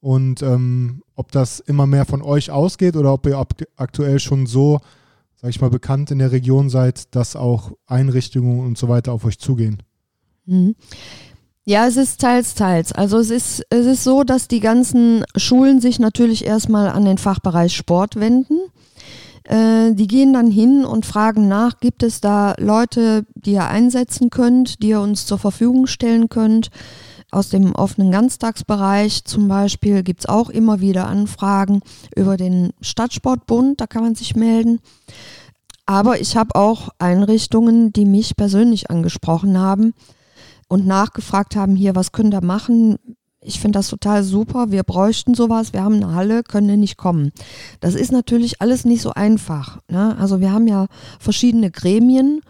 und 0.00 0.40
ähm, 0.40 1.02
ob 1.16 1.32
das 1.32 1.58
immer 1.58 1.86
mehr 1.86 2.04
von 2.04 2.22
euch 2.22 2.50
ausgeht 2.50 2.96
oder 2.96 3.12
ob 3.12 3.26
ihr 3.26 3.44
aktuell 3.76 4.20
schon 4.20 4.46
so, 4.46 4.78
sag 5.34 5.50
ich 5.50 5.60
mal, 5.60 5.68
bekannt 5.68 6.12
in 6.12 6.20
der 6.20 6.30
Region 6.30 6.70
seid, 6.70 7.14
dass 7.16 7.34
auch 7.34 7.72
Einrichtungen 7.86 8.60
und 8.60 8.78
so 8.78 8.88
weiter 8.88 9.12
auf 9.12 9.24
euch 9.24 9.40
zugehen. 9.40 9.82
Mhm. 10.44 10.76
Ja, 11.64 11.88
es 11.88 11.96
ist 11.96 12.20
teils, 12.20 12.54
teils. 12.54 12.92
Also 12.92 13.18
es 13.18 13.30
ist, 13.30 13.64
es 13.70 13.86
ist 13.86 14.04
so, 14.04 14.22
dass 14.22 14.46
die 14.46 14.60
ganzen 14.60 15.24
Schulen 15.34 15.80
sich 15.80 15.98
natürlich 15.98 16.44
erstmal 16.44 16.88
an 16.88 17.04
den 17.04 17.18
Fachbereich 17.18 17.74
Sport 17.74 18.14
wenden. 18.14 18.60
Äh, 19.42 19.92
die 19.94 20.06
gehen 20.06 20.32
dann 20.32 20.52
hin 20.52 20.84
und 20.84 21.04
fragen 21.04 21.48
nach, 21.48 21.80
gibt 21.80 22.04
es 22.04 22.20
da 22.20 22.54
Leute, 22.58 23.26
die 23.34 23.54
ihr 23.54 23.66
einsetzen 23.66 24.30
könnt, 24.30 24.80
die 24.84 24.90
ihr 24.90 25.00
uns 25.00 25.26
zur 25.26 25.38
Verfügung 25.38 25.88
stellen 25.88 26.28
könnt. 26.28 26.70
Aus 27.30 27.48
dem 27.48 27.74
offenen 27.74 28.12
Ganztagsbereich 28.12 29.24
zum 29.24 29.48
Beispiel 29.48 30.02
gibt 30.02 30.20
es 30.20 30.26
auch 30.26 30.48
immer 30.48 30.80
wieder 30.80 31.06
Anfragen 31.06 31.80
über 32.14 32.36
den 32.36 32.72
Stadtsportbund, 32.80 33.80
da 33.80 33.86
kann 33.86 34.04
man 34.04 34.14
sich 34.14 34.36
melden. 34.36 34.80
Aber 35.86 36.20
ich 36.20 36.36
habe 36.36 36.54
auch 36.54 36.88
Einrichtungen, 36.98 37.92
die 37.92 38.04
mich 38.04 38.36
persönlich 38.36 38.90
angesprochen 38.90 39.58
haben 39.58 39.92
und 40.68 40.86
nachgefragt 40.86 41.56
haben, 41.56 41.76
hier, 41.76 41.94
was 41.94 42.12
könnt 42.12 42.34
ihr 42.34 42.44
machen? 42.44 42.98
ich 43.46 43.60
finde 43.60 43.78
das 43.78 43.88
total 43.88 44.24
super, 44.24 44.70
wir 44.70 44.82
bräuchten 44.82 45.34
sowas, 45.34 45.72
wir 45.72 45.82
haben 45.82 45.94
eine 45.94 46.14
Halle, 46.14 46.42
können 46.42 46.68
ihr 46.68 46.76
nicht 46.76 46.96
kommen. 46.96 47.30
Das 47.80 47.94
ist 47.94 48.10
natürlich 48.10 48.60
alles 48.60 48.84
nicht 48.84 49.02
so 49.02 49.12
einfach. 49.12 49.78
Ne? 49.88 50.16
Also 50.18 50.40
wir 50.40 50.52
haben 50.52 50.66
ja 50.66 50.86
verschiedene 51.20 51.70
Gremien, 51.70 52.40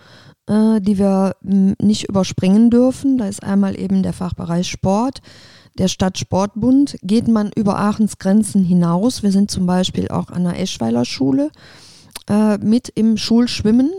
äh, 0.49 0.81
die 0.81 0.99
wir 0.99 1.37
hm, 1.43 1.75
nicht 1.81 2.09
überspringen 2.09 2.71
dürfen. 2.71 3.19
Da 3.19 3.29
ist 3.29 3.43
einmal 3.43 3.79
eben 3.79 4.03
der 4.03 4.13
Fachbereich 4.13 4.69
Sport, 4.69 5.21
der 5.79 5.89
Stadtsportbund. 5.89 6.99
Geht 7.03 7.29
man 7.29 7.51
über 7.55 7.79
Aachens 7.79 8.19
Grenzen 8.19 8.65
hinaus, 8.65 9.23
wir 9.23 9.33
sind 9.33 9.51
zum 9.51 9.67
Beispiel 9.67 10.09
auch 10.09 10.31
an 10.31 10.45
der 10.45 10.61
Eschweiler 10.61 11.05
Schule, 11.05 11.51
äh, 12.29 12.59
mit 12.59 12.89
im 12.95 13.17
Schulschwimmen 13.17 13.91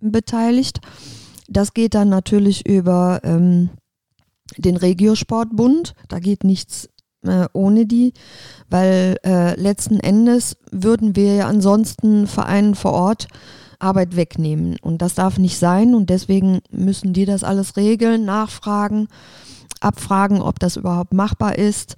beteiligt. 0.00 0.80
Das 1.48 1.74
geht 1.74 1.94
dann 1.94 2.08
natürlich 2.08 2.66
über 2.66 3.20
ähm, 3.24 3.70
den 4.56 4.76
Regiosportbund. 4.76 5.94
Da 6.08 6.20
geht 6.20 6.44
nichts 6.44 6.88
äh, 7.22 7.46
ohne 7.52 7.86
die, 7.86 8.12
weil 8.68 9.16
äh, 9.24 9.60
letzten 9.60 10.00
Endes 10.00 10.56
würden 10.70 11.16
wir 11.16 11.34
ja 11.34 11.46
ansonsten 11.48 12.26
Vereinen 12.26 12.74
vor 12.74 12.92
Ort 12.92 13.28
Arbeit 13.80 14.16
wegnehmen. 14.16 14.76
Und 14.80 15.02
das 15.02 15.14
darf 15.14 15.38
nicht 15.38 15.58
sein. 15.58 15.94
Und 15.94 16.10
deswegen 16.10 16.60
müssen 16.70 17.12
die 17.12 17.24
das 17.24 17.44
alles 17.44 17.76
regeln, 17.76 18.24
nachfragen, 18.24 19.08
abfragen, 19.80 20.40
ob 20.42 20.58
das 20.58 20.76
überhaupt 20.76 21.12
machbar 21.12 21.58
ist. 21.58 21.96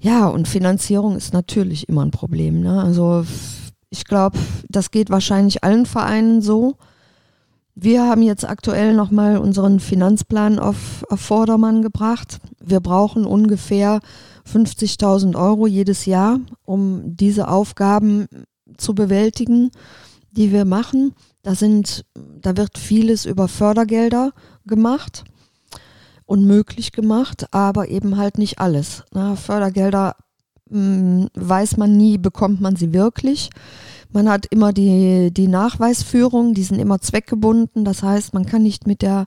Ja, 0.00 0.26
und 0.26 0.48
Finanzierung 0.48 1.16
ist 1.16 1.32
natürlich 1.32 1.88
immer 1.88 2.04
ein 2.04 2.10
Problem. 2.10 2.60
Ne? 2.60 2.82
Also 2.82 3.24
ich 3.90 4.04
glaube, 4.04 4.38
das 4.68 4.90
geht 4.90 5.10
wahrscheinlich 5.10 5.62
allen 5.62 5.86
Vereinen 5.86 6.42
so. 6.42 6.76
Wir 7.74 8.04
haben 8.04 8.22
jetzt 8.22 8.46
aktuell 8.46 8.94
nochmal 8.94 9.38
unseren 9.38 9.80
Finanzplan 9.80 10.58
auf, 10.58 11.04
auf 11.08 11.20
Vordermann 11.20 11.82
gebracht. 11.82 12.38
Wir 12.62 12.80
brauchen 12.80 13.24
ungefähr 13.24 14.00
50.000 14.50 15.36
Euro 15.36 15.66
jedes 15.66 16.04
Jahr, 16.04 16.40
um 16.64 17.16
diese 17.16 17.48
Aufgaben 17.48 18.26
zu 18.76 18.94
bewältigen, 18.94 19.70
die 20.32 20.52
wir 20.52 20.64
machen. 20.64 21.14
Da, 21.42 21.54
sind, 21.54 22.04
da 22.14 22.56
wird 22.56 22.78
vieles 22.78 23.24
über 23.24 23.48
Fördergelder 23.48 24.32
gemacht 24.66 25.24
und 26.26 26.46
möglich 26.46 26.92
gemacht, 26.92 27.46
aber 27.52 27.88
eben 27.88 28.16
halt 28.16 28.38
nicht 28.38 28.58
alles. 28.58 29.04
Na, 29.12 29.36
Fördergelder 29.36 30.16
mh, 30.70 30.78
hm, 30.78 31.28
weiß 31.34 31.76
man 31.76 31.96
nie, 31.96 32.18
bekommt 32.18 32.60
man 32.60 32.76
sie 32.76 32.92
wirklich. 32.92 33.50
Man 34.12 34.28
hat 34.28 34.46
immer 34.50 34.74
die, 34.74 35.30
die 35.32 35.48
Nachweisführung, 35.48 36.52
die 36.52 36.64
sind 36.64 36.78
immer 36.78 37.00
zweckgebunden. 37.00 37.84
Das 37.84 38.02
heißt, 38.02 38.34
man 38.34 38.44
kann 38.44 38.62
nicht 38.62 38.86
mit, 38.86 39.00
der, 39.00 39.26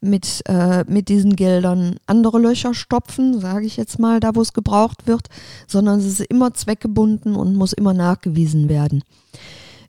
mit, 0.00 0.42
äh, 0.46 0.84
mit 0.88 1.08
diesen 1.08 1.36
Geldern 1.36 1.96
andere 2.06 2.40
Löcher 2.40 2.74
stopfen, 2.74 3.40
sage 3.40 3.66
ich 3.66 3.76
jetzt 3.76 4.00
mal, 4.00 4.18
da 4.18 4.34
wo 4.34 4.40
es 4.40 4.52
gebraucht 4.52 5.06
wird, 5.06 5.28
sondern 5.68 6.00
es 6.00 6.06
ist 6.06 6.20
immer 6.20 6.52
zweckgebunden 6.52 7.36
und 7.36 7.54
muss 7.54 7.72
immer 7.72 7.94
nachgewiesen 7.94 8.68
werden. 8.68 9.04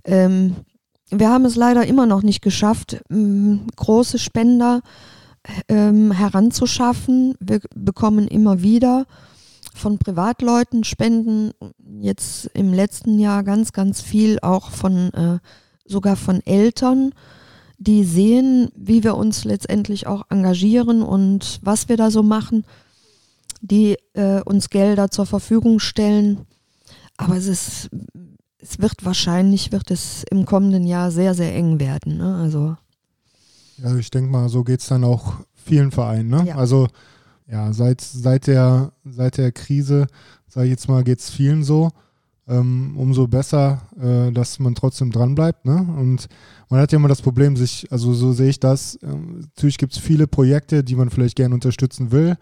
Ähm, 0.05 0.55
wir 1.09 1.29
haben 1.29 1.45
es 1.45 1.55
leider 1.55 1.85
immer 1.85 2.05
noch 2.05 2.23
nicht 2.23 2.41
geschafft, 2.41 2.97
große 3.09 4.17
Spender 4.17 4.81
ähm, 5.67 6.11
heranzuschaffen. 6.11 7.35
Wir 7.39 7.61
bekommen 7.75 8.27
immer 8.27 8.61
wieder 8.61 9.05
von 9.73 9.97
Privatleuten 9.97 10.83
spenden, 10.83 11.51
jetzt 11.99 12.49
im 12.53 12.73
letzten 12.73 13.19
Jahr 13.19 13.43
ganz, 13.43 13.73
ganz 13.73 14.01
viel 14.01 14.39
auch 14.39 14.71
von, 14.71 15.13
äh, 15.13 15.39
sogar 15.85 16.15
von 16.15 16.41
Eltern, 16.45 17.11
die 17.77 18.05
sehen, 18.05 18.69
wie 18.75 19.03
wir 19.03 19.15
uns 19.15 19.43
letztendlich 19.43 20.07
auch 20.07 20.23
engagieren 20.29 21.01
und 21.01 21.59
was 21.61 21.89
wir 21.89 21.97
da 21.97 22.09
so 22.09 22.23
machen, 22.23 22.65
die 23.61 23.97
äh, 24.13 24.41
uns 24.43 24.69
Gelder 24.69 25.11
zur 25.11 25.25
Verfügung 25.25 25.79
stellen. 25.79 26.45
Aber 27.17 27.35
es 27.35 27.47
ist, 27.47 27.89
es 28.67 28.79
wird 28.79 29.05
wahrscheinlich, 29.05 29.71
wird 29.71 29.91
es 29.91 30.23
im 30.31 30.45
kommenden 30.45 30.85
Jahr 30.85 31.11
sehr, 31.11 31.33
sehr 31.33 31.53
eng 31.55 31.79
werden. 31.79 32.17
Ne? 32.17 32.35
Also. 32.35 32.75
Ja, 33.77 33.95
ich 33.95 34.09
denke 34.09 34.31
mal, 34.31 34.49
so 34.49 34.63
geht 34.63 34.81
es 34.81 34.87
dann 34.87 35.03
auch 35.03 35.35
vielen 35.53 35.91
Vereinen. 35.91 36.29
Ne? 36.29 36.45
Ja. 36.47 36.55
Also 36.55 36.87
ja, 37.47 37.71
seit, 37.73 38.01
seit, 38.01 38.47
der, 38.47 38.91
seit 39.03 39.37
der 39.37 39.51
Krise, 39.51 40.07
sage 40.47 40.67
ich 40.67 40.71
jetzt 40.71 40.87
mal, 40.87 41.03
geht 41.03 41.19
es 41.19 41.29
vielen 41.29 41.63
so. 41.63 41.91
Ähm, 42.47 42.95
umso 42.95 43.27
besser, 43.27 43.81
äh, 43.99 44.31
dass 44.31 44.59
man 44.59 44.75
trotzdem 44.75 45.11
dranbleibt. 45.11 45.65
Ne? 45.65 45.77
Und 45.97 46.27
man 46.69 46.79
hat 46.79 46.91
ja 46.91 46.97
immer 46.97 47.07
das 47.07 47.23
Problem, 47.23 47.57
sich, 47.57 47.87
also 47.91 48.13
so 48.13 48.33
sehe 48.33 48.49
ich 48.49 48.59
das, 48.59 48.99
ähm, 49.01 49.39
natürlich 49.55 49.79
gibt 49.79 49.93
es 49.93 49.99
viele 49.99 50.27
Projekte, 50.27 50.83
die 50.83 50.95
man 50.95 51.09
vielleicht 51.09 51.35
gerne 51.35 51.55
unterstützen 51.55 52.11
will. 52.11 52.37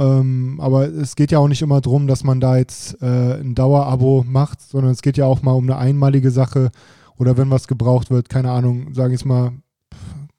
Ähm, 0.00 0.58
aber 0.60 0.88
es 0.88 1.16
geht 1.16 1.32
ja 1.32 1.38
auch 1.38 1.48
nicht 1.48 1.62
immer 1.62 1.80
darum, 1.80 2.06
dass 2.06 2.24
man 2.24 2.40
da 2.40 2.56
jetzt 2.56 3.00
äh, 3.02 3.40
ein 3.40 3.54
Dauerabo 3.54 4.24
macht, 4.26 4.60
sondern 4.60 4.92
es 4.92 5.02
geht 5.02 5.16
ja 5.16 5.26
auch 5.26 5.42
mal 5.42 5.52
um 5.52 5.64
eine 5.64 5.78
einmalige 5.78 6.30
Sache 6.30 6.70
oder 7.16 7.36
wenn 7.36 7.50
was 7.50 7.68
gebraucht 7.68 8.10
wird, 8.10 8.28
keine 8.28 8.50
Ahnung, 8.50 8.94
sage 8.94 9.14
ich 9.14 9.24
mal, 9.24 9.52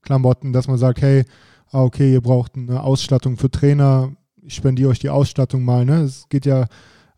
Klamotten, 0.01 0.53
dass 0.53 0.67
man 0.67 0.77
sagt, 0.77 1.01
hey, 1.01 1.25
ah, 1.71 1.83
okay, 1.83 2.13
ihr 2.13 2.21
braucht 2.21 2.55
eine 2.55 2.83
Ausstattung 2.83 3.37
für 3.37 3.51
Trainer, 3.51 4.11
ich 4.41 4.55
spendiere 4.55 4.89
euch 4.89 4.99
die 4.99 5.09
Ausstattung 5.09 5.63
mal, 5.63 5.85
ne? 5.85 6.01
Es 6.01 6.27
geht 6.29 6.45
ja 6.45 6.67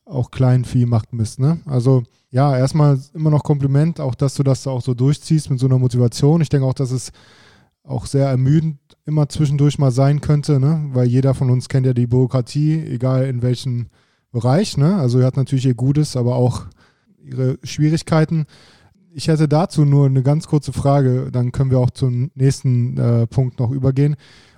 auch 0.05 0.31
Kleinvieh 0.31 0.85
macht 0.85 1.13
Mist, 1.13 1.39
ne? 1.39 1.61
Also 1.65 2.03
ja, 2.29 2.57
erstmal 2.57 2.99
immer 3.13 3.29
noch 3.29 3.43
Kompliment, 3.43 3.99
auch 3.99 4.15
dass 4.15 4.35
du 4.35 4.43
das 4.43 4.67
auch 4.67 4.81
so 4.81 4.93
durchziehst 4.93 5.49
mit 5.49 5.59
so 5.59 5.67
einer 5.67 5.77
Motivation. 5.77 6.41
Ich 6.41 6.49
denke 6.49 6.65
auch, 6.65 6.73
dass 6.73 6.91
es 6.91 7.11
auch 7.83 8.05
sehr 8.05 8.27
ermüdend 8.27 8.79
immer 9.05 9.27
zwischendurch 9.29 9.79
mal 9.79 9.91
sein 9.91 10.21
könnte, 10.21 10.59
ne? 10.59 10.89
Weil 10.93 11.07
jeder 11.07 11.33
von 11.33 11.49
uns 11.49 11.69
kennt 11.69 11.85
ja 11.85 11.93
die 11.93 12.07
Bürokratie, 12.07 12.79
egal 12.85 13.25
in 13.25 13.41
welchem 13.41 13.87
Bereich, 14.31 14.77
ne? 14.77 14.95
Also 14.95 15.19
ihr 15.19 15.25
hat 15.25 15.37
natürlich 15.37 15.65
ihr 15.65 15.75
Gutes, 15.75 16.15
aber 16.15 16.35
auch 16.35 16.65
ihre 17.23 17.57
Schwierigkeiten. 17.63 18.45
Ich 19.13 19.27
hätte 19.27 19.47
dazu 19.47 19.85
nur 19.85 20.07
eine 20.07 20.23
ganz 20.23 20.47
kurze 20.47 20.73
Frage, 20.73 21.29
dann 21.31 21.51
können 21.51 21.71
wir 21.71 21.79
auch 21.79 21.91
zum 21.91 22.31
nächsten 22.33 22.97
äh, 22.97 23.27
Punkt 23.27 23.59
noch 23.59 23.71
übergehen. 23.71 24.15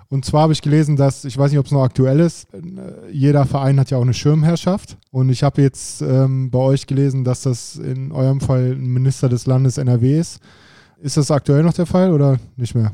Und 0.07 0.23
zwar 0.23 0.43
habe 0.43 0.53
ich 0.53 0.61
gelesen, 0.61 0.95
dass, 0.95 1.25
ich 1.25 1.37
weiß 1.37 1.51
nicht, 1.51 1.59
ob 1.59 1.65
es 1.65 1.71
noch 1.71 1.83
aktuell 1.83 2.19
ist, 2.19 2.47
äh, 2.53 2.59
jeder 3.11 3.45
Verein 3.45 3.79
hat 3.79 3.89
ja 3.89 3.97
auch 3.97 4.03
eine 4.03 4.13
Schirmherrschaft. 4.13 4.97
Und 5.11 5.29
ich 5.29 5.43
habe 5.43 5.61
jetzt 5.61 6.01
ähm, 6.01 6.51
bei 6.51 6.59
euch 6.59 6.87
gelesen, 6.87 7.23
dass 7.23 7.41
das 7.41 7.75
in 7.75 8.11
eurem 8.11 8.39
Fall 8.39 8.73
ein 8.73 8.93
Minister 8.93 9.27
des 9.27 9.45
Landes 9.45 9.77
NRW 9.77 10.19
ist. 10.19 10.39
Ist 11.01 11.17
das 11.17 11.31
aktuell 11.31 11.63
noch 11.63 11.73
der 11.73 11.85
Fall 11.85 12.13
oder 12.13 12.37
nicht 12.55 12.75
mehr? 12.75 12.93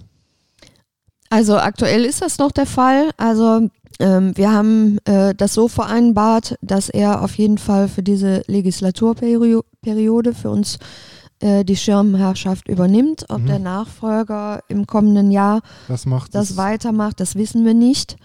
Also 1.31 1.57
aktuell 1.57 2.03
ist 2.03 2.21
das 2.21 2.37
noch 2.39 2.51
der 2.51 2.65
Fall. 2.65 3.11
Also 3.15 3.69
ähm, 4.01 4.35
wir 4.35 4.51
haben 4.51 4.97
äh, 5.05 5.33
das 5.33 5.53
so 5.53 5.69
vereinbart, 5.69 6.55
dass 6.61 6.89
er 6.89 7.21
auf 7.23 7.35
jeden 7.35 7.57
Fall 7.57 7.87
für 7.87 8.03
diese 8.03 8.43
Legislaturperiode 8.47 10.33
für 10.33 10.49
uns 10.49 10.77
äh, 11.39 11.63
die 11.63 11.77
Schirmherrschaft 11.77 12.67
übernimmt. 12.67 13.27
Ob 13.29 13.43
mhm. 13.43 13.47
der 13.47 13.59
Nachfolger 13.59 14.59
im 14.67 14.85
kommenden 14.85 15.31
Jahr 15.31 15.61
das, 15.87 16.05
das 16.31 16.57
weitermacht, 16.57 17.21
das 17.21 17.35
wissen 17.35 17.63
wir 17.65 17.75
nicht. 17.75 18.17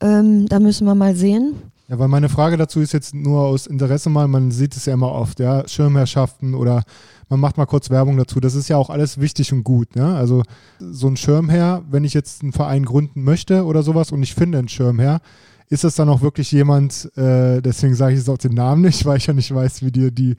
Ähm, 0.00 0.48
da 0.48 0.58
müssen 0.58 0.86
wir 0.86 0.94
mal 0.94 1.14
sehen. 1.14 1.56
Ja, 1.88 1.98
weil 1.98 2.08
meine 2.08 2.30
Frage 2.30 2.56
dazu 2.56 2.80
ist 2.80 2.94
jetzt 2.94 3.14
nur 3.14 3.42
aus 3.42 3.66
Interesse 3.66 4.08
mal, 4.08 4.28
man 4.28 4.50
sieht 4.50 4.74
es 4.74 4.86
ja 4.86 4.94
immer 4.94 5.12
oft, 5.12 5.40
ja, 5.40 5.68
Schirmherrschaften 5.68 6.54
oder 6.54 6.84
man 7.28 7.40
macht 7.40 7.56
mal 7.56 7.66
kurz 7.66 7.90
Werbung 7.90 8.16
dazu. 8.16 8.40
Das 8.40 8.54
ist 8.54 8.68
ja 8.68 8.76
auch 8.76 8.90
alles 8.90 9.20
wichtig 9.20 9.52
und 9.52 9.64
gut. 9.64 9.88
Ja? 9.96 10.14
Also 10.14 10.42
so 10.78 11.08
ein 11.08 11.16
Schirmherr, 11.16 11.82
wenn 11.90 12.04
ich 12.04 12.14
jetzt 12.14 12.42
einen 12.42 12.52
Verein 12.52 12.84
gründen 12.84 13.24
möchte 13.24 13.64
oder 13.64 13.82
sowas 13.82 14.12
und 14.12 14.22
ich 14.22 14.34
finde 14.34 14.58
einen 14.58 14.68
Schirmherr, 14.68 15.20
ist 15.68 15.82
das 15.82 15.96
dann 15.96 16.08
auch 16.08 16.22
wirklich 16.22 16.52
jemand, 16.52 17.10
äh, 17.16 17.60
deswegen 17.60 17.96
sage 17.96 18.12
ich 18.12 18.20
jetzt 18.20 18.28
auch 18.28 18.38
den 18.38 18.54
Namen 18.54 18.82
nicht, 18.82 19.04
weil 19.06 19.16
ich 19.18 19.26
ja 19.26 19.34
nicht 19.34 19.52
weiß, 19.52 19.82
wie 19.82 19.90
dir 19.90 20.10
die, 20.10 20.36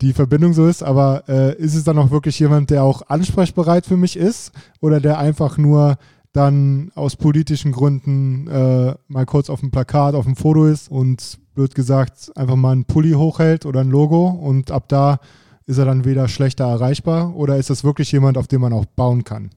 die 0.00 0.12
Verbindung 0.12 0.54
so 0.54 0.66
ist, 0.66 0.82
aber 0.82 1.24
äh, 1.28 1.54
ist 1.56 1.74
es 1.74 1.84
dann 1.84 1.98
auch 1.98 2.10
wirklich 2.10 2.38
jemand, 2.38 2.70
der 2.70 2.84
auch 2.84 3.02
ansprechbereit 3.08 3.86
für 3.86 3.96
mich 3.96 4.16
ist 4.16 4.52
oder 4.80 5.00
der 5.00 5.18
einfach 5.18 5.58
nur 5.58 5.98
dann 6.32 6.92
aus 6.94 7.16
politischen 7.16 7.72
Gründen 7.72 8.46
äh, 8.46 8.94
mal 9.08 9.26
kurz 9.26 9.50
auf 9.50 9.60
dem 9.60 9.72
Plakat, 9.72 10.14
auf 10.14 10.24
dem 10.24 10.36
Foto 10.36 10.66
ist 10.66 10.90
und 10.90 11.38
blöd 11.54 11.74
gesagt 11.74 12.30
einfach 12.36 12.56
mal 12.56 12.72
einen 12.72 12.84
Pulli 12.84 13.12
hochhält 13.12 13.66
oder 13.66 13.80
ein 13.80 13.90
Logo 13.90 14.28
und 14.28 14.70
ab 14.70 14.84
da 14.88 15.18
ist 15.70 15.78
er 15.78 15.84
dann 15.84 16.04
wieder 16.04 16.28
schlechter 16.28 16.64
erreichbar 16.64 17.34
oder 17.36 17.56
ist 17.56 17.70
das 17.70 17.84
wirklich 17.84 18.10
jemand, 18.12 18.36
auf 18.36 18.48
den 18.48 18.60
man 18.60 18.72
auch 18.72 18.84
bauen 18.84 19.24
kann? 19.24 19.50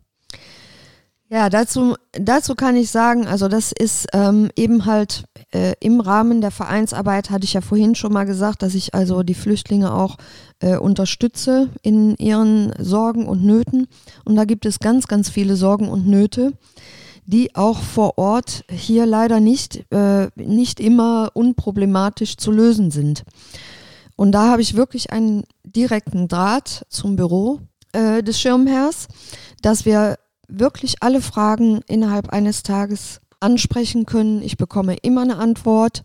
Ja, 1.30 1.49
dazu, 1.49 1.95
dazu 2.11 2.53
kann 2.53 2.76
ich 2.76 2.91
sagen, 2.91 3.26
also 3.26 3.47
das 3.47 3.72
ist 3.72 4.05
ähm, 4.14 4.51
eben 4.55 4.86
halt 4.86 5.24
äh, 5.51 5.74
im 5.80 5.99
Rahmen 5.99 6.41
der 6.41 6.51
Vereinsarbeit, 6.51 7.32
hatte 7.32 7.45
ich 7.45 7.53
ja 7.53 7.61
vorhin 7.61 7.95
schon 7.95 8.14
mal 8.14 8.26
gesagt, 8.26 8.61
dass 8.61 8.76
ich 8.76 8.93
also 8.93 9.24
die 9.24 9.34
Flüchtlinge 9.34 9.91
auch 9.91 10.18
äh, 10.59 10.78
unterstütze 10.78 11.70
in 11.82 12.16
ihren 12.18 12.72
Sorgen 12.78 13.26
und 13.26 13.43
Nöten. 13.43 13.88
Und 14.26 14.36
da 14.36 14.45
gibt 14.45 14.68
es 14.68 14.78
ganz, 14.78 15.07
ganz 15.07 15.30
viele 15.30 15.55
Sorgen 15.55 15.89
und 15.89 16.07
Nöte, 16.07 16.53
die 17.26 17.55
auch 17.55 17.80
vor 17.80 18.20
Ort 18.20 18.64
hier 18.70 19.07
leider 19.07 19.39
nicht, 19.39 19.91
äh, 19.91 20.28
nicht 20.36 20.80
immer 20.80 21.32
unproblematisch 21.34 22.38
zu 22.38 22.51
lösen 22.51 22.91
sind. 22.91 23.24
Und 24.16 24.34
da 24.34 24.51
habe 24.51 24.61
ich 24.61 24.76
wirklich 24.76 25.11
einen 25.11 25.43
direkten 25.76 26.28
Draht 26.28 26.86
zum 26.89 27.15
Büro 27.15 27.59
äh, 27.93 28.24
des 28.24 28.39
Schirmherrs, 28.39 29.07
dass 29.61 29.86
wir 29.86 30.17
wirklich 30.47 31.01
alle 31.01 31.21
Fragen 31.21 31.82
innerhalb 31.88 32.30
eines 32.30 32.63
Tages 32.63 33.21
ansprechen 33.39 34.05
können. 34.05 34.41
Ich 34.41 34.57
bekomme 34.57 34.95
immer 35.01 35.21
eine 35.21 35.38
Antwort 35.38 36.03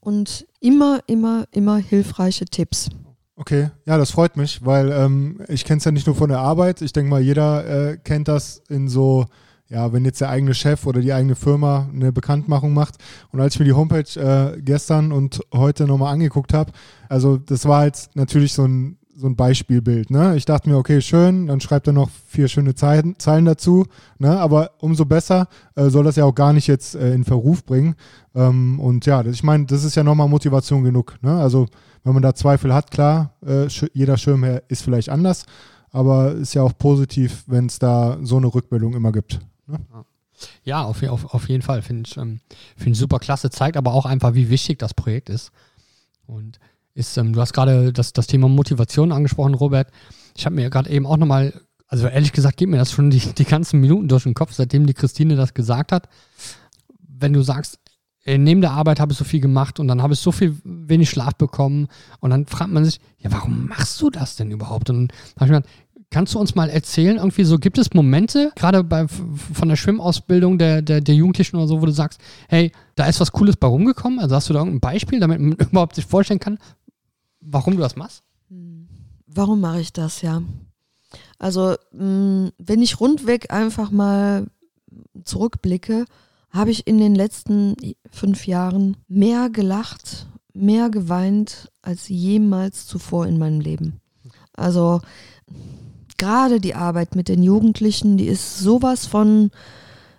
und 0.00 0.46
immer, 0.60 1.00
immer, 1.06 1.44
immer 1.52 1.76
hilfreiche 1.76 2.44
Tipps. 2.44 2.88
Okay, 3.36 3.70
ja, 3.86 3.96
das 3.96 4.10
freut 4.10 4.36
mich, 4.36 4.64
weil 4.64 4.92
ähm, 4.92 5.40
ich 5.48 5.64
kenne 5.64 5.78
es 5.78 5.84
ja 5.84 5.90
nicht 5.90 6.06
nur 6.06 6.16
von 6.16 6.28
der 6.28 6.40
Arbeit. 6.40 6.82
Ich 6.82 6.92
denke 6.92 7.10
mal, 7.10 7.20
jeder 7.20 7.92
äh, 7.92 7.96
kennt 7.96 8.28
das 8.28 8.62
in 8.68 8.88
so, 8.88 9.26
ja, 9.68 9.92
wenn 9.92 10.04
jetzt 10.04 10.20
der 10.20 10.28
eigene 10.28 10.54
Chef 10.54 10.86
oder 10.86 11.00
die 11.00 11.12
eigene 11.12 11.34
Firma 11.34 11.88
eine 11.92 12.12
Bekanntmachung 12.12 12.74
macht. 12.74 12.96
Und 13.30 13.40
als 13.40 13.54
ich 13.54 13.60
mir 13.60 13.64
die 13.64 13.72
Homepage 13.72 14.20
äh, 14.20 14.60
gestern 14.60 15.12
und 15.12 15.40
heute 15.52 15.86
nochmal 15.86 16.12
angeguckt 16.12 16.52
habe, 16.52 16.72
also 17.08 17.38
das 17.38 17.64
war 17.64 17.80
halt 17.80 18.10
natürlich 18.14 18.52
so 18.52 18.66
ein 18.66 18.98
so 19.14 19.26
ein 19.26 19.36
Beispielbild. 19.36 20.10
Ne? 20.10 20.36
Ich 20.36 20.44
dachte 20.44 20.68
mir, 20.68 20.76
okay, 20.76 21.00
schön, 21.00 21.46
dann 21.46 21.60
schreibt 21.60 21.86
er 21.86 21.92
noch 21.92 22.10
vier 22.26 22.48
schöne 22.48 22.74
Zeilen, 22.74 23.18
Zeilen 23.18 23.44
dazu. 23.44 23.86
Ne? 24.18 24.38
Aber 24.38 24.72
umso 24.78 25.04
besser 25.04 25.48
äh, 25.74 25.88
soll 25.90 26.04
das 26.04 26.16
ja 26.16 26.24
auch 26.24 26.34
gar 26.34 26.52
nicht 26.52 26.66
jetzt 26.66 26.94
äh, 26.94 27.12
in 27.12 27.24
Verruf 27.24 27.64
bringen. 27.64 27.94
Ähm, 28.34 28.80
und 28.80 29.06
ja, 29.06 29.24
ich 29.24 29.42
meine, 29.42 29.66
das 29.66 29.84
ist 29.84 29.94
ja 29.94 30.02
nochmal 30.02 30.28
Motivation 30.28 30.82
genug. 30.82 31.18
Ne? 31.22 31.32
Also 31.38 31.66
wenn 32.04 32.14
man 32.14 32.22
da 32.22 32.34
Zweifel 32.34 32.72
hat, 32.74 32.90
klar, 32.90 33.34
äh, 33.46 33.66
jeder 33.92 34.16
Schirmherr 34.16 34.62
ist 34.68 34.82
vielleicht 34.82 35.10
anders, 35.10 35.44
aber 35.90 36.32
ist 36.32 36.54
ja 36.54 36.62
auch 36.62 36.76
positiv, 36.76 37.44
wenn 37.46 37.66
es 37.66 37.78
da 37.78 38.18
so 38.22 38.38
eine 38.38 38.52
Rückmeldung 38.52 38.94
immer 38.94 39.12
gibt. 39.12 39.40
Ne? 39.66 39.78
Ja, 40.64 40.82
auf, 40.82 41.02
auf, 41.02 41.34
auf 41.34 41.48
jeden 41.48 41.62
Fall. 41.62 41.82
Finde 41.82 42.08
ich, 42.08 42.16
ähm, 42.16 42.40
find 42.76 42.96
super 42.96 43.18
klasse. 43.18 43.50
Zeigt 43.50 43.76
aber 43.76 43.92
auch 43.92 44.06
einfach, 44.06 44.34
wie 44.34 44.50
wichtig 44.50 44.78
das 44.78 44.94
Projekt 44.94 45.28
ist. 45.28 45.52
Und 46.26 46.58
ist, 46.94 47.16
ähm, 47.16 47.32
du 47.32 47.40
hast 47.40 47.52
gerade 47.52 47.92
das, 47.92 48.12
das 48.12 48.26
Thema 48.26 48.48
Motivation 48.48 49.12
angesprochen, 49.12 49.54
Robert. 49.54 49.88
Ich 50.36 50.44
habe 50.46 50.54
mir 50.54 50.70
gerade 50.70 50.90
eben 50.90 51.06
auch 51.06 51.16
nochmal, 51.16 51.52
also 51.88 52.06
ehrlich 52.06 52.32
gesagt, 52.32 52.56
geht 52.56 52.68
mir 52.68 52.78
das 52.78 52.92
schon 52.92 53.10
die, 53.10 53.20
die 53.20 53.44
ganzen 53.44 53.80
Minuten 53.80 54.08
durch 54.08 54.24
den 54.24 54.34
Kopf, 54.34 54.52
seitdem 54.52 54.86
die 54.86 54.94
Christine 54.94 55.36
das 55.36 55.54
gesagt 55.54 55.92
hat. 55.92 56.08
Wenn 56.98 57.32
du 57.32 57.42
sagst, 57.42 57.78
neben 58.24 58.60
der 58.60 58.72
Arbeit 58.72 59.00
habe 59.00 59.12
ich 59.12 59.18
so 59.18 59.24
viel 59.24 59.40
gemacht 59.40 59.80
und 59.80 59.88
dann 59.88 60.02
habe 60.02 60.14
ich 60.14 60.20
so 60.20 60.32
viel 60.32 60.56
wenig 60.64 61.10
Schlaf 61.10 61.34
bekommen 61.34 61.88
und 62.20 62.30
dann 62.30 62.46
fragt 62.46 62.70
man 62.70 62.84
sich, 62.84 63.00
ja, 63.18 63.32
warum 63.32 63.68
machst 63.68 64.00
du 64.00 64.10
das 64.10 64.36
denn 64.36 64.50
überhaupt? 64.50 64.90
Und 64.90 64.96
dann 64.96 65.18
habe 65.36 65.46
ich 65.46 65.50
mir 65.50 65.60
gedacht, 65.60 65.74
Kannst 66.12 66.34
du 66.34 66.38
uns 66.38 66.54
mal 66.54 66.68
erzählen, 66.68 67.16
irgendwie 67.16 67.42
so, 67.44 67.58
gibt 67.58 67.78
es 67.78 67.94
Momente, 67.94 68.52
gerade 68.54 68.84
bei, 68.84 69.06
von 69.08 69.70
der 69.70 69.76
Schwimmausbildung 69.76 70.58
der, 70.58 70.82
der, 70.82 71.00
der 71.00 71.14
Jugendlichen 71.14 71.56
oder 71.56 71.66
so, 71.66 71.80
wo 71.80 71.86
du 71.86 71.92
sagst, 71.92 72.20
hey, 72.50 72.70
da 72.96 73.06
ist 73.06 73.18
was 73.18 73.32
Cooles 73.32 73.56
bei 73.56 73.66
rumgekommen? 73.66 74.18
Also 74.18 74.36
hast 74.36 74.50
du 74.50 74.52
da 74.52 74.58
irgendein 74.58 74.80
Beispiel, 74.80 75.20
damit 75.20 75.40
man 75.40 75.52
überhaupt 75.70 75.94
sich 75.94 76.04
vorstellen 76.04 76.38
kann, 76.38 76.58
warum 77.42 77.74
du 77.74 77.80
das 77.80 77.96
machst? 77.96 78.22
Hm. 78.48 78.88
Warum 79.26 79.60
mache 79.60 79.80
ich 79.80 79.92
das, 79.92 80.22
ja? 80.22 80.42
Also, 81.38 81.76
hm, 81.92 82.50
wenn 82.58 82.82
ich 82.82 83.00
rundweg 83.00 83.52
einfach 83.52 83.90
mal 83.90 84.46
zurückblicke, 85.24 86.04
habe 86.50 86.70
ich 86.70 86.86
in 86.86 86.98
den 86.98 87.14
letzten 87.14 87.74
fünf 88.10 88.46
Jahren 88.46 88.96
mehr 89.08 89.50
gelacht, 89.50 90.26
mehr 90.52 90.90
geweint 90.90 91.70
als 91.80 92.08
jemals 92.08 92.86
zuvor 92.86 93.26
in 93.26 93.38
meinem 93.38 93.60
Leben. 93.60 94.00
Also 94.54 95.00
gerade 96.18 96.60
die 96.60 96.74
Arbeit 96.74 97.16
mit 97.16 97.28
den 97.28 97.42
Jugendlichen, 97.42 98.18
die 98.18 98.26
ist 98.26 98.58
sowas 98.58 99.06
von 99.06 99.50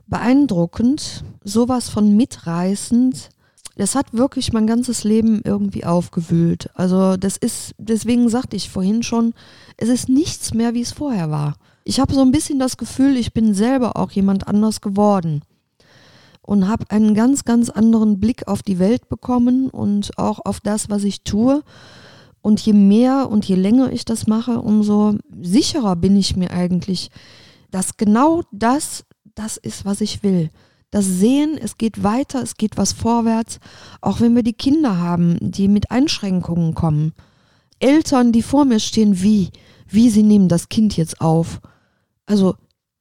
beeindruckend, 0.07 1.23
sowas 1.43 1.89
von 1.89 2.15
mitreißend. 2.15 3.29
Das 3.75 3.95
hat 3.95 4.13
wirklich 4.13 4.53
mein 4.53 4.67
ganzes 4.67 5.03
Leben 5.03 5.41
irgendwie 5.43 5.83
aufgewühlt. 5.83 6.69
Also 6.75 7.17
das 7.17 7.37
ist, 7.37 7.73
deswegen 7.77 8.29
sagte 8.29 8.55
ich 8.55 8.69
vorhin 8.69 9.01
schon, 9.01 9.33
es 9.77 9.89
ist 9.89 10.09
nichts 10.09 10.53
mehr, 10.53 10.73
wie 10.73 10.81
es 10.81 10.91
vorher 10.91 11.31
war. 11.31 11.55
Ich 11.83 11.99
habe 11.99 12.13
so 12.13 12.21
ein 12.21 12.31
bisschen 12.31 12.59
das 12.59 12.77
Gefühl, 12.77 13.17
ich 13.17 13.33
bin 13.33 13.53
selber 13.53 13.97
auch 13.97 14.11
jemand 14.11 14.47
anders 14.47 14.79
geworden 14.79 15.41
und 16.41 16.67
habe 16.67 16.85
einen 16.89 17.15
ganz, 17.15 17.45
ganz 17.45 17.69
anderen 17.69 18.19
Blick 18.19 18.47
auf 18.47 18.61
die 18.61 18.79
Welt 18.79 19.09
bekommen 19.09 19.69
und 19.69 20.17
auch 20.17 20.39
auf 20.45 20.59
das, 20.59 20.89
was 20.89 21.03
ich 21.03 21.23
tue 21.23 21.63
und 22.41 22.59
je 22.59 22.73
mehr 22.73 23.29
und 23.29 23.45
je 23.45 23.55
länger 23.55 23.91
ich 23.91 24.05
das 24.05 24.27
mache, 24.27 24.61
umso 24.61 25.15
sicherer 25.41 25.95
bin 25.95 26.15
ich 26.15 26.35
mir 26.35 26.51
eigentlich, 26.51 27.09
dass 27.71 27.97
genau 27.97 28.43
das 28.51 29.05
das 29.35 29.57
ist, 29.57 29.83
was 29.83 30.01
ich 30.01 30.21
will. 30.21 30.51
Das 30.93 31.07
Sehen, 31.07 31.57
es 31.59 31.79
geht 31.79 32.03
weiter, 32.03 32.43
es 32.43 32.55
geht 32.55 32.77
was 32.77 32.93
vorwärts, 32.93 33.59
auch 33.99 34.21
wenn 34.21 34.35
wir 34.35 34.43
die 34.43 34.53
Kinder 34.53 34.99
haben, 34.99 35.39
die 35.41 35.67
mit 35.67 35.89
Einschränkungen 35.89 36.75
kommen. 36.75 37.13
Eltern, 37.79 38.31
die 38.31 38.43
vor 38.43 38.63
mir 38.63 38.79
stehen, 38.79 39.19
wie, 39.23 39.49
wie 39.87 40.11
sie 40.11 40.21
nehmen 40.21 40.49
das 40.49 40.69
Kind 40.69 40.95
jetzt 40.95 41.19
auf. 41.19 41.61
Also 42.27 42.57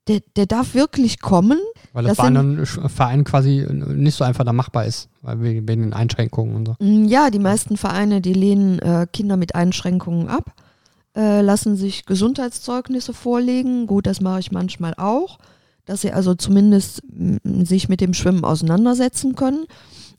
der, 0.08 0.20
der 0.36 0.46
darf 0.46 0.72
wirklich 0.72 1.20
kommen. 1.20 1.58
Weil 1.92 2.04
das 2.04 2.16
bei 2.16 2.24
anderen 2.24 2.64
Vereinen 2.64 3.24
quasi 3.24 3.66
nicht 3.70 4.14
so 4.14 4.24
einfach 4.24 4.44
da 4.46 4.54
machbar 4.54 4.86
ist, 4.86 5.10
weil 5.20 5.42
wegen 5.42 5.66
den 5.66 5.92
Einschränkungen 5.92 6.56
und 6.56 6.66
so. 6.68 6.76
Mm, 6.80 7.04
ja, 7.08 7.28
die 7.28 7.38
meisten 7.38 7.76
Vereine, 7.76 8.22
die 8.22 8.32
lehnen 8.32 8.78
äh, 8.78 9.06
Kinder 9.12 9.36
mit 9.36 9.54
Einschränkungen 9.54 10.28
ab, 10.28 10.54
äh, 11.14 11.42
lassen 11.42 11.76
sich 11.76 12.06
Gesundheitszeugnisse 12.06 13.12
vorlegen. 13.12 13.86
Gut, 13.86 14.06
das 14.06 14.22
mache 14.22 14.40
ich 14.40 14.50
manchmal 14.50 14.94
auch, 14.96 15.36
dass 15.84 16.02
sie 16.02 16.12
also 16.12 16.34
zumindest 16.34 17.02
sich 17.44 17.88
mit 17.88 18.00
dem 18.00 18.14
Schwimmen 18.14 18.44
auseinandersetzen 18.44 19.34
können. 19.34 19.66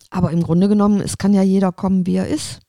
Aber 0.10 0.32
im 0.32 0.44
Grunde 0.44 0.68
genommen, 0.68 1.02
es 1.02 1.18
kann 1.18 1.34
ja 1.34 1.42
jeder 1.42 1.72
kommen, 1.72 2.06
wie 2.06 2.16
er 2.16 2.28
ist. 2.28 2.60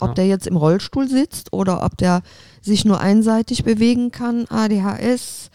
Ob 0.00 0.10
ja. 0.10 0.14
der 0.14 0.26
jetzt 0.26 0.46
im 0.46 0.56
Rollstuhl 0.56 1.08
sitzt 1.08 1.52
oder 1.52 1.84
ob 1.84 1.96
der 1.96 2.22
sich 2.60 2.84
nur 2.84 3.00
einseitig 3.00 3.64
bewegen 3.64 4.10
kann, 4.10 4.46
ADHS, 4.48 5.50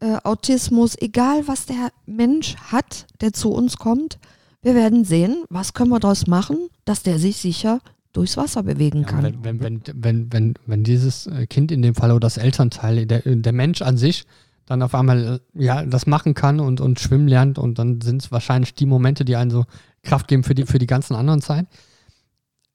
äh, 0.00 0.18
Autismus, 0.22 0.96
egal 1.00 1.48
was 1.48 1.66
der 1.66 1.90
Mensch 2.06 2.56
hat, 2.56 3.06
der 3.20 3.32
zu 3.32 3.50
uns 3.50 3.76
kommt, 3.76 4.18
wir 4.62 4.74
werden 4.76 5.04
sehen, 5.04 5.44
was 5.48 5.74
können 5.74 5.90
wir 5.90 5.98
daraus 5.98 6.28
machen, 6.28 6.68
dass 6.84 7.02
der 7.02 7.18
sich 7.18 7.38
sicher 7.38 7.80
durchs 8.12 8.36
Wasser 8.36 8.62
bewegen 8.62 9.04
kann. 9.04 9.24
Ja, 9.24 9.32
wenn, 9.42 9.60
wenn, 9.60 9.82
wenn, 9.94 10.32
wenn, 10.32 10.54
wenn, 10.66 10.84
dieses 10.84 11.28
Kind 11.48 11.72
in 11.72 11.82
dem 11.82 11.94
Fall 11.94 12.10
oder 12.10 12.20
das 12.20 12.36
Elternteil, 12.36 13.06
der, 13.06 13.22
der 13.22 13.52
Mensch 13.52 13.82
an 13.82 13.96
sich, 13.96 14.24
dann 14.66 14.82
auf 14.82 14.94
einmal 14.94 15.40
äh, 15.56 15.64
ja, 15.64 15.84
das 15.84 16.06
machen 16.06 16.34
kann 16.34 16.60
und, 16.60 16.80
und 16.80 17.00
schwimmen 17.00 17.28
lernt 17.28 17.58
und 17.58 17.78
dann 17.78 18.00
sind 18.00 18.22
es 18.22 18.32
wahrscheinlich 18.32 18.74
die 18.74 18.86
Momente, 18.86 19.24
die 19.24 19.36
einen 19.36 19.50
so 19.50 19.64
Kraft 20.02 20.28
geben 20.28 20.44
für 20.44 20.54
die, 20.54 20.66
für 20.66 20.78
die 20.78 20.86
ganzen 20.86 21.14
anderen 21.14 21.40
Zeit. 21.40 21.66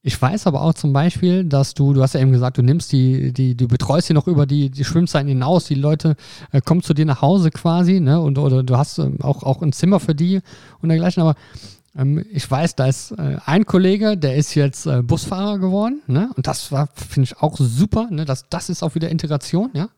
Ich 0.08 0.22
weiß 0.22 0.48
aber 0.48 0.62
auch 0.62 0.74
zum 0.74 0.94
Beispiel, 0.94 1.44
dass 1.44 1.74
du, 1.74 1.92
du 1.92 2.02
hast 2.02 2.14
ja 2.14 2.22
eben 2.22 2.32
gesagt, 2.32 2.58
du 2.58 2.62
nimmst 2.62 2.94
die, 2.94 3.34
die, 3.34 3.58
du 3.58 3.68
betreust 3.68 4.08
sie 4.08 4.14
noch 4.14 4.28
über 4.28 4.46
die, 4.46 4.70
die 4.70 4.86
Schwimmzeiten 4.86 5.28
hinaus. 5.28 5.66
Die 5.66 5.76
Leute 5.76 6.16
äh, 6.54 6.62
kommen 6.62 6.82
zu 6.82 6.94
dir 6.94 7.06
nach 7.06 7.22
Hause 7.22 7.52
quasi, 7.52 8.00
ne? 8.00 8.22
Und 8.22 8.38
oder 8.38 8.64
du 8.64 8.78
hast 8.78 9.00
ähm, 9.00 9.18
auch, 9.22 9.44
auch 9.44 9.62
ein 9.62 9.74
Zimmer 9.74 10.00
für 10.00 10.16
die 10.16 10.40
und 10.82 10.88
dergleichen. 10.88 11.24
Aber 11.24 11.36
ähm, 11.98 12.24
ich 12.32 12.50
weiß, 12.50 12.76
da 12.76 12.86
ist 12.86 13.12
äh, 13.12 13.38
ein 13.46 13.66
Kollege, 13.66 14.16
der 14.16 14.38
ist 14.38 14.56
jetzt 14.56 14.86
äh, 14.86 15.02
Busfahrer 15.02 15.60
geworden, 15.60 16.02
ne? 16.08 16.30
Und 16.38 16.48
das 16.48 16.72
war, 16.72 16.88
finde 16.96 17.26
ich, 17.26 17.42
auch 17.42 17.58
super, 17.58 18.08
ne? 18.10 18.24
Das, 18.24 18.48
das 18.50 18.70
ist 18.70 18.84
auch 18.84 18.96
wieder 18.96 19.10
Integration, 19.10 19.72
ja. 19.74 19.90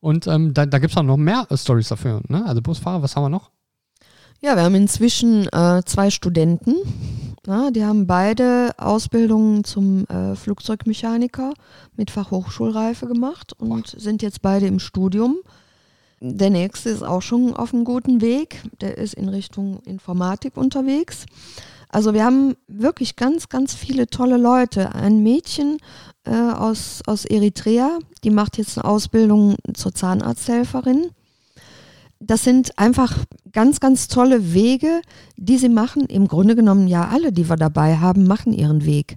Und 0.00 0.26
ähm, 0.26 0.54
da, 0.54 0.66
da 0.66 0.78
gibt 0.78 0.92
es 0.92 0.96
auch 0.96 1.02
noch 1.02 1.16
mehr 1.16 1.46
äh, 1.50 1.56
Stories 1.56 1.88
dafür, 1.88 2.22
ne? 2.28 2.44
Also 2.46 2.62
Busfahrer, 2.62 3.02
was 3.02 3.16
haben 3.16 3.24
wir 3.24 3.28
noch? 3.28 3.50
Ja, 4.40 4.54
wir 4.54 4.62
haben 4.62 4.74
inzwischen 4.74 5.48
äh, 5.48 5.82
zwei 5.84 6.10
Studenten. 6.10 6.74
Ja, 7.46 7.70
die 7.70 7.84
haben 7.84 8.06
beide 8.06 8.72
Ausbildungen 8.76 9.64
zum 9.64 10.04
äh, 10.06 10.34
Flugzeugmechaniker 10.34 11.54
mit 11.96 12.10
Fachhochschulreife 12.10 13.06
gemacht 13.06 13.54
und 13.58 13.92
Boah. 13.92 14.00
sind 14.00 14.20
jetzt 14.20 14.42
beide 14.42 14.66
im 14.66 14.78
Studium. 14.78 15.36
Der 16.20 16.50
nächste 16.50 16.90
ist 16.90 17.02
auch 17.02 17.22
schon 17.22 17.54
auf 17.54 17.72
einem 17.72 17.84
guten 17.84 18.20
Weg. 18.20 18.62
Der 18.80 18.98
ist 18.98 19.14
in 19.14 19.28
Richtung 19.28 19.80
Informatik 19.84 20.56
unterwegs. 20.56 21.26
Also 21.88 22.14
wir 22.14 22.24
haben 22.24 22.56
wirklich 22.66 23.16
ganz, 23.16 23.48
ganz 23.48 23.74
viele 23.74 24.06
tolle 24.08 24.36
Leute. 24.36 24.94
Ein 24.94 25.22
Mädchen 25.22 25.78
äh, 26.26 26.30
aus, 26.30 27.02
aus 27.06 27.24
Eritrea, 27.24 27.98
die 28.24 28.30
macht 28.30 28.58
jetzt 28.58 28.78
eine 28.78 28.84
Ausbildung 28.84 29.56
zur 29.74 29.94
Zahnarzthelferin 29.94 31.10
das 32.18 32.44
sind 32.44 32.78
einfach 32.78 33.16
ganz, 33.52 33.80
ganz 33.80 34.08
tolle 34.08 34.54
Wege, 34.54 35.02
die 35.36 35.58
sie 35.58 35.68
machen. 35.68 36.06
Im 36.06 36.28
Grunde 36.28 36.56
genommen 36.56 36.88
ja 36.88 37.08
alle, 37.08 37.32
die 37.32 37.48
wir 37.48 37.56
dabei 37.56 37.98
haben, 37.98 38.26
machen 38.26 38.52
ihren 38.52 38.84
Weg. 38.84 39.16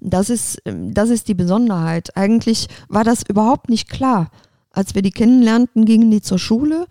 Das 0.00 0.30
ist, 0.30 0.62
das 0.64 1.10
ist 1.10 1.28
die 1.28 1.34
Besonderheit. 1.34 2.16
Eigentlich 2.16 2.68
war 2.88 3.04
das 3.04 3.22
überhaupt 3.28 3.68
nicht 3.68 3.88
klar. 3.88 4.30
Als 4.70 4.94
wir 4.94 5.02
die 5.02 5.10
kennenlernten, 5.10 5.84
gingen 5.84 6.10
die 6.10 6.20
zur 6.20 6.38
Schule, 6.38 6.86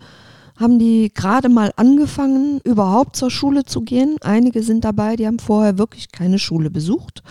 haben 0.56 0.78
die 0.78 1.10
gerade 1.14 1.48
mal 1.48 1.72
angefangen, 1.76 2.60
überhaupt 2.64 3.16
zur 3.16 3.30
Schule 3.30 3.64
zu 3.64 3.80
gehen. 3.82 4.16
Einige 4.20 4.62
sind 4.62 4.84
dabei, 4.84 5.16
die 5.16 5.26
haben 5.26 5.38
vorher 5.38 5.78
wirklich 5.78 6.12
keine 6.12 6.38
Schule 6.38 6.68
besucht, 6.68 7.22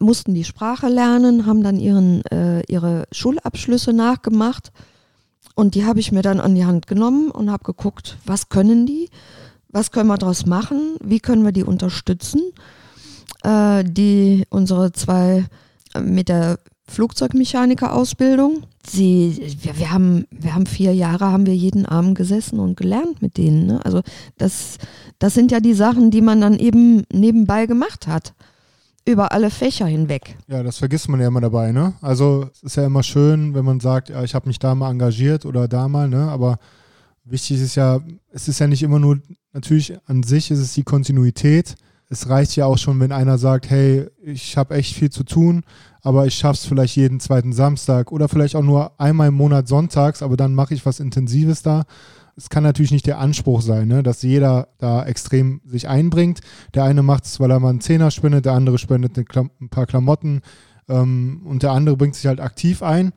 mussten 0.00 0.34
die 0.34 0.44
Sprache 0.44 0.88
lernen, 0.88 1.46
haben 1.46 1.62
dann 1.62 1.78
ihren, 1.78 2.24
äh, 2.26 2.62
ihre 2.68 3.06
Schulabschlüsse 3.12 3.92
nachgemacht 3.92 4.72
und 5.54 5.74
die 5.74 5.84
habe 5.84 6.00
ich 6.00 6.10
mir 6.10 6.22
dann 6.22 6.40
an 6.40 6.54
die 6.54 6.64
Hand 6.64 6.86
genommen 6.86 7.30
und 7.30 7.50
habe 7.50 7.64
geguckt, 7.64 8.16
was 8.24 8.48
können 8.48 8.86
die, 8.86 9.10
was 9.68 9.90
können 9.90 10.08
wir 10.08 10.18
daraus 10.18 10.46
machen, 10.46 10.96
wie 11.02 11.20
können 11.20 11.44
wir 11.44 11.52
die 11.52 11.64
unterstützen. 11.64 12.40
Äh, 13.42 13.84
die 13.84 14.44
unsere 14.50 14.92
zwei 14.92 15.44
äh, 15.94 16.00
mit 16.00 16.28
der 16.28 16.58
Flugzeugmechaniker-Ausbildung. 16.88 18.64
Sie, 18.86 19.54
wir, 19.60 19.78
wir, 19.78 19.92
haben, 19.92 20.26
wir 20.30 20.54
haben 20.54 20.66
vier 20.66 20.94
Jahre, 20.94 21.26
haben 21.26 21.46
wir 21.46 21.54
jeden 21.54 21.86
Abend 21.86 22.16
gesessen 22.16 22.58
und 22.58 22.76
gelernt 22.76 23.22
mit 23.22 23.36
denen. 23.36 23.66
Ne? 23.66 23.84
Also 23.84 24.02
das, 24.38 24.78
das 25.18 25.34
sind 25.34 25.52
ja 25.52 25.60
die 25.60 25.74
Sachen, 25.74 26.10
die 26.10 26.20
man 26.20 26.40
dann 26.40 26.58
eben 26.58 27.04
nebenbei 27.12 27.66
gemacht 27.66 28.06
hat 28.06 28.34
über 29.10 29.32
alle 29.32 29.50
Fächer 29.50 29.86
hinweg. 29.86 30.36
Ja, 30.46 30.62
das 30.62 30.78
vergisst 30.78 31.08
man 31.08 31.20
ja 31.20 31.28
immer 31.28 31.40
dabei, 31.40 31.72
ne? 31.72 31.94
Also 32.00 32.48
es 32.52 32.62
ist 32.62 32.76
ja 32.76 32.86
immer 32.86 33.02
schön, 33.02 33.54
wenn 33.54 33.64
man 33.64 33.80
sagt, 33.80 34.08
ja, 34.08 34.22
ich 34.22 34.34
habe 34.34 34.48
mich 34.48 34.58
da 34.58 34.74
mal 34.74 34.90
engagiert 34.90 35.44
oder 35.44 35.68
da 35.68 35.88
mal, 35.88 36.08
ne? 36.08 36.30
Aber 36.30 36.58
wichtig 37.24 37.60
ist 37.60 37.74
ja, 37.74 38.00
es 38.32 38.48
ist 38.48 38.58
ja 38.58 38.66
nicht 38.66 38.82
immer 38.82 38.98
nur, 38.98 39.20
natürlich 39.52 39.96
an 40.06 40.22
sich 40.22 40.50
ist 40.50 40.58
es 40.58 40.74
die 40.74 40.84
Kontinuität. 40.84 41.76
es 42.10 42.28
reicht 42.28 42.56
ja 42.56 42.66
auch 42.66 42.76
schon, 42.76 42.98
wenn 42.98 43.12
einer 43.12 43.38
sagt, 43.38 43.70
hey, 43.70 44.08
ich 44.20 44.56
habe 44.56 44.74
echt 44.74 44.96
viel 44.96 45.10
zu 45.10 45.22
tun, 45.22 45.62
aber 46.02 46.26
ich 46.26 46.34
schaffe 46.34 46.58
es 46.58 46.66
vielleicht 46.66 46.96
jeden 46.96 47.20
zweiten 47.20 47.52
Samstag 47.52 48.10
oder 48.10 48.28
vielleicht 48.28 48.56
auch 48.56 48.64
nur 48.64 49.00
einmal 49.00 49.28
im 49.28 49.34
Monat 49.34 49.68
sonntags, 49.68 50.20
aber 50.20 50.36
dann 50.36 50.52
mache 50.52 50.74
ich 50.74 50.84
was 50.84 50.98
Intensives 50.98 51.62
da. 51.62 51.84
Es 52.40 52.48
kann 52.48 52.62
natürlich 52.62 52.90
nicht 52.90 53.06
der 53.06 53.18
Anspruch 53.18 53.60
sein, 53.60 53.86
ne, 53.86 54.02
dass 54.02 54.22
jeder 54.22 54.68
da 54.78 55.04
extrem 55.04 55.60
sich 55.66 55.88
einbringt. 55.88 56.40
Der 56.74 56.84
eine 56.84 57.02
macht 57.02 57.26
es, 57.26 57.38
weil 57.38 57.50
er 57.50 57.60
mal 57.60 57.68
einen 57.68 57.82
Zehner 57.82 58.10
spendet, 58.10 58.46
der 58.46 58.54
andere 58.54 58.78
spendet 58.78 59.18
ein 59.18 59.68
paar 59.68 59.84
Klamotten 59.84 60.40
ähm, 60.88 61.42
und 61.44 61.62
der 61.62 61.72
andere 61.72 61.98
bringt 61.98 62.14
sich 62.14 62.26
halt 62.26 62.40
aktiv 62.40 62.82
ein. 62.82 63.12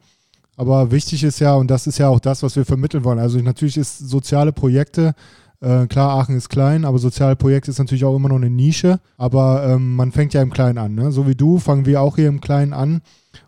Aber 0.57 0.91
wichtig 0.91 1.23
ist 1.23 1.39
ja, 1.39 1.55
und 1.55 1.71
das 1.71 1.87
ist 1.87 1.99
ja 1.99 2.09
auch 2.09 2.19
das, 2.19 2.43
was 2.43 2.57
wir 2.57 2.65
vermitteln 2.65 3.05
wollen. 3.05 3.19
Also 3.19 3.39
natürlich 3.39 3.77
ist 3.77 3.97
soziale 3.97 4.51
Projekte, 4.51 5.15
äh, 5.63 5.87
klar, 5.87 6.19
Aachen 6.19 6.35
ist 6.35 6.49
klein, 6.49 6.83
aber 6.83 6.99
soziale 6.99 7.37
Projekte 7.37 7.71
ist 7.71 7.79
natürlich 7.79 8.03
auch 8.03 8.15
immer 8.15 8.29
noch 8.29 8.35
eine 8.35 8.49
Nische. 8.49 8.99
Aber 9.17 9.65
ähm, 9.65 9.95
man 9.95 10.11
fängt 10.11 10.33
ja 10.33 10.41
im 10.41 10.51
Kleinen 10.51 10.77
an. 10.77 10.93
Ne? 10.93 11.13
So 11.13 11.25
wie 11.25 11.35
du 11.35 11.57
fangen 11.57 11.85
wir 11.85 12.01
auch 12.01 12.17
hier 12.17 12.27
im 12.27 12.41
Kleinen 12.41 12.73
an. 12.73 12.99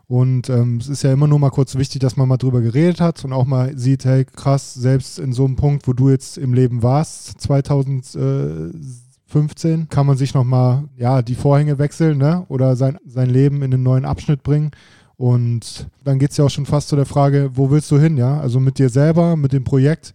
Und 0.08 0.48
ähm, 0.48 0.78
es 0.78 0.88
ist 0.88 1.02
ja 1.02 1.12
immer 1.12 1.26
nur 1.26 1.38
mal 1.38 1.50
kurz 1.50 1.74
wichtig, 1.74 2.00
dass 2.00 2.16
man 2.16 2.26
mal 2.26 2.38
drüber 2.38 2.62
geredet 2.62 3.02
hat 3.02 3.22
und 3.24 3.34
auch 3.34 3.44
mal 3.44 3.76
sieht, 3.76 4.06
hey, 4.06 4.24
krass, 4.24 4.72
selbst 4.72 5.18
in 5.18 5.32
so 5.32 5.44
einem 5.44 5.56
Punkt, 5.56 5.86
wo 5.86 5.92
du 5.92 6.08
jetzt 6.08 6.38
im 6.38 6.54
Leben 6.54 6.82
warst, 6.82 7.38
2015, 7.40 9.90
kann 9.90 10.06
man 10.06 10.16
sich 10.16 10.32
nochmal, 10.32 10.84
ja, 10.96 11.20
die 11.22 11.34
Vorhänge 11.34 11.78
wechseln, 11.78 12.18
ne? 12.18 12.46
Oder 12.48 12.76
sein, 12.76 12.98
sein 13.04 13.28
Leben 13.28 13.62
in 13.62 13.74
einen 13.74 13.82
neuen 13.82 14.04
Abschnitt 14.04 14.42
bringen. 14.42 14.70
Und 15.16 15.88
dann 16.04 16.18
geht 16.18 16.30
es 16.30 16.36
ja 16.36 16.44
auch 16.44 16.50
schon 16.50 16.66
fast 16.66 16.88
zu 16.88 16.96
der 16.96 17.06
Frage, 17.06 17.50
wo 17.54 17.70
willst 17.70 17.90
du 17.90 17.98
hin, 17.98 18.16
ja? 18.16 18.40
Also 18.40 18.60
mit 18.60 18.78
dir 18.78 18.88
selber, 18.88 19.36
mit 19.36 19.52
dem 19.52 19.64
Projekt 19.64 20.12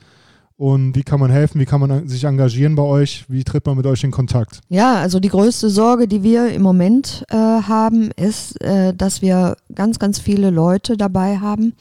und 0.62 0.96
wie 0.96 1.02
kann 1.02 1.20
man 1.20 1.32
helfen, 1.32 1.60
wie 1.60 1.66
kann 1.66 1.82
man 1.82 2.08
sich 2.08 2.24
engagieren 2.24 2.76
bei 2.76 2.84
euch, 2.84 3.26
wie 3.28 3.44
tritt 3.44 3.66
man 3.66 3.78
mit 3.78 3.88
euch 3.88 4.04
in 4.04 4.12
Kontakt? 4.12 4.62
Ja, 4.70 4.94
also 4.98 5.20
die 5.20 5.30
größte 5.30 5.72
Sorge, 5.72 6.08
die 6.08 6.22
wir 6.22 6.52
im 6.54 6.62
Moment 6.62 7.26
äh, 7.30 7.36
haben, 7.36 8.12
ist, 8.12 8.62
äh, 8.62 8.94
dass 8.94 9.24
wir 9.24 9.58
ganz, 9.74 9.98
ganz 9.98 10.20
viele 10.20 10.52
Leute 10.52 10.98
dabei 10.98 11.40
haben, 11.40 11.74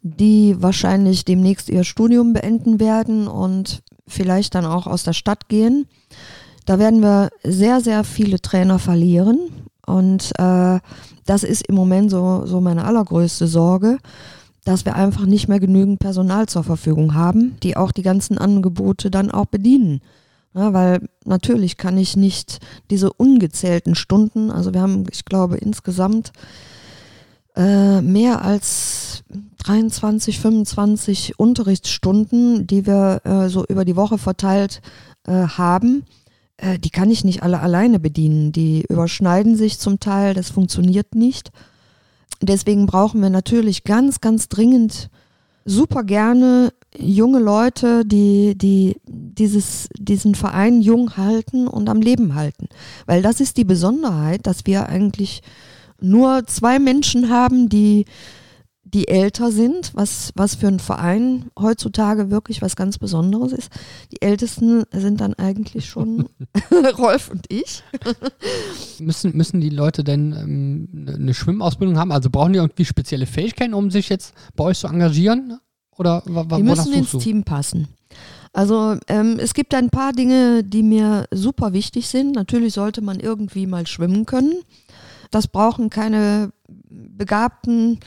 die 0.00 0.56
wahrscheinlich 0.58 1.26
demnächst 1.26 1.68
ihr 1.68 1.84
Studium 1.84 2.32
beenden 2.32 2.80
werden 2.80 3.28
und 3.28 3.82
vielleicht 4.08 4.54
dann 4.54 4.64
auch 4.64 4.86
aus 4.86 5.02
der 5.02 5.12
Stadt 5.12 5.50
gehen. 5.50 5.84
Da 6.64 6.78
werden 6.78 7.02
wir 7.02 7.28
sehr, 7.44 7.82
sehr 7.82 8.02
viele 8.02 8.40
Trainer 8.40 8.78
verlieren 8.78 9.40
und 9.84 10.32
äh, 10.38 10.80
das 11.26 11.42
ist 11.42 11.68
im 11.68 11.74
Moment 11.74 12.10
so, 12.10 12.46
so 12.46 12.62
meine 12.62 12.86
allergrößte 12.86 13.46
Sorge 13.46 13.98
dass 14.66 14.84
wir 14.84 14.96
einfach 14.96 15.26
nicht 15.26 15.46
mehr 15.46 15.60
genügend 15.60 16.00
Personal 16.00 16.46
zur 16.46 16.64
Verfügung 16.64 17.14
haben, 17.14 17.56
die 17.62 17.76
auch 17.76 17.92
die 17.92 18.02
ganzen 18.02 18.36
Angebote 18.36 19.12
dann 19.12 19.30
auch 19.30 19.46
bedienen. 19.46 20.00
Ja, 20.54 20.72
weil 20.72 21.08
natürlich 21.24 21.76
kann 21.76 21.96
ich 21.96 22.16
nicht 22.16 22.58
diese 22.90 23.12
ungezählten 23.12 23.94
Stunden, 23.94 24.50
also 24.50 24.74
wir 24.74 24.80
haben, 24.80 25.04
ich 25.12 25.24
glaube, 25.24 25.56
insgesamt 25.58 26.32
äh, 27.54 28.00
mehr 28.00 28.42
als 28.42 29.22
23, 29.64 30.40
25 30.40 31.38
Unterrichtsstunden, 31.38 32.66
die 32.66 32.86
wir 32.86 33.20
äh, 33.24 33.48
so 33.48 33.64
über 33.66 33.84
die 33.84 33.96
Woche 33.96 34.18
verteilt 34.18 34.82
äh, 35.28 35.32
haben. 35.32 36.04
Äh, 36.56 36.80
die 36.80 36.90
kann 36.90 37.10
ich 37.10 37.22
nicht 37.24 37.44
alle 37.44 37.60
alleine 37.60 38.00
bedienen. 38.00 38.50
Die 38.50 38.84
überschneiden 38.88 39.56
sich 39.56 39.78
zum 39.78 40.00
Teil, 40.00 40.34
das 40.34 40.50
funktioniert 40.50 41.14
nicht. 41.14 41.52
Deswegen 42.42 42.86
brauchen 42.86 43.20
wir 43.20 43.30
natürlich 43.30 43.84
ganz, 43.84 44.20
ganz 44.20 44.48
dringend 44.48 45.10
super 45.64 46.04
gerne 46.04 46.72
junge 46.96 47.40
Leute, 47.40 48.04
die, 48.04 48.56
die 48.56 48.96
dieses, 49.06 49.88
diesen 49.98 50.34
Verein 50.34 50.80
jung 50.80 51.16
halten 51.16 51.66
und 51.66 51.88
am 51.88 52.00
Leben 52.00 52.34
halten. 52.34 52.68
Weil 53.06 53.20
das 53.20 53.40
ist 53.40 53.56
die 53.56 53.64
Besonderheit, 53.64 54.46
dass 54.46 54.64
wir 54.64 54.88
eigentlich 54.88 55.42
nur 56.00 56.46
zwei 56.46 56.78
Menschen 56.78 57.30
haben, 57.30 57.68
die 57.68 58.04
die 58.96 59.08
älter 59.08 59.52
sind, 59.52 59.90
was, 59.92 60.32
was 60.36 60.54
für 60.54 60.68
einen 60.68 60.80
Verein 60.80 61.50
heutzutage 61.58 62.30
wirklich 62.30 62.62
was 62.62 62.76
ganz 62.76 62.96
Besonderes 62.96 63.52
ist. 63.52 63.70
Die 64.10 64.22
Ältesten 64.22 64.84
sind 64.90 65.20
dann 65.20 65.34
eigentlich 65.34 65.84
schon 65.84 66.30
Rolf 66.96 67.28
und 67.28 67.44
ich. 67.50 67.82
müssen, 68.98 69.36
müssen 69.36 69.60
die 69.60 69.68
Leute 69.68 70.02
denn 70.02 70.32
ähm, 70.32 71.14
eine 71.14 71.34
Schwimmausbildung 71.34 71.98
haben? 71.98 72.10
Also 72.10 72.30
brauchen 72.30 72.54
die 72.54 72.58
irgendwie 72.58 72.86
spezielle 72.86 73.26
Fähigkeiten, 73.26 73.74
um 73.74 73.90
sich 73.90 74.08
jetzt 74.08 74.32
bei 74.54 74.64
euch 74.64 74.78
zu 74.78 74.86
engagieren? 74.86 75.60
Oder 75.98 76.22
die 76.24 76.62
müssen 76.62 76.94
ins 76.94 77.10
du? 77.10 77.18
Team 77.18 77.44
passen. 77.44 77.88
Also 78.54 78.96
ähm, 79.08 79.36
es 79.38 79.52
gibt 79.52 79.74
ein 79.74 79.90
paar 79.90 80.12
Dinge, 80.12 80.64
die 80.64 80.82
mir 80.82 81.26
super 81.30 81.74
wichtig 81.74 82.08
sind. 82.08 82.34
Natürlich 82.34 82.72
sollte 82.72 83.02
man 83.02 83.20
irgendwie 83.20 83.66
mal 83.66 83.86
schwimmen 83.86 84.24
können. 84.24 84.54
Das 85.30 85.48
brauchen 85.48 85.90
keine 85.90 86.50
begabten 86.88 88.00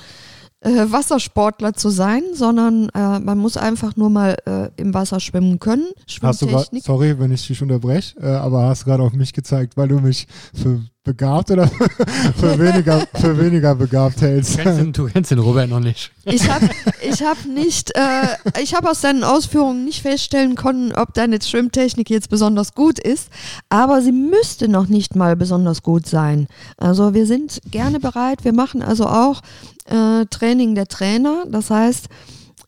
äh, 0.62 0.92
Wassersportler 0.92 1.74
zu 1.74 1.90
sein, 1.90 2.24
sondern 2.34 2.90
äh, 2.90 3.20
man 3.20 3.38
muss 3.38 3.58
einfach 3.58 3.96
nur 3.96 4.10
mal 4.10 4.38
äh, 4.46 4.70
im 4.82 4.94
Wasser 4.94 5.20
schwimmen 5.20 5.60
können. 5.60 5.88
Hast 6.22 6.42
du 6.42 6.48
grad, 6.48 6.70
sorry, 6.82 7.18
wenn 7.20 7.32
ich 7.32 7.48
dich 7.48 7.62
unterbreche, 7.62 8.20
äh, 8.20 8.28
aber 8.28 8.64
hast 8.64 8.86
gerade 8.86 9.04
auf 9.04 9.14
mich 9.14 9.34
gezeigt, 9.34 9.78
weil 9.78 9.88
du 9.88 10.00
mich 10.00 10.28
für 10.54 10.82
begabt 11.10 11.50
oder 11.50 11.68
für 12.38 12.60
weniger, 12.60 13.08
für 13.16 13.38
weniger 13.40 13.74
begabt 13.74 14.22
hältst. 14.22 14.60
Du 14.60 14.64
kennst, 14.64 14.80
den, 14.80 14.94
du 14.94 15.06
kennst 15.06 15.32
den 15.32 15.40
Robert 15.40 15.70
noch 15.70 15.80
nicht. 15.80 16.12
Ich 16.26 16.48
habe 16.50 16.70
ich 17.02 17.24
hab 17.24 17.46
nicht, 17.46 17.96
äh, 17.96 18.62
ich 18.62 18.76
habe 18.76 18.90
aus 18.90 19.02
deinen 19.02 19.24
Ausführungen 19.24 19.86
nicht 19.86 20.02
feststellen 20.02 20.56
können, 20.56 20.92
ob 20.94 21.14
deine 21.14 21.42
Schwimmtechnik 21.42 22.10
jetzt 22.10 22.30
besonders 22.30 22.76
gut 22.76 23.00
ist, 23.00 23.30
aber 23.70 24.02
sie 24.02 24.12
müsste 24.12 24.68
noch 24.68 24.88
nicht 24.88 25.16
mal 25.16 25.36
besonders 25.36 25.82
gut 25.82 26.06
sein. 26.06 26.48
Also 26.78 27.14
wir 27.14 27.26
sind 27.26 27.60
gerne 27.72 28.00
bereit, 28.00 28.44
wir 28.44 28.54
machen 28.54 28.84
also 28.84 29.08
auch 29.08 29.42
äh, 29.90 30.26
Training 30.26 30.76
der 30.76 30.88
Trainer, 30.88 31.46
das 31.48 31.70
heißt, 31.70 32.10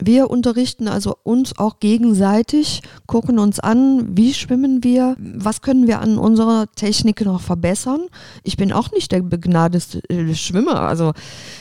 wir 0.03 0.31
unterrichten 0.31 0.87
also 0.87 1.15
uns 1.23 1.57
auch 1.59 1.79
gegenseitig, 1.79 2.81
gucken 3.05 3.37
uns 3.37 3.59
an, 3.59 4.17
wie 4.17 4.33
schwimmen 4.33 4.83
wir, 4.83 5.15
was 5.19 5.61
können 5.61 5.85
wir 5.85 6.01
an 6.01 6.17
unserer 6.17 6.65
Technik 6.75 7.23
noch 7.23 7.39
verbessern. 7.39 8.01
Ich 8.43 8.57
bin 8.57 8.73
auch 8.73 8.91
nicht 8.91 9.11
der 9.11 9.21
begnadeste 9.21 10.01
äh, 10.09 10.33
Schwimmer. 10.33 10.81
Also 10.81 11.13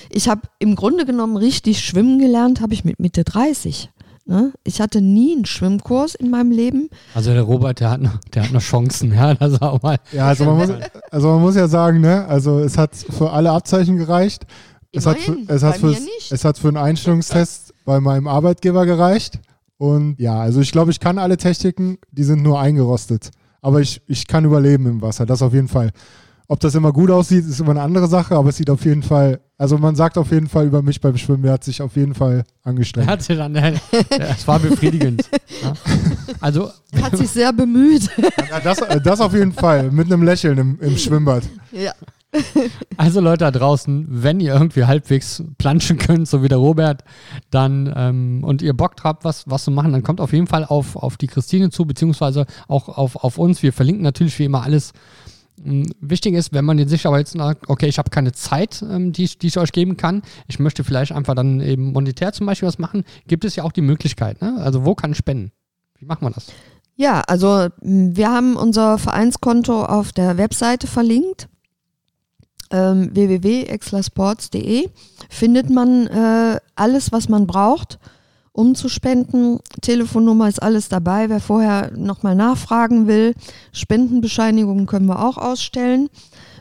ich 0.08 0.28
habe 0.28 0.42
im 0.58 0.74
Grunde 0.74 1.04
genommen 1.04 1.36
richtig 1.36 1.84
schwimmen 1.84 2.18
gelernt, 2.18 2.62
habe 2.62 2.72
ich 2.72 2.84
mit 2.84 2.98
Mitte 2.98 3.24
30. 3.24 3.90
Ne? 4.30 4.52
Ich 4.64 4.80
hatte 4.80 5.00
nie 5.00 5.34
einen 5.34 5.44
Schwimmkurs 5.44 6.14
in 6.14 6.30
meinem 6.30 6.52
Leben. 6.52 6.88
Also 7.14 7.32
der 7.32 7.42
Robert, 7.42 7.80
der 7.80 7.90
hat 7.90 8.00
noch, 8.00 8.16
der 8.32 8.44
hat 8.44 8.52
noch 8.52 8.62
Chancen, 8.62 9.12
ja, 9.12 9.34
das 9.38 9.60
auch 9.60 9.82
mal. 9.82 9.98
Ja, 10.12 10.28
also 10.28 10.44
man, 10.44 10.56
muss, 10.56 10.70
also 11.10 11.28
man 11.28 11.40
muss 11.42 11.56
ja 11.56 11.68
sagen, 11.68 12.00
ne, 12.00 12.26
also 12.26 12.60
es 12.60 12.78
hat 12.78 12.94
für 12.94 13.32
alle 13.32 13.50
Abzeichen 13.50 13.98
gereicht. 13.98 14.46
Es 14.92 15.06
hat, 15.06 15.18
für, 15.18 15.36
es, 15.46 15.62
hat 15.62 15.76
für, 15.78 15.96
es 16.30 16.44
hat 16.44 16.58
für 16.58 16.68
einen 16.68 16.76
Einstellungstest 16.76 17.74
bei 17.84 18.00
meinem 18.00 18.26
Arbeitgeber 18.26 18.86
gereicht. 18.86 19.38
Und 19.78 20.18
ja, 20.18 20.40
also 20.40 20.60
ich 20.60 20.72
glaube, 20.72 20.90
ich 20.90 21.00
kann 21.00 21.18
alle 21.18 21.36
Techniken, 21.36 21.98
die 22.10 22.24
sind 22.24 22.42
nur 22.42 22.60
eingerostet. 22.60 23.30
Aber 23.62 23.80
ich, 23.80 24.02
ich 24.06 24.26
kann 24.26 24.44
überleben 24.44 24.86
im 24.86 25.02
Wasser, 25.02 25.26
das 25.26 25.42
auf 25.42 25.54
jeden 25.54 25.68
Fall. 25.68 25.90
Ob 26.48 26.58
das 26.58 26.74
immer 26.74 26.92
gut 26.92 27.10
aussieht, 27.10 27.46
ist 27.46 27.60
immer 27.60 27.70
eine 27.70 27.82
andere 27.82 28.08
Sache, 28.08 28.34
aber 28.34 28.48
es 28.48 28.56
sieht 28.56 28.68
auf 28.68 28.84
jeden 28.84 29.04
Fall, 29.04 29.40
also 29.56 29.78
man 29.78 29.94
sagt 29.94 30.18
auf 30.18 30.32
jeden 30.32 30.48
Fall 30.48 30.66
über 30.66 30.82
mich 30.82 31.00
beim 31.00 31.16
Schwimmen, 31.16 31.44
er 31.44 31.52
hat 31.52 31.62
sich 31.62 31.80
auf 31.80 31.94
jeden 31.94 32.12
Fall 32.14 32.42
angestrengt. 32.64 33.06
Er 33.06 33.12
hat 33.12 33.22
sich 33.22 33.36
dann, 33.36 33.54
es 33.54 34.48
war 34.48 34.58
befriedigend. 34.58 35.28
Ja. 35.62 35.74
Also, 36.40 36.70
er 36.92 37.02
hat 37.02 37.18
sich 37.18 37.28
sehr 37.28 37.52
bemüht. 37.52 38.08
Ja, 38.48 38.60
das, 38.60 38.78
das 39.04 39.20
auf 39.20 39.34
jeden 39.34 39.52
Fall, 39.52 39.90
mit 39.90 40.06
einem 40.06 40.22
Lächeln 40.22 40.56
im, 40.56 40.80
im 40.80 40.96
Schwimmbad. 40.96 41.42
Ja. 41.70 41.92
Also 42.96 43.20
Leute 43.20 43.44
da 43.44 43.50
draußen, 43.50 44.06
wenn 44.08 44.40
ihr 44.40 44.52
irgendwie 44.52 44.84
halbwegs 44.84 45.42
planschen 45.58 45.98
könnt, 45.98 46.28
so 46.28 46.42
wie 46.42 46.48
der 46.48 46.58
Robert, 46.58 47.02
dann 47.50 47.92
ähm, 47.96 48.44
und 48.44 48.62
ihr 48.62 48.74
Bock 48.74 48.94
habt, 49.02 49.24
was, 49.24 49.48
was 49.48 49.64
zu 49.64 49.70
machen, 49.70 49.92
dann 49.92 50.02
kommt 50.02 50.20
auf 50.20 50.32
jeden 50.32 50.46
Fall 50.46 50.64
auf, 50.64 50.96
auf 50.96 51.16
die 51.16 51.26
Christine 51.26 51.70
zu, 51.70 51.86
beziehungsweise 51.86 52.46
auch 52.68 52.88
auf, 52.88 53.16
auf 53.16 53.38
uns. 53.38 53.62
Wir 53.62 53.72
verlinken 53.72 54.02
natürlich 54.02 54.38
wie 54.38 54.44
immer 54.44 54.62
alles. 54.62 54.92
Ähm, 55.64 55.90
wichtig 56.00 56.34
ist, 56.34 56.52
wenn 56.52 56.64
man 56.64 56.78
jetzt 56.78 56.90
sich 56.90 57.06
aber 57.06 57.18
jetzt 57.18 57.32
sagt, 57.32 57.68
okay, 57.68 57.86
ich 57.86 57.98
habe 57.98 58.10
keine 58.10 58.32
Zeit, 58.32 58.82
ähm, 58.82 59.12
die, 59.12 59.26
die 59.26 59.46
ich 59.48 59.58
euch 59.58 59.72
geben 59.72 59.96
kann, 59.96 60.22
ich 60.46 60.58
möchte 60.58 60.84
vielleicht 60.84 61.12
einfach 61.12 61.34
dann 61.34 61.60
eben 61.60 61.92
monetär 61.92 62.32
zum 62.32 62.46
Beispiel 62.46 62.68
was 62.68 62.78
machen, 62.78 63.04
gibt 63.26 63.44
es 63.44 63.56
ja 63.56 63.64
auch 63.64 63.72
die 63.72 63.82
Möglichkeit. 63.82 64.40
Ne? 64.40 64.56
Also 64.60 64.84
wo 64.84 64.94
kann 64.94 65.12
ich 65.12 65.18
spenden? 65.18 65.52
Wie 65.98 66.04
macht 66.04 66.22
man 66.22 66.32
das? 66.32 66.48
Ja, 66.96 67.22
also 67.26 67.68
wir 67.80 68.30
haben 68.30 68.56
unser 68.56 68.98
Vereinskonto 68.98 69.84
auf 69.84 70.12
der 70.12 70.36
Webseite 70.36 70.86
verlinkt 70.86 71.48
ähm, 72.70 73.14
www.exlasports.de 73.14 74.88
findet 75.28 75.70
man 75.70 76.06
äh, 76.06 76.60
alles, 76.74 77.12
was 77.12 77.28
man 77.28 77.46
braucht, 77.46 77.98
um 78.52 78.74
zu 78.74 78.88
spenden. 78.88 79.58
Telefonnummer 79.80 80.48
ist 80.48 80.62
alles 80.62 80.88
dabei. 80.88 81.28
Wer 81.28 81.40
vorher 81.40 81.92
nochmal 81.96 82.34
nachfragen 82.34 83.06
will, 83.06 83.34
Spendenbescheinigungen 83.72 84.86
können 84.86 85.06
wir 85.06 85.24
auch 85.24 85.38
ausstellen. 85.38 86.08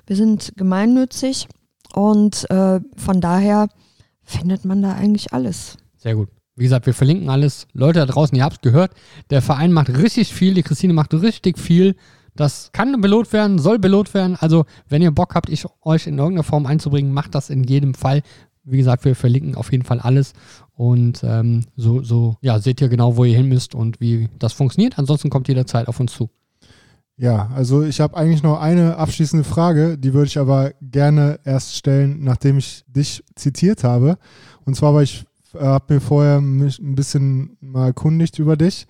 Wir 0.07 0.15
sind 0.15 0.53
gemeinnützig 0.55 1.47
und 1.93 2.49
äh, 2.49 2.79
von 2.95 3.21
daher 3.21 3.69
findet 4.23 4.65
man 4.65 4.81
da 4.81 4.93
eigentlich 4.93 5.33
alles. 5.33 5.77
Sehr 5.97 6.15
gut. 6.15 6.29
Wie 6.55 6.63
gesagt, 6.63 6.87
wir 6.87 6.93
verlinken 6.93 7.29
alles. 7.29 7.67
Leute 7.73 7.99
da 7.99 8.05
draußen, 8.05 8.35
ihr 8.35 8.43
habt 8.43 8.57
es 8.57 8.61
gehört. 8.61 8.91
Der 9.29 9.41
Verein 9.41 9.71
macht 9.71 9.89
richtig 9.89 10.33
viel, 10.33 10.53
die 10.53 10.63
Christine 10.63 10.93
macht 10.93 11.13
richtig 11.13 11.57
viel 11.57 11.95
Das 12.35 12.71
kann 12.71 12.99
belohnt 13.01 13.31
werden, 13.33 13.59
soll 13.59 13.79
belohnt 13.79 14.13
werden. 14.13 14.37
Also, 14.39 14.65
wenn 14.87 15.01
ihr 15.01 15.11
Bock 15.11 15.35
habt, 15.35 15.49
ich, 15.49 15.65
euch 15.81 16.07
in 16.07 16.17
irgendeiner 16.17 16.43
Form 16.43 16.65
einzubringen, 16.65 17.13
macht 17.13 17.35
das 17.35 17.49
in 17.49 17.63
jedem 17.63 17.93
Fall. 17.93 18.21
Wie 18.63 18.77
gesagt, 18.77 19.05
wir 19.05 19.15
verlinken 19.15 19.55
auf 19.55 19.71
jeden 19.71 19.83
Fall 19.83 19.99
alles. 19.99 20.33
Und 20.73 21.23
ähm, 21.23 21.65
so, 21.75 22.03
so 22.03 22.37
ja, 22.41 22.59
seht 22.59 22.81
ihr 22.81 22.89
genau, 22.89 23.17
wo 23.17 23.25
ihr 23.25 23.35
hin 23.35 23.49
müsst 23.49 23.75
und 23.75 23.99
wie 23.99 24.29
das 24.37 24.53
funktioniert. 24.53 24.99
Ansonsten 24.99 25.29
kommt 25.29 25.47
jederzeit 25.47 25.87
auf 25.87 25.99
uns 25.99 26.13
zu. 26.13 26.29
Ja, 27.17 27.49
also 27.53 27.83
ich 27.83 27.99
habe 27.99 28.15
eigentlich 28.15 28.43
noch 28.43 28.61
eine 28.61 28.95
abschließende 28.95 29.43
Frage, 29.43 29.97
die 29.97 30.13
würde 30.13 30.27
ich 30.27 30.39
aber 30.39 30.71
gerne 30.81 31.39
erst 31.43 31.75
stellen, 31.75 32.23
nachdem 32.23 32.57
ich 32.57 32.85
dich 32.87 33.25
zitiert 33.35 33.83
habe. 33.83 34.17
Und 34.63 34.75
zwar, 34.75 34.93
weil 34.93 35.03
ich 35.03 35.25
äh, 35.53 35.59
habe 35.59 35.95
mir 35.95 35.99
vorher 35.99 36.39
mich 36.39 36.79
ein 36.79 36.95
bisschen 36.95 37.57
mal 37.59 37.87
erkundigt 37.87 38.39
über 38.39 38.55
dich 38.55 38.87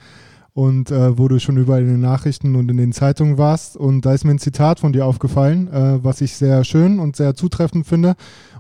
und 0.54 0.92
äh, 0.92 1.18
wo 1.18 1.28
du 1.28 1.40
schon 1.40 1.58
überall 1.58 1.82
in 1.82 1.88
den 1.88 2.02
Nachrichten 2.02 2.56
und 2.56 2.70
in 2.70 2.78
den 2.78 2.92
Zeitungen 2.92 3.38
warst. 3.38 3.78
Und 3.78 4.06
da 4.06 4.14
ist 4.14 4.26
mir 4.26 4.32
ein 4.32 4.40
Zitat 4.40 4.80
von 4.80 4.94
dir 4.94 5.06
aufgefallen, 5.06 5.68
äh, 5.68 6.04
was 6.04 6.22
ich 6.22 6.36
sehr 6.36 6.64
schön 6.64 7.00
und 7.00 7.16
sehr 7.16 7.36
zutreffend 7.36 7.88
finde. 7.88 8.16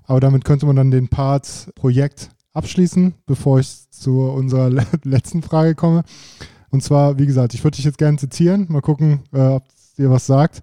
Aber 0.06 0.20
damit 0.20 0.46
könnte 0.46 0.66
man 0.66 0.76
dann 0.76 0.92
den 0.92 1.08
Part 1.08 1.70
Projekt 1.76 2.30
abschließen, 2.54 3.14
bevor 3.26 3.60
ich 3.60 3.90
zu 3.90 4.22
unserer 4.22 4.70
letzten 5.04 5.42
Frage 5.42 5.76
komme. 5.76 6.04
Und 6.72 6.84
zwar, 6.84 7.18
wie 7.18 7.26
gesagt, 7.26 7.54
ich 7.54 7.64
würde 7.64 7.76
dich 7.76 7.86
jetzt 7.86 7.98
gerne 7.98 8.18
zitieren, 8.18 8.68
mal 8.70 8.82
gucken, 8.82 9.22
äh, 9.34 9.40
ob 9.40 9.64
dir 9.98 10.10
was 10.10 10.26
sagt. 10.26 10.62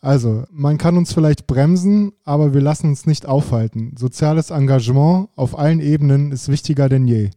Also, 0.00 0.44
man 0.52 0.78
kann 0.78 0.96
uns 0.96 1.12
vielleicht 1.12 1.46
bremsen, 1.46 2.12
aber 2.24 2.54
wir 2.54 2.60
lassen 2.60 2.88
uns 2.88 3.06
nicht 3.06 3.26
aufhalten. 3.26 3.94
Soziales 3.98 4.50
Engagement 4.50 5.28
auf 5.34 5.58
allen 5.58 5.80
Ebenen 5.80 6.30
ist 6.30 6.48
wichtiger 6.48 6.88
denn 6.88 7.06
je. 7.06 7.30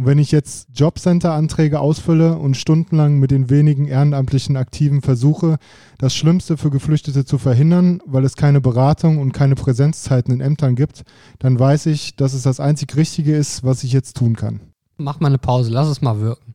Und 0.00 0.06
wenn 0.06 0.18
ich 0.18 0.32
jetzt 0.32 0.68
Jobcenter-Anträge 0.72 1.78
ausfülle 1.78 2.38
und 2.38 2.56
stundenlang 2.56 3.18
mit 3.18 3.30
den 3.30 3.50
wenigen 3.50 3.86
ehrenamtlichen 3.86 4.56
Aktiven 4.56 5.02
versuche, 5.02 5.58
das 5.98 6.14
Schlimmste 6.14 6.56
für 6.56 6.70
Geflüchtete 6.70 7.26
zu 7.26 7.36
verhindern, 7.36 8.00
weil 8.06 8.24
es 8.24 8.34
keine 8.34 8.62
Beratung 8.62 9.18
und 9.18 9.32
keine 9.32 9.56
Präsenzzeiten 9.56 10.32
in 10.32 10.40
Ämtern 10.40 10.74
gibt, 10.74 11.02
dann 11.38 11.58
weiß 11.58 11.84
ich, 11.84 12.16
dass 12.16 12.32
es 12.32 12.44
das 12.44 12.60
einzig 12.60 12.96
Richtige 12.96 13.36
ist, 13.36 13.62
was 13.62 13.84
ich 13.84 13.92
jetzt 13.92 14.16
tun 14.16 14.36
kann. 14.36 14.60
Mach 14.96 15.20
mal 15.20 15.28
eine 15.28 15.36
Pause, 15.36 15.70
lass 15.70 15.88
es 15.88 16.00
mal 16.00 16.18
wirken. 16.18 16.54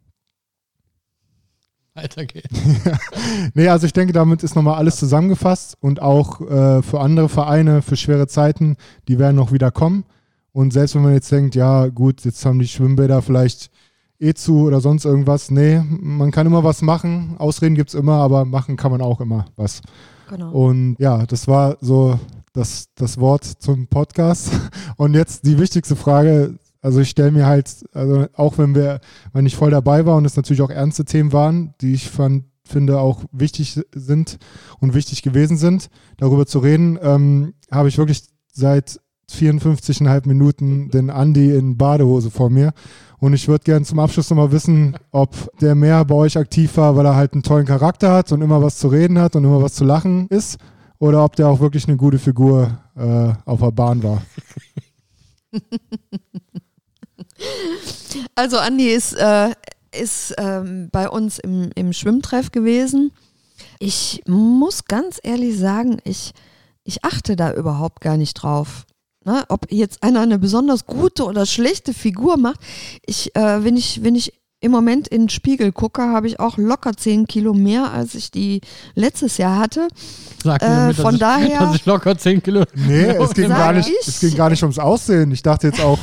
Weiter 1.94 2.26
geht's. 2.26 2.50
nee, 3.54 3.68
also 3.68 3.86
ich 3.86 3.94
denke, 3.94 4.12
damit 4.12 4.42
ist 4.42 4.56
nochmal 4.56 4.80
alles 4.80 4.96
zusammengefasst 4.96 5.78
und 5.82 6.02
auch 6.02 6.42
äh, 6.42 6.82
für 6.82 7.00
andere 7.00 7.30
Vereine, 7.30 7.84
für 7.84 7.96
schwere 7.96 8.26
Zeiten, 8.26 8.76
die 9.08 9.20
werden 9.20 9.36
noch 9.36 9.52
wieder 9.52 9.70
kommen. 9.70 10.04
Und 10.56 10.72
selbst 10.72 10.96
wenn 10.96 11.02
man 11.02 11.12
jetzt 11.12 11.30
denkt, 11.34 11.54
ja 11.54 11.88
gut, 11.88 12.24
jetzt 12.24 12.46
haben 12.46 12.60
die 12.60 12.68
Schwimmbäder 12.70 13.22
vielleicht 13.22 13.70
eh 14.20 14.34
zu 14.34 14.62
oder 14.62 14.80
sonst 14.80 15.04
irgendwas, 15.04 15.52
nee, 15.52 15.84
man 15.86 16.32
kann 16.32 16.48
immer 16.48 16.64
was 16.64 16.82
machen. 16.82 17.36
Ausreden 17.40 17.76
gibt 17.76 17.90
es 17.90 17.94
immer, 17.94 18.14
aber 18.20 18.46
machen 18.46 18.78
kann 18.78 18.90
man 18.90 19.02
auch 19.02 19.20
immer 19.20 19.48
was. 19.58 19.82
Genau. 20.30 20.52
Und 20.52 20.96
ja, 20.98 21.26
das 21.26 21.50
war 21.50 21.76
so 21.82 22.18
das, 22.54 22.88
das 22.96 23.18
Wort 23.20 23.44
zum 23.44 23.88
Podcast. 23.88 24.50
Und 24.96 25.14
jetzt 25.14 25.46
die 25.46 25.60
wichtigste 25.60 25.98
Frage, 25.98 26.58
also 26.82 27.02
ich 27.02 27.10
stelle 27.10 27.32
mir 27.32 27.48
halt, 27.48 27.84
also 27.92 28.28
auch 28.32 28.58
wenn 28.58 28.76
wir, 28.76 29.02
wenn 29.34 29.46
ich 29.46 29.58
voll 29.58 29.72
dabei 29.72 30.06
war 30.06 30.16
und 30.16 30.24
es 30.24 30.38
natürlich 30.38 30.62
auch 30.62 30.70
ernste 30.70 31.04
Themen 31.04 31.34
waren, 31.34 31.74
die 31.82 31.96
ich 31.96 32.10
fand, 32.10 32.46
finde 32.64 33.00
auch 33.00 33.26
wichtig 33.34 33.82
sind 33.94 34.38
und 34.80 34.94
wichtig 34.94 35.22
gewesen 35.22 35.58
sind, 35.58 35.90
darüber 36.16 36.46
zu 36.46 36.60
reden, 36.60 36.98
ähm, 37.02 37.56
habe 37.70 37.90
ich 37.90 37.98
wirklich 37.98 38.24
seit 38.54 39.02
54,5 39.36 40.28
Minuten 40.28 40.90
den 40.90 41.10
Andi 41.10 41.56
in 41.56 41.78
Badehose 41.78 42.32
vor 42.32 42.50
mir. 42.50 42.74
Und 43.20 43.34
ich 43.34 43.48
würde 43.48 43.64
gerne 43.64 43.86
zum 43.86 44.00
Abschluss 44.00 44.30
nochmal 44.30 44.52
wissen, 44.52 44.98
ob 45.12 45.52
der 45.60 45.76
mehr 45.76 46.04
bei 46.06 46.16
euch 46.16 46.38
aktiv 46.38 46.78
war, 46.78 46.96
weil 46.96 47.06
er 47.06 47.16
halt 47.16 47.34
einen 47.34 47.44
tollen 47.44 47.66
Charakter 47.66 48.12
hat 48.12 48.32
und 48.32 48.42
immer 48.42 48.62
was 48.62 48.78
zu 48.78 48.88
reden 48.88 49.20
hat 49.20 49.36
und 49.36 49.44
immer 49.44 49.62
was 49.62 49.74
zu 49.74 49.86
lachen 49.86 50.28
ist, 50.28 50.58
oder 51.00 51.24
ob 51.24 51.36
der 51.36 51.48
auch 51.48 51.60
wirklich 51.60 51.88
eine 51.88 51.98
gute 51.98 52.20
Figur 52.20 52.78
äh, 52.96 53.34
auf 53.46 53.60
der 53.60 53.72
Bahn 53.72 54.04
war. 54.04 54.22
Also 58.36 58.58
Andi 58.58 58.90
ist, 58.90 59.14
äh, 59.14 59.52
ist 59.92 60.34
ähm, 60.38 60.90
bei 60.92 61.10
uns 61.10 61.40
im, 61.40 61.70
im 61.76 61.94
Schwimmtreff 61.94 62.52
gewesen. 62.52 63.12
Ich 63.80 64.22
muss 64.28 64.86
ganz 64.86 65.20
ehrlich 65.24 65.58
sagen, 65.58 66.00
ich, 66.04 66.34
ich 66.84 67.04
achte 67.04 67.36
da 67.36 67.54
überhaupt 67.54 68.02
gar 68.02 68.18
nicht 68.18 68.34
drauf. 68.36 68.86
Ne, 69.26 69.44
ob 69.50 69.72
jetzt 69.72 70.04
einer 70.04 70.22
eine 70.22 70.38
besonders 70.38 70.86
gute 70.86 71.26
oder 71.26 71.48
schlechte 71.48 71.96
Figur 71.96 72.38
macht. 72.38 72.60
Ich, 73.08 73.36
äh, 73.36 73.64
wenn 73.64 73.76
ich, 73.76 74.04
wenn 74.04 74.14
ich 74.14 74.34
im 74.66 74.72
Moment 74.72 75.08
in 75.08 75.24
den 75.24 75.30
Spiegel 75.30 75.72
gucke, 75.72 76.02
habe 76.02 76.28
ich 76.28 76.40
auch 76.40 76.58
locker 76.58 76.94
10 76.96 77.28
Kilo 77.28 77.54
mehr, 77.54 77.92
als 77.92 78.16
ich 78.16 78.32
die 78.32 78.62
letztes 78.96 79.38
Jahr 79.38 79.60
hatte. 79.60 79.88
Sag 80.44 80.62
mir 80.62 80.68
äh, 80.68 80.88
mit, 80.88 80.96
von 80.96 81.12
dass 81.12 81.20
daher. 81.20 81.48
Ich, 81.48 81.58
dass 81.58 81.76
ich 81.76 81.86
locker 81.86 82.18
10 82.18 82.42
Kilo. 82.42 82.64
Nee, 82.74 83.06
es 83.06 83.34
ging, 83.34 83.50
gar 83.50 83.74
nicht, 83.74 83.92
es 84.08 84.20
ging 84.20 84.36
gar 84.36 84.50
nicht 84.50 84.64
ums 84.64 84.80
Aussehen. 84.80 85.32
Ich 85.32 85.44
dachte 85.44 85.68
jetzt 85.68 85.82
auch, 85.82 86.00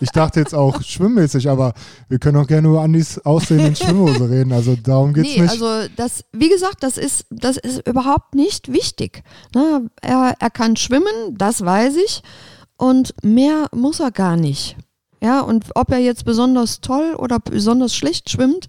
ich 0.00 0.10
dachte 0.10 0.40
jetzt 0.40 0.54
auch 0.54 0.82
schwimmmäßig, 0.82 1.48
aber 1.48 1.72
wir 2.08 2.18
können 2.18 2.36
auch 2.36 2.46
gerne 2.46 2.68
über 2.68 2.82
Andis 2.82 3.18
Aussehen 3.24 3.60
in 3.60 3.76
Schwimmhose 3.76 4.28
reden. 4.28 4.52
Also 4.52 4.76
darum 4.76 5.14
geht 5.14 5.26
es 5.26 5.36
nee, 5.36 5.42
nicht. 5.42 5.50
Also 5.50 5.88
das, 5.96 6.24
wie 6.32 6.48
gesagt, 6.48 6.82
das 6.82 6.98
ist, 6.98 7.26
das 7.30 7.56
ist 7.56 7.86
überhaupt 7.86 8.34
nicht 8.34 8.72
wichtig. 8.72 9.22
Ne? 9.54 9.88
Er, 10.02 10.34
er 10.38 10.50
kann 10.50 10.76
schwimmen, 10.76 11.36
das 11.36 11.64
weiß 11.64 11.96
ich. 12.04 12.22
Und 12.84 13.14
mehr 13.22 13.68
muss 13.72 13.98
er 14.00 14.10
gar 14.10 14.36
nicht. 14.36 14.76
Ja, 15.22 15.40
und 15.40 15.64
ob 15.74 15.90
er 15.90 16.00
jetzt 16.00 16.26
besonders 16.26 16.82
toll 16.82 17.14
oder 17.16 17.38
besonders 17.38 17.96
schlecht 17.96 18.28
schwimmt, 18.28 18.68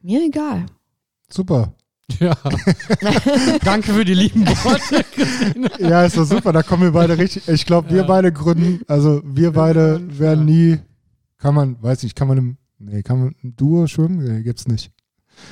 mir 0.00 0.24
egal. 0.24 0.64
Super. 1.28 1.74
Ja. 2.18 2.34
Danke 3.64 3.92
für 3.92 4.06
die 4.06 4.14
lieben 4.14 4.46
Worte. 4.46 5.04
ja, 5.80 6.04
ist 6.04 6.16
doch 6.16 6.24
super. 6.24 6.54
Da 6.54 6.62
kommen 6.62 6.84
wir 6.84 6.92
beide 6.92 7.18
richtig. 7.18 7.46
Ich 7.46 7.66
glaube, 7.66 7.90
wir 7.90 7.98
ja. 7.98 8.06
beide 8.06 8.32
gründen, 8.32 8.80
also 8.88 9.20
wir 9.22 9.52
beide 9.52 10.00
werden 10.18 10.46
nie, 10.46 10.78
kann 11.36 11.54
man, 11.54 11.76
weiß 11.82 12.04
nicht, 12.04 12.16
kann 12.16 12.28
man 12.28 12.38
im, 12.38 12.56
nee, 12.78 13.02
kann 13.02 13.20
man 13.20 13.34
im 13.42 13.54
Duo 13.54 13.86
schwimmen? 13.86 14.24
Nee, 14.24 14.42
gibt's 14.42 14.66
nicht. 14.66 14.90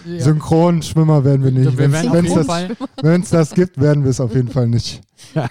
Ja. 0.07 0.21
Synchronschwimmer 0.21 1.23
werden 1.23 1.45
wir 1.45 1.53
nicht. 1.53 1.77
Wenn 1.77 1.93
es 1.93 3.31
das, 3.31 3.31
das 3.31 3.55
gibt, 3.55 3.79
werden 3.79 4.05
wir 4.05 4.11
es 4.11 4.21
auf 4.21 4.35
jeden 4.35 4.49
Fall 4.49 4.69
nicht. 4.69 5.03
Ja. 5.35 5.51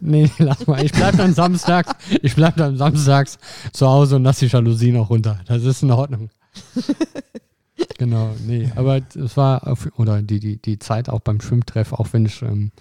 Nee, 0.00 0.30
lass 0.38 0.66
mal. 0.66 0.84
Ich 0.84 0.92
bleib 0.92 1.16
dann 1.16 1.34
samstags, 1.34 1.92
ich 2.22 2.34
bleib 2.34 2.56
dann 2.56 2.76
samstags 2.76 3.38
zu 3.72 3.86
Hause 3.86 4.16
und 4.16 4.24
lass 4.24 4.38
die 4.38 4.46
Jalousie 4.46 4.92
noch 4.92 5.10
runter. 5.10 5.40
Das 5.46 5.64
ist 5.64 5.82
in 5.82 5.90
Ordnung. 5.90 6.30
genau, 7.98 8.34
nee, 8.46 8.70
aber 8.74 9.00
es 9.14 9.36
war, 9.36 9.66
auf, 9.66 9.88
oder 9.96 10.22
die, 10.22 10.40
die, 10.40 10.60
die 10.60 10.78
Zeit 10.78 11.08
auch 11.08 11.20
beim 11.20 11.40
Schwimmtreff, 11.40 11.92
auch 11.92 12.08
wenn 12.12 12.26
ich, 12.26 12.42
ähm, 12.42 12.72